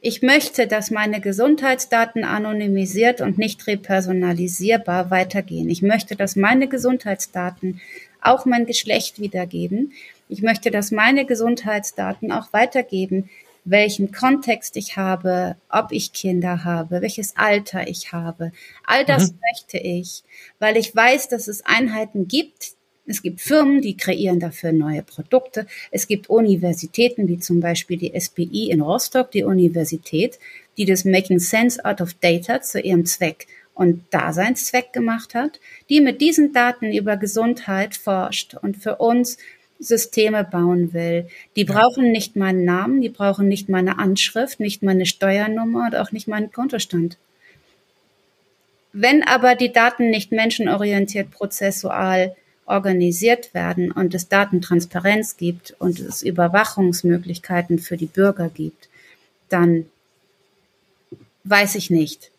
Ich 0.00 0.22
möchte, 0.22 0.66
dass 0.66 0.90
meine 0.90 1.20
Gesundheitsdaten 1.20 2.24
anonymisiert 2.24 3.20
und 3.20 3.36
nicht 3.36 3.66
repersonalisierbar 3.66 5.10
weitergehen. 5.10 5.68
Ich 5.68 5.82
möchte, 5.82 6.16
dass 6.16 6.36
meine 6.36 6.68
Gesundheitsdaten 6.68 7.82
auch 8.22 8.46
mein 8.46 8.64
Geschlecht 8.64 9.20
wiedergeben. 9.20 9.92
Ich 10.28 10.40
möchte, 10.40 10.70
dass 10.70 10.90
meine 10.90 11.26
Gesundheitsdaten 11.26 12.32
auch 12.32 12.52
weitergeben, 12.52 13.28
welchen 13.70 14.12
Kontext 14.12 14.76
ich 14.76 14.96
habe, 14.96 15.56
ob 15.68 15.92
ich 15.92 16.12
Kinder 16.12 16.64
habe, 16.64 17.00
welches 17.00 17.36
Alter 17.36 17.88
ich 17.88 18.12
habe. 18.12 18.52
All 18.84 19.04
das 19.04 19.32
mhm. 19.32 19.38
möchte 19.50 19.78
ich, 19.78 20.22
weil 20.58 20.76
ich 20.76 20.94
weiß, 20.94 21.28
dass 21.28 21.48
es 21.48 21.64
Einheiten 21.64 22.28
gibt. 22.28 22.72
Es 23.06 23.22
gibt 23.22 23.40
Firmen, 23.40 23.80
die 23.80 23.96
kreieren 23.96 24.38
dafür 24.38 24.72
neue 24.72 25.02
Produkte. 25.02 25.66
Es 25.90 26.06
gibt 26.06 26.28
Universitäten, 26.28 27.26
wie 27.28 27.38
zum 27.38 27.60
Beispiel 27.60 27.96
die 27.96 28.18
SPI 28.18 28.70
in 28.70 28.80
Rostock, 28.80 29.30
die 29.30 29.44
Universität, 29.44 30.38
die 30.76 30.84
das 30.84 31.04
Making 31.04 31.40
Sense 31.40 31.84
Out 31.84 32.00
of 32.00 32.14
Data 32.14 32.60
zu 32.60 32.80
ihrem 32.80 33.06
Zweck 33.06 33.46
und 33.74 34.04
Daseinszweck 34.10 34.92
gemacht 34.92 35.34
hat, 35.34 35.58
die 35.88 36.00
mit 36.00 36.20
diesen 36.20 36.52
Daten 36.52 36.92
über 36.92 37.16
Gesundheit 37.16 37.96
forscht 37.96 38.54
und 38.54 38.76
für 38.76 38.96
uns 38.96 39.38
Systeme 39.80 40.44
bauen 40.44 40.92
will. 40.92 41.26
Die 41.56 41.64
ja. 41.64 41.72
brauchen 41.72 42.12
nicht 42.12 42.36
meinen 42.36 42.64
Namen, 42.64 43.00
die 43.00 43.08
brauchen 43.08 43.48
nicht 43.48 43.68
meine 43.68 43.98
Anschrift, 43.98 44.60
nicht 44.60 44.82
meine 44.82 45.06
Steuernummer 45.06 45.86
und 45.86 45.96
auch 45.96 46.12
nicht 46.12 46.28
meinen 46.28 46.52
Kontostand. 46.52 47.16
Wenn 48.92 49.22
aber 49.22 49.54
die 49.54 49.72
Daten 49.72 50.10
nicht 50.10 50.32
menschenorientiert 50.32 51.30
prozessual 51.30 52.36
organisiert 52.66 53.52
werden 53.54 53.90
und 53.90 54.14
es 54.14 54.28
Datentransparenz 54.28 55.36
gibt 55.36 55.74
und 55.78 55.98
es 55.98 56.22
Überwachungsmöglichkeiten 56.22 57.78
für 57.78 57.96
die 57.96 58.06
Bürger 58.06 58.48
gibt, 58.48 58.88
dann 59.48 59.86
weiß 61.44 61.74
ich 61.74 61.90
nicht, 61.90 62.30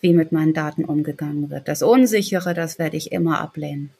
wie 0.00 0.12
mit 0.12 0.32
meinen 0.32 0.52
Daten 0.52 0.84
umgegangen 0.84 1.50
wird. 1.50 1.68
Das 1.68 1.82
Unsichere, 1.82 2.54
das 2.54 2.78
werde 2.78 2.96
ich 2.96 3.12
immer 3.12 3.40
ablehnen. 3.40 3.90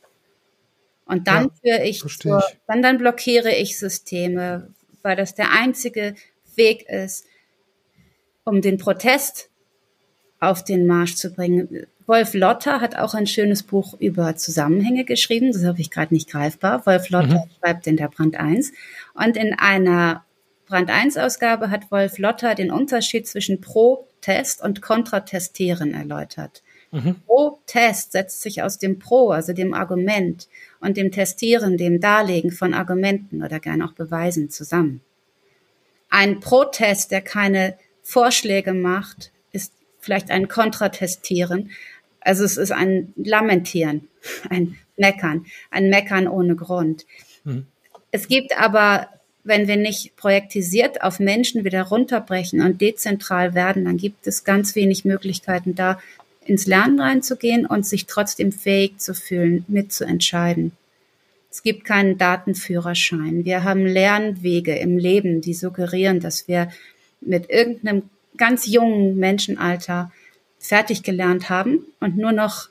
Und 1.09 1.27
dann 1.27 1.51
ja, 1.63 1.79
führe 1.79 1.89
ich, 1.89 2.05
zur, 2.07 2.45
dann, 2.67 2.83
dann 2.83 2.99
blockiere 2.99 3.55
ich 3.55 3.79
Systeme, 3.79 4.75
weil 5.03 5.17
das 5.17 5.35
der 5.35 5.51
einzige 5.53 6.15
Weg 6.55 6.87
ist, 6.89 7.25
um 8.45 8.61
den 8.61 8.77
Protest 8.77 9.51
auf 10.39 10.63
den 10.63 10.87
Marsch 10.87 11.17
zu 11.17 11.33
bringen. 11.33 11.87
Wolf 12.07 12.35
Lotter 12.35 12.81
hat 12.81 12.97
auch 12.97 13.15
ein 13.15 13.27
schönes 13.27 13.63
Buch 13.63 13.95
über 13.99 14.37
Zusammenhänge 14.37 15.05
geschrieben. 15.05 15.53
Das 15.53 15.65
habe 15.65 15.81
ich 15.81 15.91
gerade 15.91 16.15
nicht 16.15 16.31
greifbar. 16.31 16.87
Wolf 16.87 17.09
Lotter 17.09 17.45
mhm. 17.47 17.51
schreibt 17.59 17.87
in 17.87 17.97
der 17.97 18.09
Brand 18.09 18.39
1. 18.39 18.73
Und 19.15 19.37
in 19.37 19.55
einer 19.55 20.25
Brand 20.67 20.91
1 20.91 21.17
Ausgabe 21.17 21.71
hat 21.71 21.91
Wolf 21.91 22.19
Lotter 22.19 22.55
den 22.55 22.71
Unterschied 22.71 23.27
zwischen 23.27 23.61
Pro-Test 23.61 24.63
und 24.63 24.83
Kontratestieren 24.83 25.95
erläutert. 25.95 26.63
Mhm. 26.91 27.17
Pro-Test 27.27 28.13
setzt 28.13 28.43
sich 28.43 28.63
aus 28.63 28.79
dem 28.79 28.99
Pro, 28.99 29.31
also 29.31 29.53
dem 29.53 29.75
Argument, 29.75 30.49
und 30.81 30.97
dem 30.97 31.11
Testieren, 31.11 31.77
dem 31.77 32.01
Darlegen 32.01 32.51
von 32.53 32.75
Argumenten 32.75 33.43
oder 33.43 33.61
gern 33.61 33.83
auch 33.83 33.93
Beweisen 33.93 34.51
zusammen. 34.51 35.01
Ein 36.11 36.41
Protest, 36.41 37.11
der 37.11 37.21
keine 37.21 37.77
Vorschläge 38.03 38.73
macht, 38.73 39.33
ist 39.53 39.73
vielleicht 40.01 40.31
ein 40.31 40.49
Kontratestieren. 40.49 41.71
Also 42.21 42.45
es 42.45 42.57
ist 42.57 42.73
ein 42.73 43.13
Lamentieren, 43.17 44.09
ein 44.49 44.77
Meckern, 44.97 45.47
ein 45.71 45.91
Meckern 45.91 46.29
ohne 46.29 46.57
Grund. 46.57 47.07
Mhm. 47.45 47.67
Es 48.11 48.29
gibt 48.29 48.59
aber, 48.59 49.09
wenn 49.45 49.69
wir 49.69 49.77
nicht 49.77 50.17
projektisiert 50.17 51.03
auf 51.03 51.21
Menschen 51.21 51.65
wieder 51.65 51.83
runterbrechen 51.83 52.63
und 52.63 52.81
dezentral 52.81 53.55
werden, 53.55 53.85
dann 53.85 53.99
gibt 53.99 54.27
es 54.27 54.45
ganz 54.45 54.75
wenig 54.75 55.05
Möglichkeiten 55.05 55.75
da, 55.75 56.01
ins 56.49 56.67
Lernen 56.67 57.01
reinzugehen 57.01 57.67
und 57.67 57.87
sich 57.87 58.07
trotzdem 58.07 58.53
fähig 58.53 58.99
zu 58.99 59.15
fühlen, 59.15 59.65
mitzuentscheiden. 59.69 60.73
Es 61.51 61.63
gibt 61.63 61.85
keinen 61.85 62.19
Datenführerschein. 62.19 63.45
Wir 63.45 63.65
haben 63.65 63.87
Lernwege 63.87 64.77
im 64.77 64.99
Leben, 64.99 65.41
die 65.41 65.55
suggerieren, 65.55 66.21
dass 66.21 66.47
wir 66.47 66.71
mit 67.21 67.51
irgendeinem 67.51 68.03
ganz 68.37 68.67
jungen 68.67 69.17
Menschenalter 69.17 70.13
fertig 70.59 71.03
gelernt 71.03 71.51
haben 71.51 71.81
und 72.01 72.17
nur 72.17 72.33
noch 72.33 72.69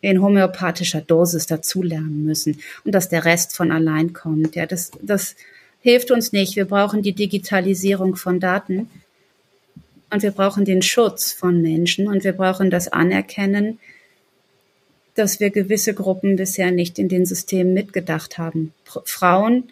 in 0.00 0.22
homöopathischer 0.22 1.00
Dosis 1.00 1.46
dazulernen 1.46 2.24
müssen 2.24 2.58
und 2.84 2.94
dass 2.94 3.08
der 3.08 3.24
Rest 3.24 3.56
von 3.56 3.70
allein 3.70 4.12
kommt. 4.12 4.56
Ja, 4.56 4.66
das, 4.66 4.92
das 5.02 5.36
hilft 5.80 6.10
uns 6.10 6.32
nicht. 6.32 6.56
Wir 6.56 6.64
brauchen 6.64 7.02
die 7.02 7.12
Digitalisierung 7.12 8.16
von 8.16 8.40
Daten 8.40 8.88
und 10.10 10.22
wir 10.22 10.32
brauchen 10.32 10.64
den 10.64 10.82
Schutz 10.82 11.32
von 11.32 11.62
Menschen 11.62 12.08
und 12.08 12.24
wir 12.24 12.32
brauchen 12.32 12.70
das 12.70 12.88
Anerkennen, 12.88 13.78
dass 15.14 15.40
wir 15.40 15.50
gewisse 15.50 15.94
Gruppen 15.94 16.36
bisher 16.36 16.70
nicht 16.70 16.98
in 16.98 17.08
den 17.08 17.26
Systemen 17.26 17.74
mitgedacht 17.74 18.38
haben. 18.38 18.72
Frauen 19.04 19.70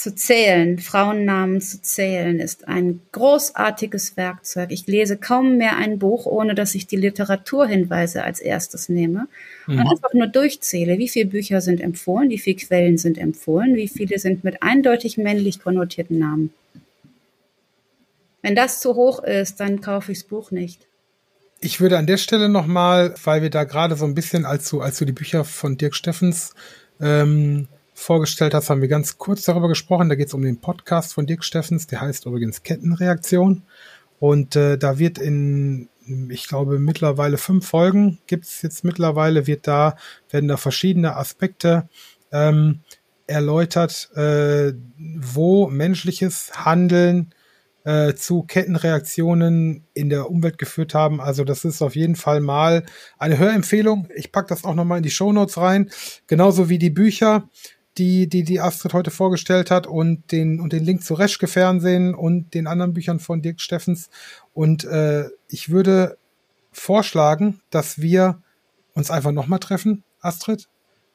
zu 0.00 0.14
zählen, 0.14 0.78
Frauennamen 0.78 1.60
zu 1.60 1.82
zählen, 1.82 2.40
ist 2.40 2.68
ein 2.68 3.00
großartiges 3.12 4.16
Werkzeug. 4.16 4.70
Ich 4.72 4.86
lese 4.86 5.18
kaum 5.18 5.58
mehr 5.58 5.76
ein 5.76 5.98
Buch, 5.98 6.24
ohne 6.24 6.54
dass 6.54 6.74
ich 6.74 6.86
die 6.86 6.96
Literaturhinweise 6.96 8.24
als 8.24 8.40
erstes 8.40 8.88
nehme 8.88 9.26
mhm. 9.66 9.78
und 9.78 9.86
einfach 9.88 10.14
nur 10.14 10.26
durchzähle, 10.26 10.96
wie 10.96 11.08
viele 11.08 11.26
Bücher 11.26 11.60
sind 11.60 11.82
empfohlen, 11.82 12.30
wie 12.30 12.38
viele 12.38 12.56
Quellen 12.56 12.96
sind 12.96 13.18
empfohlen, 13.18 13.74
wie 13.74 13.88
viele 13.88 14.18
sind 14.18 14.42
mit 14.42 14.62
eindeutig 14.62 15.18
männlich 15.18 15.60
konnotierten 15.60 16.18
Namen. 16.18 16.54
Wenn 18.42 18.54
das 18.54 18.80
zu 18.80 18.94
hoch 18.94 19.22
ist, 19.22 19.60
dann 19.60 19.80
kaufe 19.80 20.12
ich 20.12 20.20
das 20.20 20.28
Buch 20.28 20.50
nicht. 20.50 20.86
Ich 21.60 21.80
würde 21.80 21.98
an 21.98 22.06
der 22.06 22.16
Stelle 22.16 22.48
nochmal, 22.48 23.14
weil 23.22 23.42
wir 23.42 23.50
da 23.50 23.64
gerade 23.64 23.94
so 23.94 24.06
ein 24.06 24.14
bisschen, 24.14 24.46
als 24.46 24.68
du, 24.70 24.80
als 24.80 24.98
du 24.98 25.04
die 25.04 25.12
Bücher 25.12 25.44
von 25.44 25.76
Dirk 25.76 25.94
Steffens 25.94 26.54
ähm, 27.00 27.68
vorgestellt 27.92 28.54
hast, 28.54 28.70
haben 28.70 28.80
wir 28.80 28.88
ganz 28.88 29.18
kurz 29.18 29.44
darüber 29.44 29.68
gesprochen. 29.68 30.08
Da 30.08 30.14
geht 30.14 30.28
es 30.28 30.34
um 30.34 30.42
den 30.42 30.60
Podcast 30.60 31.12
von 31.12 31.26
Dirk 31.26 31.44
Steffens, 31.44 31.86
der 31.86 32.00
heißt 32.00 32.24
übrigens 32.24 32.62
Kettenreaktion. 32.62 33.62
Und 34.18 34.56
äh, 34.56 34.78
da 34.78 34.98
wird 34.98 35.18
in, 35.18 35.90
ich 36.30 36.48
glaube, 36.48 36.78
mittlerweile 36.78 37.36
fünf 37.36 37.66
Folgen 37.66 38.18
gibt 38.26 38.46
es 38.46 38.62
jetzt 38.62 38.82
mittlerweile, 38.82 39.46
wird 39.46 39.66
da, 39.66 39.96
werden 40.30 40.48
da 40.48 40.56
verschiedene 40.56 41.16
Aspekte 41.16 41.88
ähm, 42.32 42.80
erläutert, 43.26 44.10
äh, 44.16 44.72
wo 44.98 45.68
menschliches 45.68 46.52
Handeln 46.54 47.34
äh, 47.90 48.14
zu 48.14 48.44
Kettenreaktionen 48.44 49.84
in 49.94 50.10
der 50.10 50.30
Umwelt 50.30 50.58
geführt 50.58 50.94
haben. 50.94 51.20
Also 51.20 51.42
das 51.42 51.64
ist 51.64 51.82
auf 51.82 51.96
jeden 51.96 52.14
Fall 52.14 52.40
mal 52.40 52.84
eine 53.18 53.36
Hörempfehlung. 53.36 54.08
Ich 54.14 54.30
packe 54.30 54.48
das 54.48 54.62
auch 54.62 54.76
nochmal 54.76 54.98
in 54.98 55.02
die 55.02 55.10
Show 55.10 55.32
Notes 55.32 55.56
rein. 55.56 55.90
Genauso 56.28 56.68
wie 56.68 56.78
die 56.78 56.90
Bücher 56.90 57.48
die, 57.98 58.28
die, 58.28 58.44
die 58.44 58.60
Astrid 58.60 58.94
heute 58.94 59.10
vorgestellt 59.10 59.72
hat 59.72 59.88
und 59.88 60.30
den, 60.30 60.60
und 60.60 60.72
den 60.72 60.84
Link 60.84 61.02
zu 61.02 61.14
Reschke 61.14 61.48
Fernsehen 61.48 62.14
und 62.14 62.54
den 62.54 62.68
anderen 62.68 62.94
Büchern 62.94 63.18
von 63.18 63.42
Dirk 63.42 63.60
Steffens. 63.60 64.08
Und 64.54 64.84
äh, 64.84 65.24
ich 65.48 65.70
würde 65.70 66.16
vorschlagen, 66.70 67.60
dass 67.70 68.00
wir 68.00 68.40
uns 68.94 69.10
einfach 69.10 69.32
nochmal 69.32 69.58
treffen, 69.58 70.04
Astrid, 70.20 70.68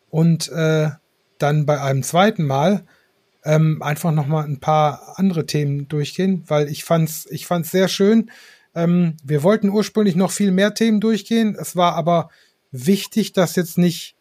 und 0.09 0.49
äh, 0.49 0.89
dann 1.37 1.65
bei 1.65 1.81
einem 1.81 2.03
zweiten 2.03 2.45
Mal 2.45 2.85
ähm, 3.45 3.81
einfach 3.81 4.11
nochmal 4.11 4.45
ein 4.45 4.59
paar 4.59 5.13
andere 5.17 5.45
Themen 5.45 5.87
durchgehen, 5.87 6.43
weil 6.47 6.67
ich 6.67 6.83
fand's, 6.83 7.27
ich 7.29 7.45
fand's 7.45 7.71
sehr 7.71 7.87
schön. 7.87 8.31
Ähm, 8.73 9.15
wir 9.23 9.43
wollten 9.43 9.69
ursprünglich 9.69 10.15
noch 10.15 10.31
viel 10.31 10.51
mehr 10.51 10.73
Themen 10.73 10.99
durchgehen. 10.99 11.55
Es 11.59 11.75
war 11.75 11.93
aber 11.93 12.29
wichtig, 12.71 13.33
dass 13.33 13.55
jetzt 13.55 13.77
nicht 13.77 14.15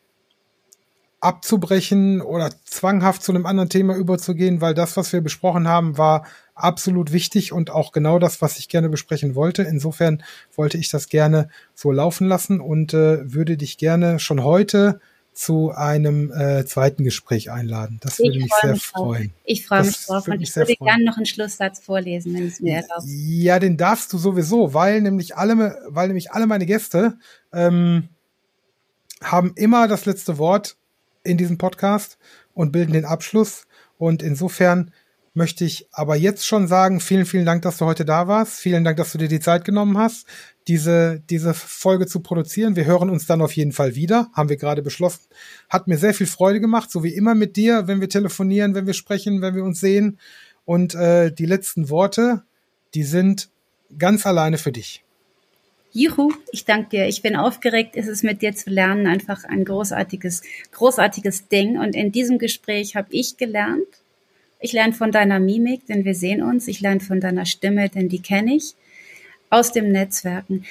abzubrechen 1.20 2.20
oder 2.20 2.50
zwanghaft 2.66 3.22
zu 3.22 3.32
einem 3.32 3.46
anderen 3.46 3.70
Thema 3.70 3.96
überzugehen, 3.96 4.60
weil 4.60 4.74
das, 4.74 4.98
was 4.98 5.10
wir 5.14 5.22
besprochen 5.22 5.66
haben, 5.66 5.96
war 5.96 6.26
absolut 6.54 7.12
wichtig 7.12 7.50
und 7.50 7.70
auch 7.70 7.92
genau 7.92 8.18
das, 8.18 8.42
was 8.42 8.58
ich 8.58 8.68
gerne 8.68 8.90
besprechen 8.90 9.34
wollte. 9.34 9.62
Insofern 9.62 10.22
wollte 10.54 10.76
ich 10.76 10.90
das 10.90 11.08
gerne 11.08 11.48
so 11.74 11.90
laufen 11.90 12.28
lassen 12.28 12.60
und 12.60 12.92
äh, 12.92 13.32
würde 13.32 13.56
dich 13.56 13.78
gerne 13.78 14.18
schon 14.18 14.44
heute 14.44 15.00
zu 15.34 15.72
einem 15.72 16.32
äh, 16.32 16.64
zweiten 16.64 17.02
Gespräch 17.02 17.50
einladen. 17.50 17.98
Das 18.00 18.20
würde 18.20 18.38
mich 18.38 18.52
sehr 18.62 18.72
mich 18.72 18.86
freuen. 18.86 19.28
Drauf. 19.28 19.40
Ich 19.44 19.66
freue 19.66 19.84
mich 19.84 20.06
drauf 20.06 20.28
und 20.28 20.40
ich 20.40 20.54
würde 20.54 20.76
gerne 20.76 21.04
noch 21.04 21.16
einen 21.16 21.26
Schlusssatz 21.26 21.80
vorlesen, 21.80 22.34
wenn 22.34 22.46
es 22.46 22.60
mir 22.60 22.76
erlaubt. 22.76 23.02
Ja, 23.04 23.58
den 23.58 23.76
darfst 23.76 24.12
du 24.12 24.18
sowieso, 24.18 24.74
weil 24.74 25.00
nämlich 25.00 25.36
alle, 25.36 25.76
weil 25.88 26.06
nämlich 26.06 26.30
alle 26.30 26.46
meine 26.46 26.66
Gäste 26.66 27.18
ähm, 27.52 28.08
haben 29.22 29.52
immer 29.56 29.88
das 29.88 30.06
letzte 30.06 30.38
Wort 30.38 30.76
in 31.24 31.36
diesem 31.36 31.58
Podcast 31.58 32.16
und 32.54 32.70
bilden 32.70 32.92
den 32.92 33.04
Abschluss. 33.04 33.66
Und 33.98 34.22
insofern 34.22 34.92
möchte 35.34 35.64
ich 35.64 35.88
aber 35.90 36.14
jetzt 36.14 36.46
schon 36.46 36.68
sagen, 36.68 37.00
vielen, 37.00 37.26
vielen 37.26 37.44
Dank, 37.44 37.62
dass 37.62 37.78
du 37.78 37.84
heute 37.84 38.04
da 38.04 38.28
warst. 38.28 38.60
Vielen 38.60 38.84
Dank, 38.84 38.96
dass 38.96 39.12
du 39.12 39.18
dir 39.18 39.28
die 39.28 39.40
Zeit 39.40 39.64
genommen 39.64 39.98
hast, 39.98 40.26
diese, 40.68 41.22
diese 41.28 41.54
Folge 41.54 42.06
zu 42.06 42.20
produzieren. 42.20 42.76
Wir 42.76 42.84
hören 42.84 43.10
uns 43.10 43.26
dann 43.26 43.42
auf 43.42 43.52
jeden 43.52 43.72
Fall 43.72 43.96
wieder, 43.96 44.30
haben 44.32 44.48
wir 44.48 44.56
gerade 44.56 44.80
beschlossen. 44.80 45.24
Hat 45.68 45.88
mir 45.88 45.98
sehr 45.98 46.14
viel 46.14 46.28
Freude 46.28 46.60
gemacht, 46.60 46.90
so 46.90 47.02
wie 47.02 47.14
immer 47.14 47.34
mit 47.34 47.56
dir, 47.56 47.88
wenn 47.88 48.00
wir 48.00 48.08
telefonieren, 48.08 48.74
wenn 48.76 48.86
wir 48.86 48.94
sprechen, 48.94 49.42
wenn 49.42 49.56
wir 49.56 49.64
uns 49.64 49.80
sehen. 49.80 50.18
Und 50.64 50.94
äh, 50.94 51.32
die 51.32 51.46
letzten 51.46 51.90
Worte, 51.90 52.44
die 52.94 53.02
sind 53.02 53.50
ganz 53.98 54.26
alleine 54.26 54.56
für 54.56 54.72
dich. 54.72 55.02
Juhu, 55.92 56.32
ich 56.50 56.64
danke 56.64 56.90
dir. 56.90 57.06
Ich 57.06 57.22
bin 57.22 57.36
aufgeregt. 57.36 57.96
Es 57.96 58.08
ist 58.08 58.24
mit 58.24 58.40
dir 58.40 58.54
zu 58.54 58.70
lernen 58.70 59.06
einfach 59.06 59.44
ein 59.44 59.64
großartiges, 59.64 60.42
großartiges 60.72 61.48
Ding. 61.48 61.78
Und 61.78 61.94
in 61.94 62.10
diesem 62.10 62.38
Gespräch 62.38 62.96
habe 62.96 63.08
ich 63.10 63.36
gelernt. 63.36 63.86
Ich 64.64 64.72
lerne 64.72 64.94
von 64.94 65.12
deiner 65.12 65.40
Mimik, 65.40 65.84
denn 65.88 66.06
wir 66.06 66.14
sehen 66.14 66.42
uns. 66.42 66.68
Ich 66.68 66.80
lerne 66.80 67.00
von 67.00 67.20
deiner 67.20 67.44
Stimme, 67.44 67.90
denn 67.90 68.08
die 68.08 68.22
kenne 68.22 68.54
ich. 68.54 68.74
Aus 69.50 69.72
dem 69.72 69.92
Netzwerken. 69.92 70.64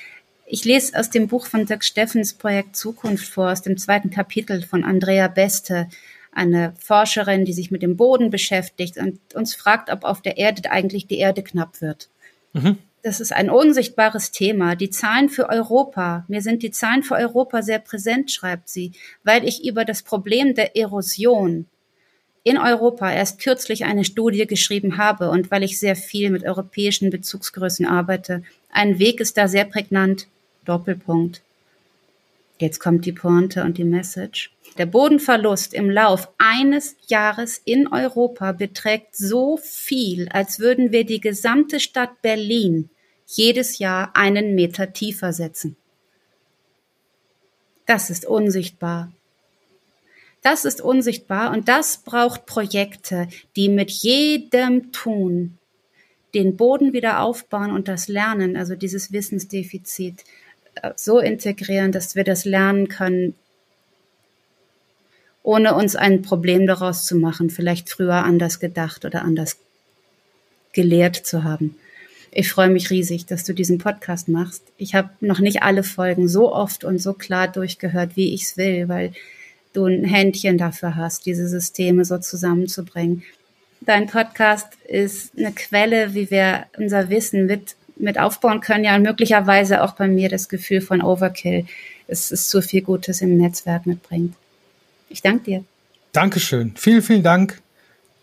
Ich 0.48 0.66
lese 0.66 0.98
aus 0.98 1.12
dem 1.12 1.28
Buch 1.28 1.46
von 1.46 1.68
Dirk 1.68 1.84
Steffens 1.84 2.34
Projekt 2.34 2.76
Zukunft 2.76 3.28
vor, 3.28 3.52
aus 3.52 3.62
dem 3.62 3.78
zweiten 3.78 4.10
Kapitel 4.10 4.64
von 4.64 4.84
Andrea 4.84 5.28
Beste, 5.28 5.90
eine 6.32 6.74
Forscherin, 6.80 7.46
die 7.46 7.54
sich 7.54 7.70
mit 7.70 7.84
dem 7.84 7.96
Boden 7.96 8.32
beschäftigt 8.32 8.98
und 8.98 9.20
uns 9.36 9.54
fragt, 9.54 9.92
ob 9.92 10.06
auf 10.06 10.24
der 10.24 10.38
Erde 10.40 10.72
eigentlich 10.72 11.06
die 11.06 11.20
Erde 11.20 11.44
knapp 11.44 11.80
wird. 11.80 12.10
Mhm 12.54 12.80
das 13.04 13.20
ist 13.20 13.34
ein 13.34 13.50
unsichtbares 13.50 14.32
Thema. 14.32 14.76
Die 14.76 14.90
Zahlen 14.90 15.28
für 15.28 15.50
Europa, 15.50 16.24
mir 16.30 16.42
sind 16.42 16.64
die 16.64 16.72
Zahlen 16.72 17.04
für 17.04 17.16
Europa 17.16 17.62
sehr 17.62 17.80
präsent, 17.80 18.32
schreibt 18.32 18.70
sie, 18.70 18.94
weil 19.26 19.46
ich 19.46 19.68
über 19.68 19.84
das 19.84 20.04
Problem 20.04 20.56
der 20.56 20.78
Erosion 20.78 21.66
in 22.44 22.58
Europa 22.58 23.12
erst 23.12 23.40
kürzlich 23.40 23.86
eine 23.86 24.04
Studie 24.04 24.46
geschrieben 24.46 24.98
habe 24.98 25.30
und 25.30 25.50
weil 25.50 25.64
ich 25.64 25.80
sehr 25.80 25.96
viel 25.96 26.30
mit 26.30 26.44
europäischen 26.44 27.10
Bezugsgrößen 27.10 27.86
arbeite. 27.86 28.44
Ein 28.70 29.00
Weg 29.00 29.20
ist 29.20 29.38
da 29.38 29.48
sehr 29.48 29.66
prägnant. 29.66 30.28
Doppelpunkt. 30.66 31.42
Jetzt 32.60 32.80
kommt 32.80 33.06
die 33.06 33.12
Pointe 33.12 33.64
und 33.64 33.78
die 33.78 33.84
Message. 33.84 34.52
Der 34.78 34.86
Bodenverlust 34.86 35.74
im 35.74 35.90
Lauf 35.90 36.30
eines 36.38 36.96
Jahres 37.08 37.62
in 37.66 37.88
Europa 37.88 38.54
beträgt 38.54 39.16
so 39.16 39.58
viel, 39.58 40.30
als 40.30 40.60
würden 40.60 40.92
wir 40.92 41.06
die 41.06 41.20
gesamte 41.20 41.80
Stadt 41.80 42.22
Berlin 42.22 42.90
jedes 43.28 43.80
Jahr 43.80 44.16
einen 44.16 44.56
Meter 44.56 44.94
tiefer 44.94 45.34
setzen. 45.34 45.76
Das 47.86 48.10
ist 48.10 48.26
unsichtbar. 48.26 49.12
Das 50.44 50.66
ist 50.66 50.82
unsichtbar 50.82 51.52
und 51.52 51.70
das 51.70 51.98
braucht 51.98 52.46
Projekte, 52.46 53.28
die 53.56 53.70
mit 53.70 53.90
jedem 53.90 54.92
Tun 54.92 55.58
den 56.34 56.58
Boden 56.58 56.94
wieder 56.94 57.22
aufbauen 57.22 57.72
und 57.72 57.88
das 57.88 58.10
Lernen, 58.10 58.58
also 58.58 58.76
dieses 58.76 59.14
Wissensdefizit, 59.14 60.26
äh, 60.76 60.92
so 60.96 61.20
integrieren, 61.20 61.92
dass 61.92 62.16
wir 62.16 62.26
das 62.26 62.44
lernen 62.44 62.90
können, 62.90 63.36
ohne 65.44 65.76
uns 65.76 65.96
ein 65.96 66.22
Problem 66.22 66.68
daraus 66.68 67.06
zu 67.06 67.16
machen, 67.16 67.50
vielleicht 67.50 67.90
früher 67.90 68.24
anders 68.24 68.60
gedacht 68.60 69.06
oder 69.06 69.24
anders 69.24 69.58
gelehrt 70.74 71.16
zu 71.16 71.44
haben. 71.44 71.78
Ich 72.32 72.50
freue 72.50 72.70
mich 72.70 72.90
riesig, 72.90 73.28
dass 73.28 73.44
du 73.44 73.54
diesen 73.54 73.78
Podcast 73.78 74.28
machst. 74.28 74.64
Ich 74.78 74.96
habe 74.96 75.10
noch 75.22 75.40
nicht 75.40 75.62
alle 75.62 75.84
Folgen 75.84 76.28
so 76.28 76.52
oft 76.52 76.84
und 76.84 76.98
so 76.98 77.14
klar 77.14 77.48
durchgehört, 77.48 78.16
wie 78.16 78.34
ich 78.34 78.44
es 78.44 78.58
will, 78.58 78.90
weil 78.90 79.14
du 79.74 79.86
ein 79.86 80.04
Händchen 80.04 80.58
dafür 80.58 80.96
hast, 80.96 81.26
diese 81.26 81.48
Systeme 81.48 82.06
so 82.06 82.18
zusammenzubringen. 82.18 83.24
Dein 83.82 84.08
Podcast 84.08 84.68
ist 84.88 85.38
eine 85.38 85.52
Quelle, 85.52 86.14
wie 86.14 86.32
wir 86.32 86.66
unser 86.78 87.10
Wissen 87.10 87.46
mit, 87.46 87.76
mit 87.98 88.18
aufbauen 88.18 88.62
können, 88.62 88.86
ja, 88.86 88.96
und 88.96 89.04
möglicherweise 89.04 89.84
auch 89.84 89.94
bei 89.94 90.08
mir 90.08 90.30
das 90.30 90.48
Gefühl 90.48 90.80
von 90.80 91.02
Overkill, 91.02 91.66
es 92.08 92.32
ist 92.32 92.50
zu 92.50 92.62
viel 92.62 92.82
Gutes 92.82 93.22
im 93.22 93.38
Netzwerk 93.38 93.86
mitbringt. 93.86 94.36
Ich 95.10 95.22
danke 95.22 95.44
dir. 95.44 95.64
Dankeschön. 96.12 96.74
Vielen, 96.76 97.02
vielen 97.02 97.24
Dank. 97.24 97.62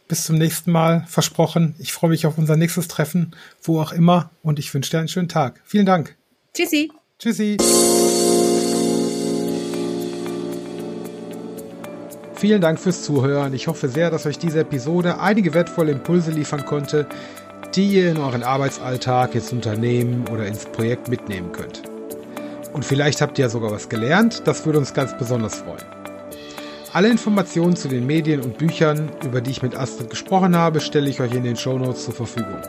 Bis 0.09 0.25
zum 0.25 0.37
nächsten 0.37 0.73
Mal. 0.73 1.05
Versprochen. 1.09 1.75
Ich 1.79 1.93
freue 1.93 2.11
mich 2.11 2.27
auf 2.27 2.37
unser 2.39 2.57
nächstes 2.57 2.89
Treffen, 2.89 3.35
wo 3.63 3.81
auch 3.81 3.93
immer. 3.93 4.31
Und 4.43 4.59
ich 4.59 4.73
wünsche 4.75 4.91
dir 4.91 4.99
einen 4.99 5.09
schönen 5.09 5.29
Tag. 5.29 5.61
Vielen 5.65 5.87
Dank. 5.87 6.17
Tschüssi. 6.55 6.91
Tschüssi. 7.19 7.57
Vielen 12.41 12.63
Dank 12.63 12.81
fürs 12.81 13.03
Zuhören. 13.03 13.53
Ich 13.53 13.69
hoffe 13.69 13.91
sehr, 13.91 14.11
dass 14.11 14.25
euch 14.25 14.39
diese 14.39 14.61
Episode 14.61 15.21
einige 15.21 15.53
wertvolle 15.53 15.93
Impulse 15.93 16.31
liefern 16.31 16.65
konnte. 16.65 17.07
die 17.75 17.87
ihr 17.87 18.11
in 18.11 18.17
euren 18.17 18.43
Arbeitsalltag, 18.43 19.35
ins 19.35 19.53
Unternehmen 19.53 20.27
oder 20.33 20.47
ins 20.47 20.65
Projekt 20.65 21.09
mitnehmen 21.09 21.53
könnt. 21.53 21.83
Und 22.73 22.85
vielleicht 22.85 23.21
habt 23.21 23.39
ihr 23.39 23.45
ja 23.45 23.49
sogar 23.51 23.71
was 23.71 23.91
gelernt, 23.91 24.43
das 24.47 24.65
würde 24.65 24.79
uns 24.79 24.95
ganz 24.95 25.17
besonders 25.19 25.57
freuen. 25.57 25.85
Alle 26.95 27.11
Informationen 27.11 27.77
zu 27.77 27.89
den 27.89 28.07
Medien 28.07 28.41
und 28.41 28.57
Büchern, 28.57 29.11
über 29.23 29.43
die 29.43 29.51
ich 29.51 29.63
mit 29.63 29.77
Astrid 29.77 30.09
gesprochen 30.09 30.57
habe, 30.57 30.81
stelle 30.81 31.11
ich 31.11 31.21
euch 31.21 31.35
in 31.35 31.45
den 31.45 31.57
Show 31.57 31.79
Notes 31.79 32.07
zur 32.07 32.15
Verfügung. 32.15 32.63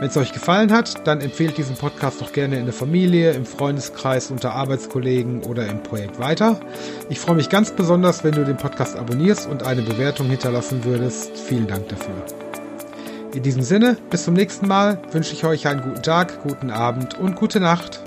Wenn 0.00 0.08
es 0.08 0.16
euch 0.16 0.32
gefallen 0.32 0.72
hat, 0.72 1.08
dann 1.08 1.20
empfehlt 1.20 1.58
diesen 1.58 1.74
Podcast 1.74 2.20
doch 2.20 2.32
gerne 2.32 2.56
in 2.56 2.66
der 2.66 2.74
Familie, 2.74 3.32
im 3.32 3.44
Freundeskreis, 3.44 4.30
unter 4.30 4.52
Arbeitskollegen 4.52 5.42
oder 5.42 5.66
im 5.66 5.82
Projekt 5.82 6.20
weiter. 6.20 6.60
Ich 7.08 7.18
freue 7.18 7.34
mich 7.34 7.48
ganz 7.48 7.72
besonders, 7.72 8.22
wenn 8.22 8.32
du 8.32 8.44
den 8.44 8.56
Podcast 8.56 8.96
abonnierst 8.96 9.48
und 9.48 9.64
eine 9.64 9.82
Bewertung 9.82 10.28
hinterlassen 10.28 10.84
würdest. 10.84 11.36
Vielen 11.36 11.66
Dank 11.66 11.88
dafür. 11.88 12.14
In 13.34 13.42
diesem 13.42 13.62
Sinne, 13.62 13.96
bis 14.08 14.22
zum 14.24 14.34
nächsten 14.34 14.68
Mal 14.68 15.02
wünsche 15.10 15.32
ich 15.32 15.44
euch 15.44 15.66
einen 15.66 15.82
guten 15.82 16.02
Tag, 16.02 16.44
guten 16.44 16.70
Abend 16.70 17.18
und 17.18 17.34
gute 17.34 17.58
Nacht. 17.58 18.00